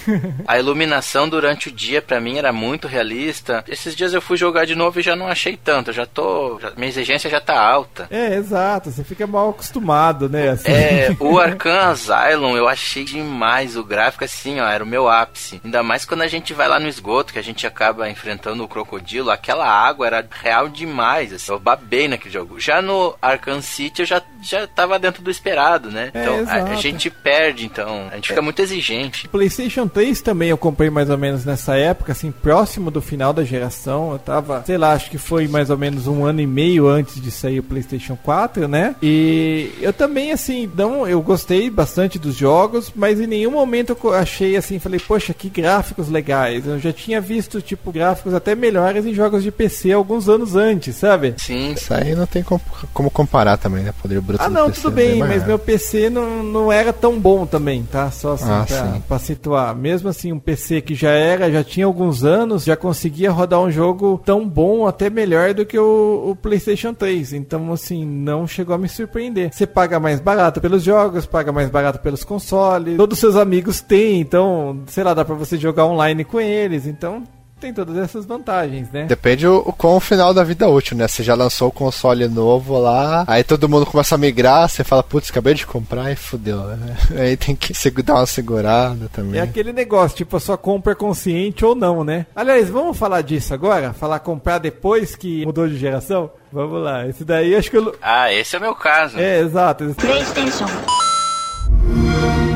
A 0.47 0.59
iluminação 0.59 1.29
durante 1.29 1.69
o 1.69 1.73
dia 1.73 2.01
pra 2.03 2.21
mim 2.21 2.39
era 2.39 2.53
muito 2.53 2.89
realista. 2.89 3.65
Esses 3.69 3.95
dias 3.95 4.13
eu 4.15 4.21
fui 4.23 4.37
jogar 4.37 4.65
de 4.65 4.75
novo 4.75 4.99
e 4.99 5.03
já 5.03 5.15
não 5.15 5.29
achei 5.29 5.57
tanto. 5.57 5.93
Já 5.93 6.07
tô, 6.07 6.59
já- 6.61 6.73
minha 6.77 6.89
exigência 6.89 7.29
já 7.31 7.41
tá 7.41 7.61
alta. 7.61 8.07
É, 8.11 8.35
exato, 8.35 8.91
você 8.91 9.05
fica 9.05 9.27
mal 9.27 9.51
acostumado, 9.51 10.29
né? 10.29 10.51
Assim. 10.51 10.71
É, 10.71 11.15
o 11.21 11.39
Arkham 11.39 11.79
Asylum 11.91 12.57
eu 12.57 12.69
achei 12.69 13.05
demais 13.05 13.77
o 13.77 13.85
gráfico 13.85 14.25
assim, 14.25 14.61
ó, 14.61 14.67
era 14.69 14.83
o 14.85 14.87
meu 14.87 15.09
ápice. 15.09 15.61
Ainda 15.65 15.83
mais 15.83 16.05
quando 16.05 16.23
a 16.23 16.27
gente 16.29 16.53
vai 16.55 16.69
lá 16.69 16.79
no 16.81 16.89
esgoto, 16.89 17.33
que 17.33 17.39
a 17.39 17.43
gente 17.43 17.67
acaba 17.67 18.09
enfrentando 18.09 18.63
o 18.65 18.69
crocodilo, 18.69 19.31
aquela 19.31 19.67
água 19.69 20.07
era 20.07 20.27
real 20.43 20.69
demais, 20.69 21.33
assim. 21.33 21.53
Eu 21.53 21.59
babei 21.59 22.09
naquele 22.09 22.33
jogo. 22.33 22.59
Já 22.61 22.81
no 22.81 23.15
Arkham 23.21 23.61
City 23.61 24.03
eu 24.03 24.07
já, 24.07 24.23
já 24.43 24.67
tava 24.67 24.99
dentro 24.99 25.23
do 25.23 25.31
esperado, 25.31 25.90
né? 25.91 26.11
É, 26.15 26.23
Então 26.23 26.45
a, 26.49 26.73
a 26.73 26.75
gente 26.77 27.11
perde, 27.11 27.67
então. 27.67 28.09
A 28.11 28.17
gente 28.17 28.29
fica 28.29 28.43
muito 28.43 28.61
exigente. 28.63 29.29
PlayStation 29.29 29.87
3 29.89 30.21
também 30.23 30.51
eu 30.51 30.59
comprei 30.59 30.91
mais 30.91 31.11
ou 31.11 31.19
menos 31.19 31.45
nessa 31.45 31.77
época, 31.77 32.13
assim, 32.13 32.31
próximo 32.31 32.91
do 32.91 33.01
final 33.03 33.33
da 33.33 33.45
geração. 33.45 34.13
Eu 34.13 34.19
tava, 34.19 34.63
sei 34.67 34.79
lá, 34.79 34.93
acho 34.93 35.11
que 35.11 35.19
foi 35.19 35.49
mais 35.49 35.71
ou 35.71 35.77
menos 35.79 36.07
um 36.07 36.25
ano 36.25 36.41
e 36.41 36.47
meio 36.47 36.89
antes 36.89 37.21
de 37.21 37.31
sair 37.31 37.59
o 37.59 37.63
PlayStation 37.63 38.17
4, 38.23 38.67
né? 38.69 38.95
E 39.03 39.71
eu 39.81 39.93
também, 39.93 40.33
assim, 40.33 40.71
não, 40.77 41.07
eu 41.07 41.21
gostei 41.21 41.69
bastante 41.71 42.19
dos 42.19 42.37
jogos, 42.37 42.93
mas 42.95 43.21
em 43.21 43.27
nenhum 43.27 43.51
momento 43.51 43.97
eu 44.03 44.15
achei 44.15 44.57
assim, 44.57 44.79
falei, 44.79 45.01
poxa, 45.01 45.33
que 45.35 45.49
gráficos 45.49 46.09
legais. 46.09 46.67
Eu 46.67 46.79
já 46.79 46.93
tinha 46.93 47.21
visto, 47.21 47.61
tipo, 47.61 47.91
gráficos 47.93 48.35
até 48.35 48.55
melhores 48.55 49.05
em 49.07 49.15
jogos 49.15 49.43
de 49.43 49.51
PC 49.51 49.93
alguns 49.93 50.29
anos 50.29 50.55
antes, 50.57 50.97
sabe? 50.97 51.35
Sim. 51.39 51.73
Isso 51.73 51.93
aí 51.93 52.15
não 52.15 52.27
tem 52.27 52.43
com- 52.43 52.61
como 52.93 53.11
comparar 53.11 53.57
também, 53.57 53.83
né? 53.85 53.93
Poder 54.01 54.21
bruto 54.21 54.43
Ah, 54.43 54.49
do 54.49 54.55
não, 54.55 54.67
PC 54.69 54.81
tudo 54.83 54.93
é 54.93 54.95
bem, 55.05 55.19
mas 55.19 55.47
meu 55.47 55.59
PC 55.71 56.11
não, 56.11 56.43
não 56.43 56.73
era 56.73 56.93
tão 56.93 57.19
bom 57.21 57.47
também, 57.47 57.85
tá? 57.85 58.11
Só 58.11 58.33
assim, 58.33 58.51
Ah, 58.51 58.65
pra, 58.67 58.93
sim. 58.93 59.03
pra 59.07 59.19
situar. 59.21 59.77
Mesmo 59.77 60.09
assim, 60.09 60.33
um 60.33 60.39
PC 60.39 60.81
que 60.81 60.95
já 60.97 61.11
era, 61.11 61.51
já 61.51 61.63
tinha 61.63 61.87
alguns 61.87 62.25
anos, 62.25 62.65
já 62.65 62.75
conseguia 62.77 63.31
rodar 63.31 63.61
um 63.61 63.71
jogo 63.71 64.21
tão 64.25 64.49
bom, 64.49 64.87
até 64.87 65.09
melhor 65.09 65.55
do 65.55 65.65
que 65.65 65.79
o, 65.79 66.31
o 66.31 66.37
PlayStation 66.37 66.93
3. 66.93 67.35
Então, 67.35 67.73
assim, 67.73 68.05
não 68.05 68.47
chegou 68.49 68.75
a 68.75 68.79
me 68.79 68.89
surpreender. 68.89 69.53
Você 69.53 69.67
paga 69.67 70.01
mais 70.01 70.19
barato 70.19 70.61
pelos 70.61 70.83
jogos, 70.83 71.25
paga 71.25 71.53
mais 71.53 71.71
barato 71.71 72.01
pelos 72.01 72.25
consoles, 72.25 72.97
todos 72.97 73.17
os 73.17 73.21
seus 73.21 73.37
amigos 73.37 73.81
têm, 73.81 74.21
então, 74.21 74.81
sei 74.89 75.05
lá, 75.05 75.15
dá 75.15 75.25
pra 75.25 75.35
você 75.37 75.57
jogar 75.57 75.87
online 75.87 76.25
com 76.25 76.41
eles, 76.41 76.87
então. 76.87 77.23
Tem 77.61 77.75
todas 77.75 77.97
essas 77.99 78.25
vantagens, 78.25 78.91
né? 78.91 79.05
Depende 79.05 79.47
o, 79.47 79.59
o 79.59 79.73
qual 79.73 79.97
o 79.97 80.01
final 80.01 80.33
da 80.33 80.43
vida 80.43 80.67
útil, 80.69 80.97
né? 80.97 81.07
Você 81.07 81.23
já 81.23 81.35
lançou 81.35 81.69
o 81.69 81.73
console 81.73 82.27
novo 82.27 82.79
lá, 82.79 83.25
aí 83.27 83.45
todo 83.45 83.69
mundo 83.69 83.85
começa 83.85 84.15
a 84.15 84.19
migrar, 84.19 84.69
você 84.69 84.83
fala, 84.83 85.03
putz, 85.03 85.31
acabei 85.31 85.53
de 85.55 85.67
comprar 85.67 86.11
e 86.11 86.17
fudeu, 86.17 86.59
né? 86.63 86.97
Aí 87.21 87.37
tem 87.37 87.55
que 87.55 87.73
dar 88.03 88.15
uma 88.15 88.27
segurada 88.27 89.09
também. 89.13 89.39
É 89.39 89.43
aquele 89.43 89.73
negócio, 89.73 90.17
tipo, 90.17 90.37
a 90.37 90.41
sua 90.41 90.57
compra 90.57 90.93
é 90.93 90.95
consciente 90.95 91.65
ou 91.65 91.75
não, 91.75 92.03
né? 92.03 92.27
Aliás, 92.35 92.71
vamos 92.71 92.97
falar 92.97 93.21
disso 93.23 93.53
agora? 93.53 93.93
Falar 93.93 94.21
comprar 94.21 94.59
depois 94.59 95.15
que 95.15 95.45
mudou 95.45 95.69
de 95.69 95.77
geração? 95.77 96.31
Vamos 96.53 96.83
lá, 96.83 97.07
esse 97.07 97.25
daí 97.25 97.55
acho 97.55 97.71
que 97.71 97.77
eu. 97.77 97.95
Ah, 98.01 98.33
esse 98.33 98.57
é 98.57 98.59
o 98.59 98.63
meu 98.63 98.75
caso. 98.75 99.19
É, 99.19 99.41
exato. 99.41 99.85
esse- 99.85 99.97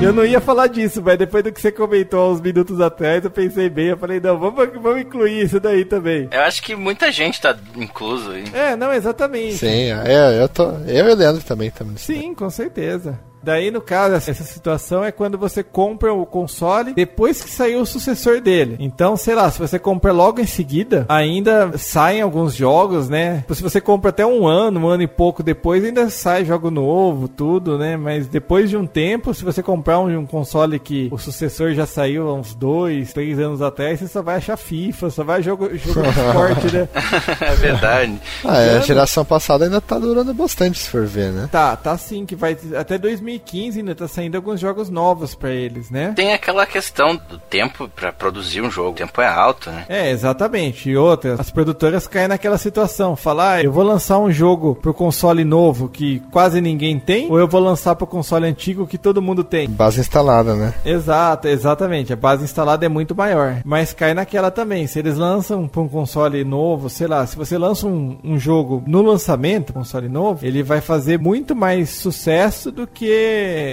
eu 0.03 0.13
não 0.13 0.25
ia 0.25 0.41
falar 0.41 0.67
disso, 0.67 1.01
mas 1.03 1.17
depois 1.17 1.43
do 1.43 1.51
que 1.51 1.61
você 1.61 1.73
comentou 1.73 2.33
uns 2.33 2.41
minutos 2.41 2.79
atrás, 2.81 3.25
eu 3.25 3.31
pensei 3.31 3.71
bem, 3.71 3.87
eu 3.87 3.97
falei, 3.97 4.21
não, 4.21 4.39
vamos, 4.39 4.69
vamos 4.81 5.01
incluir 5.01 5.45
isso 5.45 5.59
daí 5.59 5.85
também. 5.85 6.29
Eu 6.31 6.43
acho 6.43 6.63
que 6.63 6.77
muita 6.77 7.11
gente 7.11 7.41
tá 7.41 7.57
incluso 7.75 8.31
aí. 8.31 8.45
É, 8.53 8.77
não, 8.77 8.93
exatamente. 8.93 9.57
Sim, 9.57 9.93
é, 10.05 10.43
eu 10.43 10.49
tô. 10.49 10.65
Eu 10.87 11.09
e 11.09 11.13
o 11.13 11.15
Leandro 11.15 11.43
também 11.43 11.69
estamos. 11.69 12.03
Sim, 12.03 12.35
com 12.35 12.51
certeza. 12.51 13.19
Daí, 13.45 13.71
no 13.71 13.81
caso, 13.81 14.15
essa 14.15 14.33
situação 14.33 15.05
é 15.05 15.13
quando 15.13 15.37
você 15.37 15.63
compra 15.63 16.13
o 16.13 16.25
console 16.25 16.95
depois 16.95 17.43
que 17.43 17.51
saiu 17.51 17.81
o 17.81 17.87
sucessor 17.87 18.41
dele. 18.41 18.77
Então, 18.81 19.17
sei 19.17 19.35
lá, 19.35 19.51
se 19.51 19.59
você 19.59 19.79
compra 19.79 20.13
logo 20.13 20.41
em 20.41 20.47
seguida, 20.47 21.05
ainda 21.09 21.77
saem 21.77 22.23
alguns 22.23 22.55
jogos, 22.55 23.09
né? 23.09 23.45
Se 23.53 23.63
você 23.63 23.81
compra 23.81 24.09
até 24.09 24.25
um 24.25 24.47
ano, 24.47 24.81
um 24.81 24.89
ano 24.89 25.03
e 25.03 25.07
pouco 25.07 25.43
depois, 25.43 25.85
ainda 25.85 26.09
sai 26.09 26.45
jogo 26.45 26.71
novo, 26.71 27.29
tudo, 27.29 27.77
né? 27.77 27.97
Mas 27.97 28.27
depois 28.27 28.71
de 28.71 28.77
um 28.77 28.87
tempo, 28.87 29.35
se 29.35 29.45
você 29.45 29.63
comprar 29.63 30.01
um, 30.01 30.19
um 30.19 30.27
console 30.27 30.79
que 30.79 31.09
o 31.13 31.19
sucessor 31.19 31.75
já 31.75 31.85
saiu 31.87 32.29
há 32.29 32.35
uns 32.35 32.55
dois, 32.55 33.13
três 33.13 33.39
anos 33.39 33.61
atrás, 33.61 34.01
você 34.01 34.09
só 34.09 34.23
vai 34.23 34.37
achar 34.37 34.57
FIFA, 34.57 35.11
só 35.11 35.23
vai 35.23 35.43
jogo, 35.43 35.69
jogo 35.77 36.03
de 36.03 36.09
esporte, 36.09 36.75
né? 36.75 36.89
é 37.41 37.55
verdade. 37.57 38.21
Ah, 38.43 38.59
é, 38.59 38.77
a 38.79 38.81
geração 38.81 39.25
passada 39.25 39.65
ainda 39.67 39.81
tá 39.81 39.99
durando 39.99 40.33
bastante, 40.33 40.79
se 40.79 40.89
for 40.89 41.07
ver, 41.07 41.31
né? 41.31 41.49
Tá, 41.53 41.77
tá 41.77 41.97
sim, 41.99 42.25
que 42.25 42.35
vai 42.35 42.57
até 42.79 42.97
2020, 42.97 43.34
2015 43.35 43.79
ainda 43.81 43.95
tá 43.95 44.09
saindo 44.09 44.37
alguns 44.37 44.61
jogos 44.61 44.89
novos 44.89 45.35
pra 45.35 45.51
eles, 45.51 45.91
né? 45.91 46.13
Tem 46.15 46.33
aquela 46.33 46.67
questão 46.67 47.17
do 47.29 47.39
tempo 47.39 47.89
pra 47.89 48.13
produzir 48.13 48.61
um 48.61 48.71
jogo. 48.71 48.91
O 48.91 48.95
tempo 48.95 49.21
é 49.21 49.27
alto, 49.27 49.71
né? 49.71 49.85
É, 49.89 50.11
exatamente. 50.11 50.91
E 50.91 50.97
outra, 50.97 51.35
as 51.39 51.51
produtoras 51.51 52.07
caem 52.07 52.29
naquela 52.29 52.59
situação. 52.59 53.17
Falar, 53.17 53.55
ah, 53.55 53.63
eu 53.63 53.73
vou 53.73 53.83
lançar 53.83 54.19
um 54.19 54.31
jogo 54.31 54.75
pro 54.75 54.95
console 54.95 55.45
novo 55.45 55.89
que 55.89 56.21
quase 56.31 56.61
ninguém 56.61 56.99
tem, 56.99 57.31
ou 57.31 57.39
eu 57.39 57.49
vou 57.49 57.61
lançar 57.61 57.95
pro 57.95 58.07
console 58.07 58.47
antigo 58.47 58.87
que 58.87 58.99
todo 58.99 59.23
mundo 59.23 59.45
tem. 59.45 59.69
Base 59.69 60.01
instalada, 60.01 60.55
né? 60.55 60.75
Exato, 60.85 61.49
exatamente. 61.49 62.13
A 62.13 62.17
base 62.17 62.45
instalada 62.45 62.87
é 62.87 62.89
muito 62.89 63.15
maior. 63.15 63.61
Mas 63.65 63.93
cai 63.93 64.15
naquela 64.15 64.51
também. 64.51 64.87
Se 64.87 64.99
eles 64.99 65.17
lançam 65.17 65.67
pra 65.69 65.81
um 65.81 65.89
console 65.89 66.43
novo, 66.45 66.89
sei 66.89 67.07
lá, 67.07 67.27
se 67.27 67.37
você 67.37 67.59
lança 67.59 67.87
um, 67.87 68.19
um 68.25 68.39
jogo 68.39 68.83
no 68.87 69.03
lançamento, 69.03 69.73
console 69.73 70.09
novo, 70.09 70.45
ele 70.47 70.63
vai 70.63 70.81
fazer 70.81 71.19
muito 71.19 71.55
mais 71.55 71.91
sucesso 71.91 72.71
do 72.71 72.87
que 72.87 73.07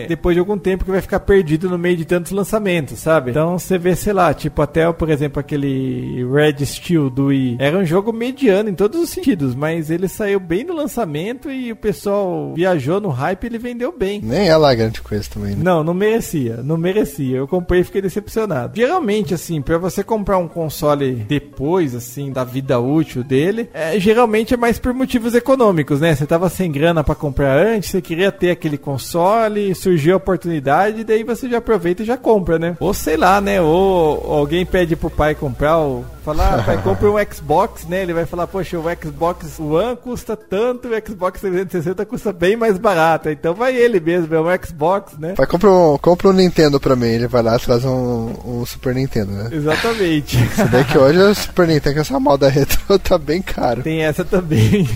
depois 0.07 0.35
de 0.35 0.39
algum 0.39 0.57
tempo 0.57 0.85
que 0.85 0.91
vai 0.91 1.01
ficar 1.01 1.19
perdido 1.19 1.69
no 1.69 1.77
meio 1.77 1.97
de 1.97 2.05
tantos 2.05 2.31
lançamentos, 2.31 2.99
sabe? 2.99 3.31
Então 3.31 3.57
você 3.57 3.77
vê, 3.77 3.95
sei 3.95 4.13
lá, 4.13 4.33
tipo 4.33 4.61
até, 4.61 4.91
por 4.91 5.09
exemplo, 5.09 5.39
aquele 5.39 6.25
Red 6.31 6.65
Steel 6.65 7.09
do 7.09 7.27
Wii. 7.27 7.57
Era 7.59 7.77
um 7.77 7.85
jogo 7.85 8.11
mediano 8.13 8.69
em 8.69 8.76
todos 8.76 8.99
os 8.99 9.09
sentidos, 9.09 9.55
mas 9.55 9.89
ele 9.89 10.07
saiu 10.07 10.39
bem 10.39 10.63
no 10.63 10.73
lançamento 10.73 11.49
e 11.49 11.71
o 11.71 11.76
pessoal 11.76 12.53
viajou 12.55 12.99
no 12.99 13.09
hype 13.09 13.43
e 13.43 13.47
ele 13.47 13.57
vendeu 13.57 13.93
bem. 13.97 14.21
Nem 14.21 14.49
é 14.49 14.57
lá 14.57 14.73
grande 14.73 15.01
coisa 15.01 15.30
também, 15.30 15.55
né? 15.55 15.63
Não, 15.63 15.84
não 15.84 15.93
merecia, 15.93 16.57
não 16.63 16.78
merecia. 16.78 17.38
Eu 17.38 17.47
comprei 17.47 17.82
e 17.82 17.84
fiquei 17.84 18.01
decepcionado. 18.01 18.76
Geralmente, 18.76 19.34
assim, 19.34 19.61
para 19.61 19.78
você 19.78 20.03
comprar 20.03 20.38
um 20.38 20.47
console 20.47 21.13
depois, 21.28 21.95
assim, 21.95 22.32
da 22.32 22.43
vida 22.43 22.80
útil 22.80 23.23
dele, 23.23 23.69
é, 23.73 23.99
geralmente 23.99 24.53
é 24.53 24.57
mais 24.57 24.80
por 24.80 24.93
motivos 24.93 25.36
econômicos, 25.36 26.01
né? 26.01 26.15
Você 26.15 26.26
tava 26.26 26.49
sem 26.49 26.71
grana 26.71 27.03
para 27.03 27.15
comprar 27.15 27.57
antes, 27.57 27.89
você 27.89 28.01
queria 28.01 28.32
ter 28.32 28.51
aquele 28.51 28.78
console, 28.78 29.40
surgiu 29.75 30.13
a 30.13 30.17
oportunidade, 30.17 31.03
daí 31.03 31.23
você 31.23 31.49
já 31.49 31.57
aproveita 31.57 32.03
e 32.03 32.05
já 32.05 32.17
compra, 32.17 32.59
né? 32.59 32.77
Ou 32.79 32.93
sei 32.93 33.17
lá, 33.17 33.39
né? 33.41 33.61
Ou 33.61 34.31
alguém 34.31 34.65
pede 34.65 34.95
pro 34.95 35.09
pai 35.09 35.35
comprar, 35.35 35.77
ou 35.77 36.05
falar, 36.24 36.59
ah, 36.59 36.63
pai, 36.63 36.82
compra 36.82 37.11
um 37.11 37.15
Xbox, 37.32 37.86
né? 37.86 38.03
Ele 38.03 38.13
vai 38.13 38.26
falar, 38.26 38.47
poxa, 38.47 38.78
o 38.78 38.84
Xbox 38.84 39.59
One 39.59 39.95
custa 39.97 40.36
tanto, 40.38 40.88
o 40.88 40.91
Xbox 41.07 41.41
360 41.41 42.05
custa 42.05 42.32
bem 42.32 42.55
mais 42.55 42.78
barato. 42.78 43.30
Então 43.30 43.53
vai 43.53 43.76
ele 43.76 43.99
mesmo, 43.99 44.34
é 44.34 44.41
um 44.41 44.63
Xbox, 44.63 45.13
né? 45.17 45.34
Vai 45.36 45.47
compra 45.47 45.72
um, 45.72 45.97
compra 45.97 46.30
um 46.30 46.34
Nintendo 46.34 46.80
pra 46.80 46.95
mim, 46.95 47.07
ele 47.07 47.28
vai 47.28 47.41
lá 47.41 47.55
e 47.55 47.59
traz 47.59 47.84
um, 47.86 48.34
um 48.45 48.65
Super 48.65 48.95
Nintendo, 48.95 49.32
né? 49.32 49.49
Exatamente. 49.51 50.38
Se 50.55 50.63
bem 50.65 50.84
que 50.84 50.97
hoje 50.97 51.19
o 51.19 51.36
Super 51.36 51.67
Nintendo, 51.67 51.99
essa 51.99 52.19
moda 52.19 52.49
retro, 52.49 52.99
tá 52.99 53.17
bem 53.17 53.41
caro. 53.41 53.82
Tem 53.84 54.03
essa 54.03 54.24
também. 54.24 54.88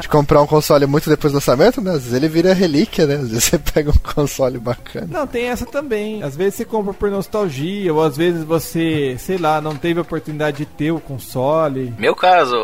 De 0.00 0.08
comprar 0.08 0.42
um 0.42 0.46
console 0.46 0.86
muito 0.86 1.08
depois 1.08 1.32
do 1.32 1.36
lançamento, 1.36 1.80
né? 1.80 1.92
Às 1.92 2.02
vezes 2.02 2.12
ele 2.14 2.28
vira 2.28 2.54
relíquia, 2.54 3.06
né? 3.06 3.14
Às 3.14 3.28
vezes 3.28 3.44
você 3.44 3.58
pega 3.58 3.90
um 3.90 4.14
console 4.14 4.58
bacana. 4.58 5.08
Não, 5.10 5.26
tem 5.26 5.46
essa 5.46 5.66
também. 5.66 6.22
Às 6.22 6.36
vezes 6.36 6.54
você 6.54 6.64
compra 6.64 6.92
por 6.92 7.10
nostalgia, 7.10 7.92
ou 7.92 8.02
às 8.02 8.16
vezes 8.16 8.44
você, 8.44 9.16
sei 9.18 9.38
lá, 9.38 9.60
não 9.60 9.76
teve 9.76 10.00
oportunidade 10.00 10.59
de 10.60 10.66
ter 10.66 10.90
o 10.90 11.00
console. 11.00 11.94
Meu 11.98 12.14
caso, 12.14 12.54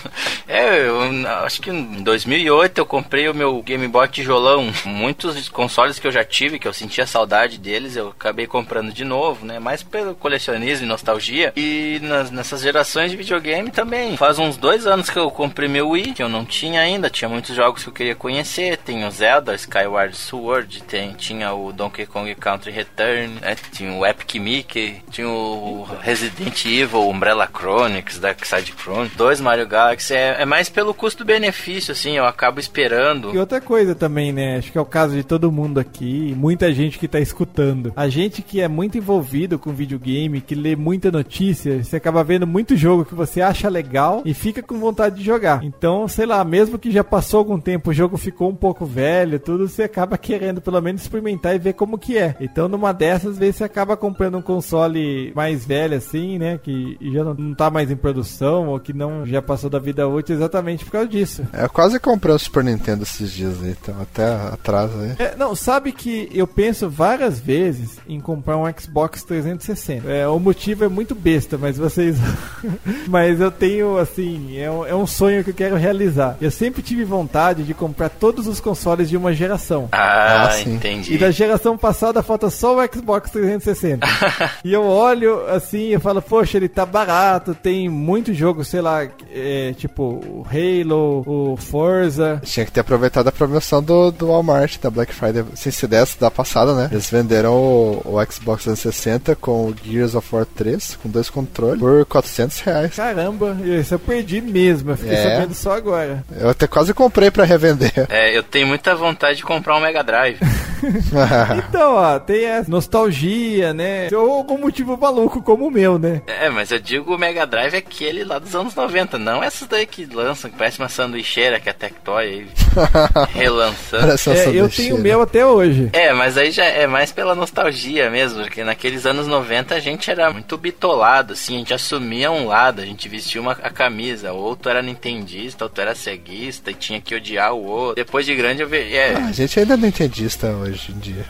é, 0.48 0.88
eu 0.88 0.98
acho 1.44 1.60
que 1.60 1.70
em 1.70 2.02
2008 2.02 2.78
eu 2.78 2.86
comprei 2.86 3.28
o 3.28 3.34
meu 3.34 3.62
Game 3.62 3.86
Boy 3.88 4.08
tijolão. 4.08 4.72
Muitos 4.86 5.50
consoles 5.50 5.98
que 5.98 6.06
eu 6.06 6.10
já 6.12 6.24
tive, 6.24 6.58
que 6.58 6.66
eu 6.66 6.72
sentia 6.72 7.06
saudade 7.06 7.58
deles, 7.58 7.94
eu 7.94 8.08
acabei 8.08 8.46
comprando 8.46 8.90
de 8.90 9.04
novo, 9.04 9.44
né? 9.44 9.58
Mais 9.58 9.82
pelo 9.82 10.14
colecionismo 10.14 10.86
e 10.86 10.88
nostalgia. 10.88 11.52
E 11.54 12.00
nas, 12.02 12.30
nessas 12.30 12.62
gerações 12.62 13.10
de 13.10 13.18
videogame 13.18 13.70
também. 13.70 14.16
Faz 14.16 14.38
uns 14.38 14.56
dois 14.56 14.86
anos 14.86 15.10
que 15.10 15.18
eu 15.18 15.30
comprei 15.30 15.68
meu 15.68 15.90
Wii, 15.90 16.14
que 16.14 16.22
eu 16.22 16.28
não 16.30 16.46
tinha 16.46 16.80
ainda. 16.80 17.10
Tinha 17.10 17.28
muitos 17.28 17.54
jogos 17.54 17.82
que 17.82 17.90
eu 17.90 17.94
queria 17.94 18.14
conhecer. 18.14 18.78
Tem 18.78 19.04
o 19.04 19.10
Zelda, 19.10 19.54
Skyward 19.54 20.16
Sword, 20.16 20.82
tem, 20.84 21.12
tinha 21.12 21.52
o 21.52 21.70
Donkey 21.70 22.06
Kong 22.06 22.34
Country 22.34 22.70
Return, 22.70 23.40
né? 23.40 23.54
tinha 23.72 23.92
o 23.92 24.06
Epic 24.06 24.36
Mickey, 24.36 25.02
tinha 25.10 25.28
o 25.28 25.86
Resident 26.00 26.64
Evil, 26.64 27.08
Umbrella 27.08 27.41
Chronicles, 27.50 28.18
Dark 28.18 28.44
Side 28.44 28.74
Chronicles, 28.76 29.16
dois 29.16 29.40
Mario 29.40 29.66
Galaxy. 29.66 30.14
É, 30.14 30.42
é 30.42 30.44
mais 30.44 30.68
pelo 30.68 30.94
custo-benefício, 30.94 31.92
assim, 31.92 32.16
eu 32.16 32.24
acabo 32.24 32.60
esperando. 32.60 33.34
E 33.34 33.38
outra 33.38 33.60
coisa 33.60 33.94
também, 33.94 34.32
né? 34.32 34.58
Acho 34.58 34.72
que 34.72 34.78
é 34.78 34.80
o 34.80 34.86
caso 34.86 35.14
de 35.14 35.22
todo 35.22 35.52
mundo 35.52 35.78
aqui, 35.78 36.34
muita 36.36 36.72
gente 36.72 36.98
que 36.98 37.08
tá 37.08 37.20
escutando. 37.20 37.92
A 37.96 38.08
gente 38.08 38.42
que 38.42 38.60
é 38.60 38.68
muito 38.68 38.98
envolvido 38.98 39.58
com 39.58 39.72
videogame, 39.72 40.40
que 40.40 40.54
lê 40.54 40.76
muita 40.76 41.10
notícia, 41.10 41.82
você 41.82 41.96
acaba 41.96 42.24
vendo 42.24 42.46
muito 42.46 42.76
jogo 42.76 43.04
que 43.04 43.14
você 43.14 43.40
acha 43.40 43.68
legal 43.68 44.22
e 44.24 44.34
fica 44.34 44.62
com 44.62 44.78
vontade 44.78 45.16
de 45.16 45.24
jogar. 45.24 45.62
Então, 45.62 46.06
sei 46.08 46.26
lá, 46.26 46.44
mesmo 46.44 46.78
que 46.78 46.90
já 46.90 47.04
passou 47.04 47.38
algum 47.38 47.58
tempo, 47.58 47.90
o 47.90 47.94
jogo 47.94 48.16
ficou 48.16 48.48
um 48.48 48.54
pouco 48.54 48.84
velho, 48.84 49.38
tudo, 49.38 49.68
você 49.68 49.84
acaba 49.84 50.18
querendo 50.18 50.60
pelo 50.60 50.80
menos 50.80 51.02
experimentar 51.02 51.54
e 51.54 51.58
ver 51.58 51.74
como 51.74 51.98
que 51.98 52.18
é. 52.18 52.36
Então, 52.40 52.68
numa 52.68 52.92
dessas, 52.92 53.38
vezes 53.38 53.56
você 53.56 53.64
acaba 53.64 53.96
comprando 53.96 54.38
um 54.38 54.42
console 54.42 55.32
mais 55.34 55.64
velho 55.64 55.96
assim, 55.96 56.38
né? 56.38 56.58
Que 56.62 56.96
já 57.12 57.24
não, 57.24 57.31
não 57.34 57.54
tá 57.54 57.70
mais 57.70 57.90
em 57.90 57.96
produção 57.96 58.68
ou 58.68 58.80
que 58.80 58.92
não 58.92 59.26
já 59.26 59.40
passou 59.40 59.68
da 59.68 59.78
vida 59.78 60.06
útil 60.08 60.36
exatamente 60.36 60.84
por 60.84 60.92
causa 60.92 61.08
disso. 61.08 61.42
É, 61.52 61.64
eu 61.64 61.70
quase 61.70 61.98
comprei 61.98 62.34
o 62.34 62.38
Super 62.38 62.64
Nintendo 62.64 63.02
esses 63.02 63.32
dias 63.32 63.62
aí, 63.62 63.76
então 63.80 63.94
até 64.00 64.24
atrás 64.24 64.90
aí. 64.94 65.14
É, 65.18 65.36
não, 65.36 65.54
sabe 65.54 65.92
que 65.92 66.28
eu 66.32 66.46
penso 66.46 66.88
várias 66.88 67.40
vezes 67.40 67.98
em 68.08 68.20
comprar 68.20 68.56
um 68.56 68.64
Xbox 68.78 69.22
360. 69.24 70.08
É, 70.08 70.26
o 70.28 70.38
motivo 70.38 70.84
é 70.84 70.88
muito 70.88 71.14
besta, 71.14 71.58
mas 71.58 71.76
vocês. 71.76 72.16
mas 73.08 73.40
eu 73.40 73.50
tenho, 73.50 73.98
assim, 73.98 74.58
é 74.58 74.70
um, 74.70 74.86
é 74.86 74.94
um 74.94 75.06
sonho 75.06 75.44
que 75.44 75.50
eu 75.50 75.54
quero 75.54 75.76
realizar. 75.76 76.36
Eu 76.40 76.50
sempre 76.50 76.82
tive 76.82 77.04
vontade 77.04 77.62
de 77.62 77.74
comprar 77.74 78.08
todos 78.08 78.46
os 78.46 78.60
consoles 78.60 79.08
de 79.08 79.16
uma 79.16 79.32
geração. 79.32 79.88
Ah, 79.92 80.48
ah 80.50 80.60
entendi. 80.62 81.14
E 81.14 81.18
da 81.18 81.30
geração 81.30 81.76
passada 81.76 82.22
falta 82.22 82.50
só 82.50 82.76
o 82.76 82.86
Xbox 82.92 83.30
360. 83.30 84.06
e 84.64 84.72
eu 84.72 84.84
olho 84.84 85.46
assim 85.48 85.94
e 85.94 85.98
falo, 85.98 86.22
poxa, 86.22 86.56
ele 86.56 86.68
tá 86.68 86.84
barato, 86.84 87.21
tem 87.62 87.88
muito 87.88 88.32
jogo, 88.34 88.64
sei 88.64 88.80
lá, 88.80 89.06
é, 89.30 89.74
tipo 89.76 90.02
o 90.02 90.46
Halo, 90.48 91.22
o 91.26 91.56
Forza. 91.56 92.40
Tinha 92.44 92.66
que 92.66 92.72
ter 92.72 92.80
aproveitado 92.80 93.28
a 93.28 93.32
promoção 93.32 93.82
do, 93.82 94.10
do 94.10 94.28
Walmart 94.28 94.78
da 94.80 94.90
Black 94.90 95.14
Friday. 95.14 95.44
Se 95.54 95.72
se 95.72 95.86
desse 95.86 96.18
da 96.18 96.30
passada, 96.30 96.74
né? 96.74 96.88
Eles 96.90 97.10
venderam 97.10 97.54
o, 97.54 98.02
o 98.04 98.32
Xbox 98.32 98.64
360 98.64 99.36
com 99.36 99.68
o 99.68 99.74
Gears 99.82 100.14
of 100.14 100.34
War 100.34 100.46
3, 100.46 100.98
com 101.02 101.08
dois 101.08 101.28
controles, 101.30 101.80
por 101.80 102.04
400 102.06 102.60
reais. 102.60 102.94
Caramba, 102.94 103.56
isso 103.62 103.94
eu 103.94 103.98
perdi 103.98 104.40
mesmo, 104.40 104.90
eu 104.90 104.96
fiquei 104.96 105.16
é. 105.16 105.22
sabendo 105.22 105.54
só 105.54 105.72
agora. 105.72 106.24
Eu 106.38 106.50
até 106.50 106.66
quase 106.66 106.94
comprei 106.94 107.30
pra 107.30 107.44
revender. 107.44 107.92
É, 108.08 108.36
eu 108.36 108.42
tenho 108.42 108.66
muita 108.66 108.94
vontade 108.94 109.38
de 109.38 109.44
comprar 109.44 109.76
um 109.76 109.80
Mega 109.80 110.02
Drive. 110.02 110.38
então, 111.68 111.94
ó, 111.94 112.18
tem 112.18 112.50
a 112.50 112.64
nostalgia, 112.66 113.72
né? 113.72 114.08
Ou 114.12 114.32
algum 114.32 114.58
motivo 114.58 114.96
maluco 114.96 115.42
como 115.42 115.66
o 115.66 115.70
meu, 115.70 115.98
né? 115.98 116.22
É, 116.26 116.50
mas 116.50 116.70
eu 116.70 116.78
digo 116.78 117.11
o 117.14 117.18
Mega 117.18 117.46
Drive 117.46 117.74
é 117.74 117.78
aquele 117.78 118.24
lá 118.24 118.38
dos 118.38 118.54
anos 118.54 118.74
90, 118.74 119.18
não 119.18 119.42
essas 119.42 119.68
daí 119.68 119.86
que 119.86 120.06
lançam, 120.06 120.50
que 120.50 120.56
parece 120.56 120.78
uma 120.78 120.88
sanduicheira 120.88 121.60
que 121.60 121.68
é 121.68 121.72
a 121.72 121.74
Tectoy 121.74 122.24
aí 122.24 122.46
relançando. 123.32 124.12
É, 124.12 124.50
eu 124.54 124.68
tenho 124.68 124.96
o 124.96 125.00
meu 125.00 125.22
até 125.22 125.44
hoje. 125.44 125.90
É, 125.92 126.12
mas 126.12 126.36
aí 126.36 126.50
já 126.50 126.64
é 126.64 126.86
mais 126.86 127.12
pela 127.12 127.34
nostalgia 127.34 128.10
mesmo, 128.10 128.42
porque 128.42 128.64
naqueles 128.64 129.06
anos 129.06 129.26
90 129.26 129.74
a 129.74 129.80
gente 129.80 130.10
era 130.10 130.30
muito 130.32 130.56
bitolado, 130.56 131.32
assim, 131.32 131.56
a 131.56 131.58
gente 131.58 131.74
assumia 131.74 132.30
um 132.30 132.46
lado, 132.46 132.80
a 132.80 132.84
gente 132.84 133.08
vestia 133.08 133.40
uma 133.40 133.52
a 133.52 133.70
camisa, 133.70 134.32
outro 134.32 134.70
era 134.70 134.82
nintendista, 134.82 135.64
outro 135.64 135.82
era 135.82 135.94
ceguista 135.94 136.70
e 136.70 136.74
tinha 136.74 137.00
que 137.00 137.14
odiar 137.14 137.52
o 137.52 137.64
outro. 137.64 137.96
Depois 137.96 138.26
de 138.26 138.34
grande 138.34 138.62
eu 138.62 138.68
vi, 138.68 138.94
é. 138.94 139.14
Ah, 139.14 139.26
a 139.26 139.32
gente 139.32 139.58
ainda 139.58 139.74
é 139.74 139.76
nintendista 139.76 140.48
hoje 140.48 140.92
em 140.92 140.98
dia. 140.98 141.26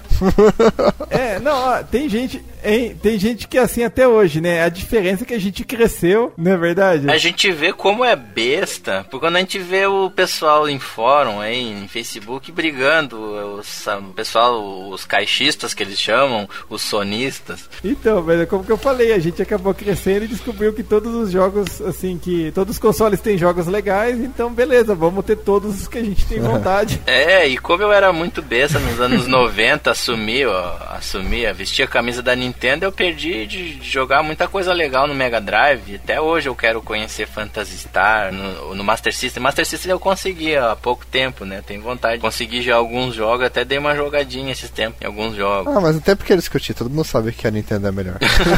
é, 1.11 1.39
não, 1.39 1.53
ó, 1.53 1.83
tem 1.83 2.09
gente, 2.09 2.43
hein, 2.65 2.97
tem 3.01 3.19
gente 3.19 3.49
que 3.49 3.59
é 3.59 3.61
assim 3.61 3.85
até 3.85 4.07
hoje, 4.07 4.41
né? 4.41 4.63
A 4.63 4.69
diferença 4.69 5.25
é 5.25 5.27
que 5.27 5.35
a 5.35 5.41
gente 5.41 5.65
cresceu, 5.77 6.33
não 6.37 6.53
é 6.53 6.57
verdade? 6.57 7.11
A 7.11 7.17
gente 7.17 7.51
vê 7.53 7.73
como 7.73 8.05
é 8.05 8.15
besta, 8.17 9.07
porque 9.11 9.27
quando 9.27 9.37
a 9.37 9.41
gente 9.41 9.59
vê 9.59 9.87
o 9.87 10.11
pessoal 10.11 10.69
em 10.69 10.79
fórum 10.79 11.41
aí, 11.41 11.61
em 11.61 11.89
Facebook, 11.89 12.51
brigando, 12.53 13.19
os, 13.59 13.87
o 13.87 14.13
pessoal, 14.15 14.89
os 14.91 15.05
caixistas 15.05 15.75
que 15.75 15.83
eles 15.83 16.01
chamam, 16.01 16.49
os 16.69 16.83
sonistas. 16.83 17.69
Então, 17.85 18.23
mas 18.23 18.41
é 18.41 18.47
como 18.47 18.65
que 18.65 18.73
eu 18.73 18.79
falei, 18.79 19.13
a 19.13 19.19
gente 19.19 19.41
acabou 19.41 19.75
crescendo 19.75 20.25
e 20.25 20.29
descobriu 20.29 20.73
que 20.73 20.83
todos 20.83 21.15
os 21.15 21.31
jogos, 21.31 21.81
assim, 21.83 22.19
que 22.19 22.51
todos 22.53 22.77
os 22.77 22.79
consoles 22.79 23.21
têm 23.21 23.39
jogos 23.39 23.67
legais, 23.67 24.19
então 24.19 24.53
beleza, 24.53 24.95
vamos 24.95 25.25
ter 25.25 25.37
todos 25.37 25.83
os 25.83 25.89
que 25.89 25.99
a 25.99 26.05
gente 26.05 26.27
tem 26.27 26.41
vontade. 26.43 27.01
é, 27.07 27.47
e 27.47 27.57
como 27.59 27.83
eu 27.83 27.93
era 27.93 28.13
muito 28.13 28.43
besta 28.43 28.79
nos 28.79 29.01
anos 29.01 29.27
90, 29.29 29.91
assumi, 29.91 30.45
ó, 30.45 30.77
assumi, 30.91 31.51
vestia 31.53 31.85
a 31.85 31.89
camisa 31.89 32.23
da 32.23 32.35
Nintendo, 32.35 32.85
eu 32.85 32.93
perdi 32.93 33.47
de 33.47 33.79
jogar 33.83 34.23
muita 34.23 34.49
coisa 34.49 34.73
legal 34.73 35.07
no 35.07 35.15
Mega 35.15 35.41
Drive. 35.41 35.62
Até 35.71 36.21
hoje 36.21 36.49
eu 36.49 36.57
quero 36.57 36.83
conhecer 36.83 37.27
Phantasy 37.27 37.79
Star, 37.79 38.33
no, 38.33 38.75
no 38.75 38.83
Master 38.83 39.15
System. 39.15 39.43
Master 39.43 39.65
System 39.65 39.93
eu 39.93 40.01
consegui 40.01 40.57
há 40.57 40.75
pouco 40.75 41.07
tempo, 41.07 41.45
né? 41.45 41.63
Tenho 41.65 41.81
vontade 41.81 42.17
de 42.17 42.21
conseguir 42.21 42.63
já 42.63 42.75
alguns 42.75 43.15
jogos, 43.15 43.47
até 43.47 43.65
dei 43.65 43.79
uma 43.79 43.95
jogadinha 43.95 44.53
esses 44.53 44.71
tempos 44.71 45.01
em 45.01 45.07
alguns 45.07 45.37
jogos. 45.37 45.75
Ah, 45.75 45.81
mas 45.81 45.97
até 45.97 46.15
porque 46.15 46.33
eles 46.33 46.43
discutir, 46.43 46.75
todo 46.75 46.91
mundo 46.91 47.05
sabe 47.05 47.31
que 47.31 47.47
a 47.47 47.51
Nintendo 47.51 47.87
é 47.87 47.93
melhor. 47.93 48.17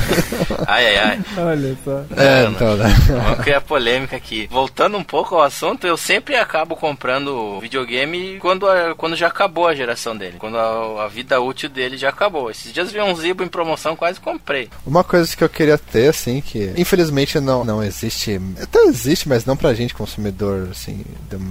ai, 0.66 0.86
ai, 0.86 0.96
ai. 0.96 1.20
Olha 1.36 1.76
só. 1.84 2.04
É, 2.16 2.44
então, 2.46 2.76
né? 2.76 2.86
Vamos 3.06 3.40
criar 3.40 3.60
polêmica 3.60 4.16
aqui. 4.16 4.48
Voltando 4.50 4.96
um 4.96 5.04
pouco 5.04 5.34
ao 5.34 5.42
assunto, 5.42 5.86
eu 5.86 5.98
sempre 5.98 6.34
acabo 6.36 6.74
comprando 6.74 7.60
videogame 7.60 8.38
quando, 8.40 8.66
quando 8.96 9.14
já 9.14 9.26
acabou 9.26 9.68
a 9.68 9.74
geração 9.74 10.16
dele. 10.16 10.36
Quando 10.38 10.54
quando 10.54 10.58
a, 10.58 11.04
a 11.04 11.08
vida 11.08 11.40
útil 11.40 11.68
dele 11.68 11.96
já 11.96 12.08
acabou. 12.08 12.50
Esses 12.50 12.72
dias 12.72 12.92
vi 12.92 13.00
um 13.00 13.14
Zibo 13.14 13.42
em 13.42 13.48
promoção, 13.48 13.96
quase 13.96 14.20
comprei. 14.20 14.70
Uma 14.86 15.02
coisa 15.02 15.36
que 15.36 15.42
eu 15.42 15.48
queria 15.48 15.76
ter, 15.76 16.08
assim, 16.08 16.40
que 16.40 16.72
infelizmente 16.94 17.40
não, 17.40 17.64
não 17.64 17.82
existe. 17.82 18.40
Até 18.60 18.80
existe, 18.84 19.28
mas 19.28 19.44
não 19.44 19.56
pra 19.56 19.74
gente, 19.74 19.94
consumidor, 19.94 20.68
assim, 20.70 21.04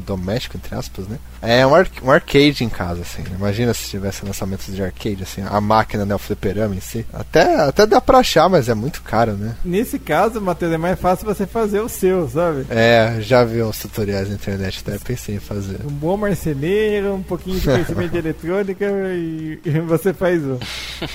doméstico, 0.06 0.58
entre 0.58 0.74
aspas, 0.76 1.08
né? 1.08 1.20
É 1.44 1.68
um, 1.68 1.76
ar, 1.76 1.88
um 2.02 2.10
arcade 2.10 2.64
em 2.64 2.70
casa, 2.70 3.02
assim. 3.02 3.22
Imagina 3.36 3.74
se 3.74 3.90
tivesse 3.90 4.26
lançamentos 4.26 4.74
de 4.74 4.82
arcade, 4.82 5.24
assim, 5.24 5.44
a 5.46 5.60
máquina, 5.60 6.06
né? 6.06 6.16
O 6.16 6.20
fliperama 6.20 6.74
em 6.74 6.80
si. 6.80 7.06
Até, 7.12 7.56
até 7.56 7.86
dá 7.86 8.00
pra 8.00 8.20
achar, 8.20 8.48
mas 8.48 8.70
é 8.70 8.74
muito 8.74 9.02
caro, 9.02 9.34
né? 9.34 9.56
Nesse 9.64 10.00
caso, 10.00 10.40
Matheus, 10.40 10.72
é 10.72 10.78
mais 10.78 10.98
fácil 10.98 11.26
você 11.26 11.46
fazer 11.46 11.82
o 11.82 11.90
seu, 11.90 12.30
sabe? 12.30 12.66
É, 12.70 13.18
já 13.20 13.44
vi 13.44 13.62
uns 13.62 13.78
tutoriais 13.78 14.30
na 14.30 14.36
internet, 14.36 14.82
até 14.86 14.98
pensei 14.98 15.36
em 15.36 15.40
fazer. 15.40 15.80
Um 15.86 15.92
bom 15.92 16.16
marceneiro, 16.16 17.14
um 17.14 17.24
pouquinho 17.24 17.60
de 17.60 17.66
conhecimento 17.66 18.12
de 18.12 18.18
eletrônica 18.18 18.86
e, 18.86 19.60
e, 19.66 19.80
você 19.82 20.14
faz 20.14 20.42
um. 20.42 20.58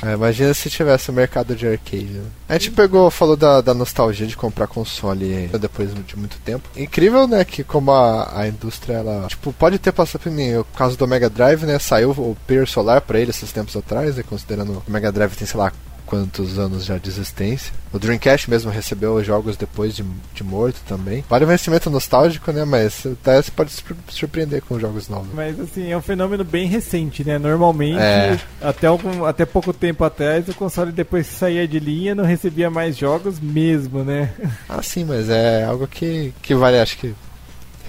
É, 0.04 0.12
imagina 0.12 0.52
se 0.52 0.68
tivesse 0.68 1.08
o 1.08 1.12
um 1.12 1.16
mercado 1.16 1.56
de 1.56 1.66
arcade. 1.66 2.04
Né? 2.04 2.24
A 2.50 2.52
gente 2.54 2.72
pegou, 2.72 3.10
falou 3.10 3.36
da, 3.36 3.62
da 3.62 3.72
nostalgia 3.72 4.26
de 4.26 4.36
comprar 4.36 4.66
console 4.66 5.48
depois 5.58 5.90
de 6.06 6.18
muito 6.18 6.36
tempo. 6.44 6.68
Incrível, 6.76 7.26
né, 7.26 7.44
que 7.44 7.64
como 7.64 7.90
a, 7.92 8.40
a 8.40 8.46
indústria, 8.46 8.94
ela, 8.94 9.26
tipo, 9.28 9.52
pode 9.54 9.78
ter 9.78 9.92
passado 9.92 10.17
por 10.18 10.30
mim. 10.30 10.54
O 10.56 10.64
caso 10.64 10.96
do 10.96 11.06
Mega 11.06 11.30
Drive, 11.30 11.64
né, 11.64 11.78
saiu 11.78 12.10
o 12.10 12.36
Pier 12.46 12.66
Solar 12.66 13.00
pra 13.00 13.18
ele 13.18 13.30
esses 13.30 13.52
tempos 13.52 13.76
atrás, 13.76 14.16
né, 14.16 14.24
considerando 14.28 14.82
o 14.86 14.90
Mega 14.90 15.12
Drive 15.12 15.36
tem, 15.36 15.46
sei 15.46 15.58
lá, 15.58 15.72
quantos 16.08 16.58
anos 16.58 16.86
já 16.86 16.96
de 16.96 17.08
existência. 17.08 17.72
O 17.92 17.98
Dreamcast 17.98 18.48
mesmo 18.48 18.70
recebeu 18.70 19.22
jogos 19.22 19.56
depois 19.56 19.94
de, 19.94 20.02
de 20.34 20.42
morto 20.42 20.80
também. 20.86 21.22
Vale 21.28 21.44
um 21.44 21.48
investimento 21.48 21.90
nostálgico, 21.90 22.50
né? 22.50 22.64
Mas 22.64 23.04
até 23.04 23.40
você 23.40 23.50
pode 23.50 23.70
se 23.70 23.84
surpreender 24.08 24.62
com 24.62 24.80
jogos 24.80 25.08
novos. 25.08 25.28
Mas 25.34 25.60
assim, 25.60 25.90
é 25.90 25.96
um 25.96 26.00
fenômeno 26.00 26.44
bem 26.44 26.66
recente, 26.66 27.22
né? 27.24 27.38
Normalmente, 27.38 28.00
é. 28.00 28.38
até, 28.62 28.86
algum, 28.86 29.24
até 29.26 29.44
pouco 29.44 29.72
tempo 29.72 30.02
atrás, 30.02 30.48
o 30.48 30.54
console 30.54 30.92
depois 30.92 31.28
que 31.28 31.34
saía 31.34 31.68
de 31.68 31.78
linha 31.78 32.14
não 32.14 32.24
recebia 32.24 32.70
mais 32.70 32.96
jogos 32.96 33.38
mesmo, 33.38 34.02
né? 34.02 34.32
Ah, 34.68 34.82
sim, 34.82 35.04
mas 35.04 35.28
é 35.28 35.64
algo 35.64 35.86
que, 35.86 36.32
que 36.40 36.54
vale, 36.54 36.78
acho 36.80 36.96
que 36.96 37.14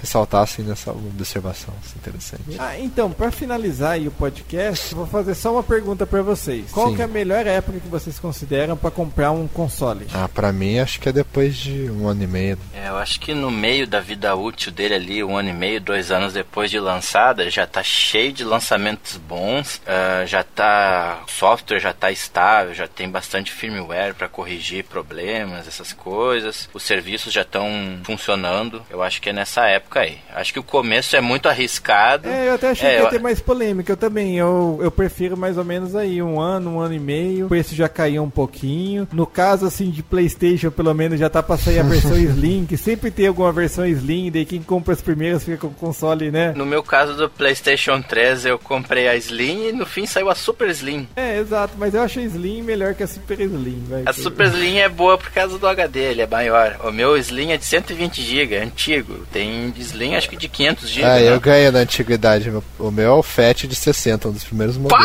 ressaltar 0.00 0.42
assim 0.42 0.62
nessa 0.62 0.90
observação 0.90 1.74
assim, 1.82 1.98
interessante. 1.98 2.42
Ah, 2.58 2.78
então, 2.78 3.10
para 3.10 3.30
finalizar 3.30 3.92
aí 3.92 4.06
o 4.06 4.10
podcast, 4.10 4.94
vou 4.94 5.06
fazer 5.06 5.34
só 5.34 5.52
uma 5.52 5.62
pergunta 5.62 6.06
para 6.06 6.22
vocês. 6.22 6.70
Qual 6.70 6.94
é 6.96 7.02
a 7.02 7.08
melhor 7.08 7.46
época 7.46 7.80
que 7.80 7.88
vocês 7.88 8.18
consideram 8.18 8.76
para 8.76 8.90
comprar 8.90 9.30
um 9.30 9.48
console? 9.48 10.06
Ah, 10.12 10.28
para 10.28 10.52
mim 10.52 10.78
acho 10.78 11.00
que 11.00 11.08
é 11.08 11.12
depois 11.12 11.56
de 11.56 11.90
um 11.90 12.06
ano 12.06 12.22
e 12.22 12.26
meio. 12.26 12.58
É, 12.74 12.88
eu 12.88 12.96
acho 12.96 13.18
que 13.20 13.34
no 13.34 13.50
meio 13.50 13.86
da 13.86 14.00
vida 14.00 14.34
útil 14.34 14.72
dele 14.72 14.94
ali, 14.94 15.24
um 15.24 15.36
ano 15.36 15.50
e 15.50 15.54
meio, 15.54 15.80
dois 15.80 16.10
anos 16.10 16.32
depois 16.32 16.70
de 16.70 16.78
lançada, 16.78 17.50
já 17.50 17.66
tá 17.66 17.82
cheio 17.82 18.32
de 18.32 18.44
lançamentos 18.44 19.16
bons, 19.16 19.76
uh, 19.76 20.26
já 20.26 20.42
tá 20.44 21.22
software 21.26 21.80
já 21.80 21.92
tá 21.92 22.10
estável, 22.10 22.74
já 22.74 22.86
tem 22.86 23.08
bastante 23.08 23.50
firmware 23.50 24.14
para 24.14 24.28
corrigir 24.28 24.84
problemas, 24.84 25.66
essas 25.66 25.92
coisas. 25.92 26.68
Os 26.72 26.82
serviços 26.82 27.32
já 27.32 27.42
estão 27.42 27.68
funcionando. 28.04 28.84
Eu 28.90 29.02
acho 29.02 29.20
que 29.20 29.30
é 29.30 29.32
nessa 29.32 29.66
época 29.66 29.89
época 29.90 30.00
aí. 30.00 30.18
Acho 30.32 30.52
que 30.52 30.58
o 30.58 30.62
começo 30.62 31.16
é 31.16 31.20
muito 31.20 31.48
arriscado. 31.48 32.28
É, 32.28 32.48
eu 32.48 32.54
até 32.54 32.70
achei 32.70 32.88
é, 32.88 32.92
que 32.92 33.00
ia 33.00 33.06
eu... 33.06 33.10
ter 33.10 33.20
mais 33.20 33.40
polêmica. 33.40 33.92
Eu 33.92 33.96
também, 33.96 34.38
eu, 34.38 34.78
eu 34.80 34.90
prefiro 34.90 35.36
mais 35.36 35.58
ou 35.58 35.64
menos 35.64 35.96
aí 35.96 36.22
um 36.22 36.40
ano, 36.40 36.76
um 36.76 36.80
ano 36.80 36.94
e 36.94 37.00
meio. 37.00 37.46
O 37.46 37.48
preço 37.48 37.74
já 37.74 37.88
caiu 37.88 38.22
um 38.22 38.30
pouquinho. 38.30 39.08
No 39.12 39.26
caso, 39.26 39.66
assim, 39.66 39.90
de 39.90 40.02
Playstation, 40.02 40.70
pelo 40.70 40.94
menos 40.94 41.18
já 41.18 41.28
tá 41.28 41.42
pra 41.42 41.56
sair 41.56 41.80
a 41.80 41.82
versão 41.82 42.16
Slim, 42.16 42.64
que 42.66 42.76
sempre 42.76 43.10
tem 43.10 43.26
alguma 43.26 43.52
versão 43.52 43.84
Slim, 43.84 44.30
daí 44.30 44.44
quem 44.44 44.62
compra 44.62 44.94
as 44.94 45.02
primeiras 45.02 45.44
fica 45.44 45.58
com 45.58 45.66
o 45.66 45.70
console, 45.70 46.30
né? 46.30 46.52
No 46.56 46.64
meu 46.64 46.82
caso 46.82 47.14
do 47.14 47.28
Playstation 47.28 48.00
3, 48.00 48.46
eu 48.46 48.58
comprei 48.58 49.08
a 49.08 49.16
Slim 49.16 49.68
e 49.68 49.72
no 49.72 49.84
fim 49.84 50.06
saiu 50.06 50.30
a 50.30 50.34
Super 50.34 50.68
Slim. 50.68 51.08
É, 51.16 51.38
exato, 51.38 51.74
mas 51.76 51.94
eu 51.94 52.02
achei 52.02 52.24
Slim 52.24 52.62
melhor 52.62 52.94
que 52.94 53.02
a 53.02 53.06
Super 53.06 53.40
Slim, 53.40 53.84
vai. 53.88 54.02
A 54.06 54.12
Super 54.12 54.46
Slim 54.46 54.78
é 54.78 54.88
boa 54.88 55.18
por 55.18 55.30
causa 55.30 55.58
do 55.58 55.66
HD, 55.66 56.00
ele 56.00 56.22
é 56.22 56.26
maior. 56.26 56.78
O 56.84 56.92
meu 56.92 57.16
Slim 57.16 57.50
é 57.50 57.56
de 57.56 57.64
120 57.64 58.22
GB, 58.22 58.56
antigo. 58.56 59.26
Tem 59.32 59.72
Slim 59.82 60.14
acho 60.14 60.28
que 60.28 60.36
de 60.36 60.48
500 60.48 60.88
GB. 60.88 61.06
Ah, 61.06 61.14
né? 61.14 61.28
eu 61.28 61.40
ganhei 61.40 61.70
na 61.70 61.80
antiguidade. 61.80 62.52
O 62.78 62.90
meu 62.90 63.06
é 63.06 63.12
o 63.12 63.22
FAT 63.22 63.64
de 63.64 63.74
60, 63.74 64.28
um 64.28 64.32
dos 64.32 64.44
primeiros 64.44 64.76
modelos. 64.76 65.04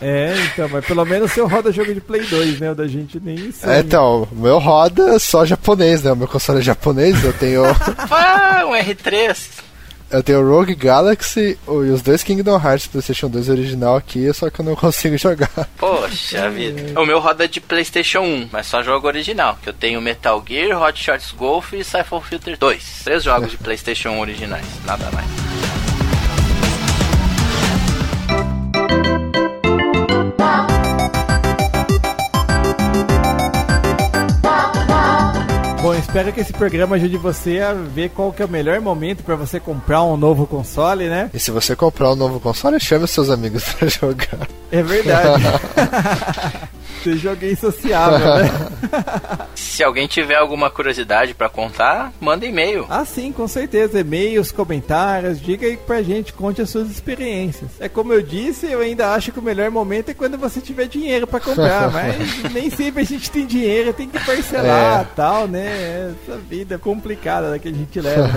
É, 0.00 0.34
então, 0.52 0.68
mas 0.68 0.84
pelo 0.84 1.04
menos 1.04 1.30
o 1.30 1.34
seu 1.34 1.46
roda 1.46 1.70
jogo 1.70 1.94
de 1.94 2.00
Play 2.00 2.24
2, 2.26 2.58
né? 2.58 2.72
O 2.72 2.74
da 2.74 2.88
gente 2.88 3.20
nem 3.20 3.52
sabe. 3.52 3.74
É, 3.74 3.78
então, 3.78 4.28
o 4.32 4.34
meu 4.34 4.58
roda 4.58 5.16
só 5.20 5.44
japonês, 5.44 6.02
né? 6.02 6.10
O 6.10 6.16
meu 6.16 6.26
console 6.26 6.58
é 6.58 6.62
japonês, 6.62 7.22
eu 7.22 7.32
tenho. 7.32 7.62
Pá, 8.08 8.64
um 8.66 8.72
R3. 8.72 9.61
Eu 10.12 10.22
tenho 10.22 10.40
o 10.40 10.48
Rogue 10.48 10.74
Galaxy 10.74 11.58
e 11.66 11.70
os 11.90 12.02
dois 12.02 12.22
Kingdom 12.22 12.60
Hearts 12.62 12.86
PlayStation 12.86 13.30
2 13.30 13.48
original 13.48 13.96
aqui, 13.96 14.30
só 14.34 14.50
que 14.50 14.60
eu 14.60 14.64
não 14.64 14.76
consigo 14.76 15.16
jogar. 15.16 15.50
Poxa 15.78 16.50
vida. 16.50 17.00
O 17.00 17.06
meu 17.06 17.18
roda 17.18 17.48
de 17.48 17.62
PlayStation 17.62 18.20
1, 18.20 18.48
mas 18.52 18.66
só 18.66 18.82
jogo 18.82 19.06
original. 19.06 19.58
Que 19.62 19.70
eu 19.70 19.72
tenho 19.72 20.02
Metal 20.02 20.44
Gear, 20.46 20.80
Hot 20.82 21.02
Shots 21.02 21.32
Golf 21.32 21.72
e 21.72 21.82
Siphon 21.82 22.20
Filter 22.20 22.58
2. 22.58 23.00
Três 23.04 23.24
jogos 23.24 23.52
de 23.52 23.56
PlayStation 23.56 24.10
1 24.10 24.20
originais, 24.20 24.66
nada 24.84 25.10
mais. 25.12 25.51
Espero 36.12 36.30
que 36.30 36.40
esse 36.42 36.52
programa 36.52 36.96
ajude 36.96 37.16
você 37.16 37.60
a 37.60 37.72
ver 37.72 38.10
qual 38.10 38.30
que 38.30 38.42
é 38.42 38.44
o 38.44 38.48
melhor 38.48 38.78
momento 38.82 39.22
para 39.22 39.34
você 39.34 39.58
comprar 39.58 40.02
um 40.02 40.14
novo 40.14 40.46
console, 40.46 41.08
né? 41.08 41.30
E 41.32 41.40
se 41.40 41.50
você 41.50 41.74
comprar 41.74 42.12
um 42.12 42.14
novo 42.14 42.38
console, 42.38 42.78
chame 42.78 43.06
os 43.06 43.10
seus 43.10 43.30
amigos 43.30 43.64
para 43.72 43.88
jogar. 43.88 44.46
É 44.70 44.82
verdade. 44.82 45.42
Seja 47.02 47.30
alguém 47.30 47.54
sociável, 47.56 48.18
né? 48.18 48.50
Se 49.54 49.82
alguém 49.82 50.06
tiver 50.06 50.36
alguma 50.36 50.70
curiosidade 50.70 51.32
para 51.32 51.48
contar, 51.48 52.12
manda 52.20 52.44
e-mail. 52.44 52.86
Ah, 52.90 53.04
sim, 53.06 53.32
com 53.32 53.48
certeza. 53.48 54.00
E-mails, 54.00 54.52
comentários, 54.52 55.40
diga 55.40 55.66
aí 55.66 55.78
pra 55.78 56.02
gente, 56.02 56.32
conte 56.32 56.60
as 56.60 56.68
suas 56.68 56.90
experiências. 56.90 57.70
É 57.80 57.88
como 57.88 58.12
eu 58.12 58.20
disse, 58.20 58.70
eu 58.70 58.80
ainda 58.80 59.14
acho 59.14 59.32
que 59.32 59.38
o 59.38 59.42
melhor 59.42 59.70
momento 59.70 60.10
é 60.10 60.14
quando 60.14 60.36
você 60.36 60.60
tiver 60.60 60.86
dinheiro 60.88 61.26
para 61.26 61.40
comprar, 61.40 61.88
mas 61.90 62.52
nem 62.52 62.68
sempre 62.68 63.00
a 63.00 63.06
gente 63.06 63.30
tem 63.30 63.46
dinheiro, 63.46 63.94
tem 63.94 64.10
que 64.10 64.18
parcelar 64.20 65.00
é. 65.00 65.06
tal, 65.16 65.48
né? 65.48 66.12
Essa 66.26 66.36
vida 66.36 66.78
complicada 66.78 67.58
que 67.58 67.68
a 67.68 67.72
gente 67.72 67.98
leva. 67.98 68.30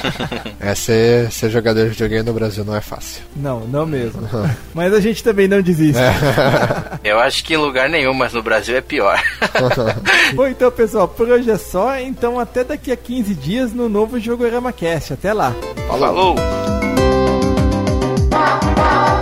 é, 0.58 0.74
ser, 0.74 1.30
ser 1.30 1.50
jogador 1.50 1.84
de 1.84 1.90
videogame 1.90 2.24
no 2.24 2.32
Brasil 2.32 2.64
não 2.64 2.74
é 2.74 2.80
fácil. 2.80 3.22
Não, 3.36 3.60
não 3.60 3.84
mesmo. 3.84 4.22
mas 4.72 4.94
a 4.94 5.00
gente 5.00 5.22
também 5.22 5.46
não 5.46 5.60
desiste. 5.60 6.00
É. 6.00 6.98
eu 7.04 7.18
acho 7.18 7.44
que 7.44 7.52
em 7.52 7.58
lugar 7.58 7.89
nenhum 7.90 8.14
mas 8.14 8.32
no 8.32 8.42
Brasil 8.42 8.76
é 8.76 8.80
pior. 8.80 9.20
Bom, 10.34 10.46
então, 10.46 10.70
pessoal, 10.70 11.06
por 11.08 11.28
hoje 11.28 11.50
é 11.50 11.58
só. 11.58 11.98
Então, 11.98 12.38
até 12.38 12.64
daqui 12.64 12.90
a 12.92 12.96
15 12.96 13.34
dias 13.34 13.72
no 13.72 13.88
novo 13.88 14.18
Jogo 14.18 14.44
Cast. 14.76 15.12
Até 15.12 15.32
lá. 15.32 15.54
Falou. 15.88 16.36
Ah, 18.32 19.19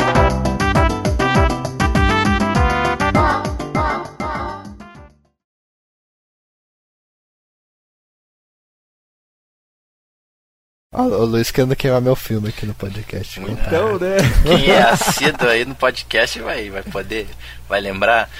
o 10.92 11.24
Luiz 11.24 11.50
querendo 11.50 11.76
queimar 11.76 12.00
meu 12.00 12.16
filme 12.16 12.48
aqui 12.48 12.64
no 12.64 12.74
podcast. 12.74 13.40
Então, 13.40 13.98
né? 13.98 14.16
Quem 14.42 14.70
é 14.70 14.82
assíduo 14.82 15.48
aí 15.48 15.64
no 15.64 15.74
podcast 15.74 16.40
vai, 16.40 16.70
vai 16.70 16.82
poder, 16.82 17.26
vai 17.68 17.80
lembrar. 17.80 18.30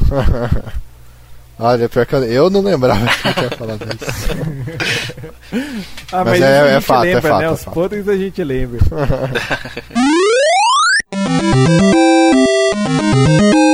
Olha, 1.56 1.88
pior 1.88 2.04
que 2.04 2.16
eu, 2.16 2.24
eu 2.24 2.50
não 2.50 2.62
lembrava 2.62 3.06
que 3.06 3.28
eu 3.28 3.34
tinha 3.34 3.50
falado 3.50 3.84
isso. 3.84 4.04
ah, 6.12 6.24
mas, 6.24 6.40
mas 6.40 6.42
é, 6.42 6.76
é, 6.76 6.80
fato, 6.80 7.02
lembra, 7.02 7.18
é 7.18 7.22
fato, 7.22 7.38
né? 7.38 7.44
É 7.44 7.50
Os 7.50 7.64
podres 7.64 8.08
a 8.08 8.16
gente 8.16 8.42
lembra. 8.42 8.80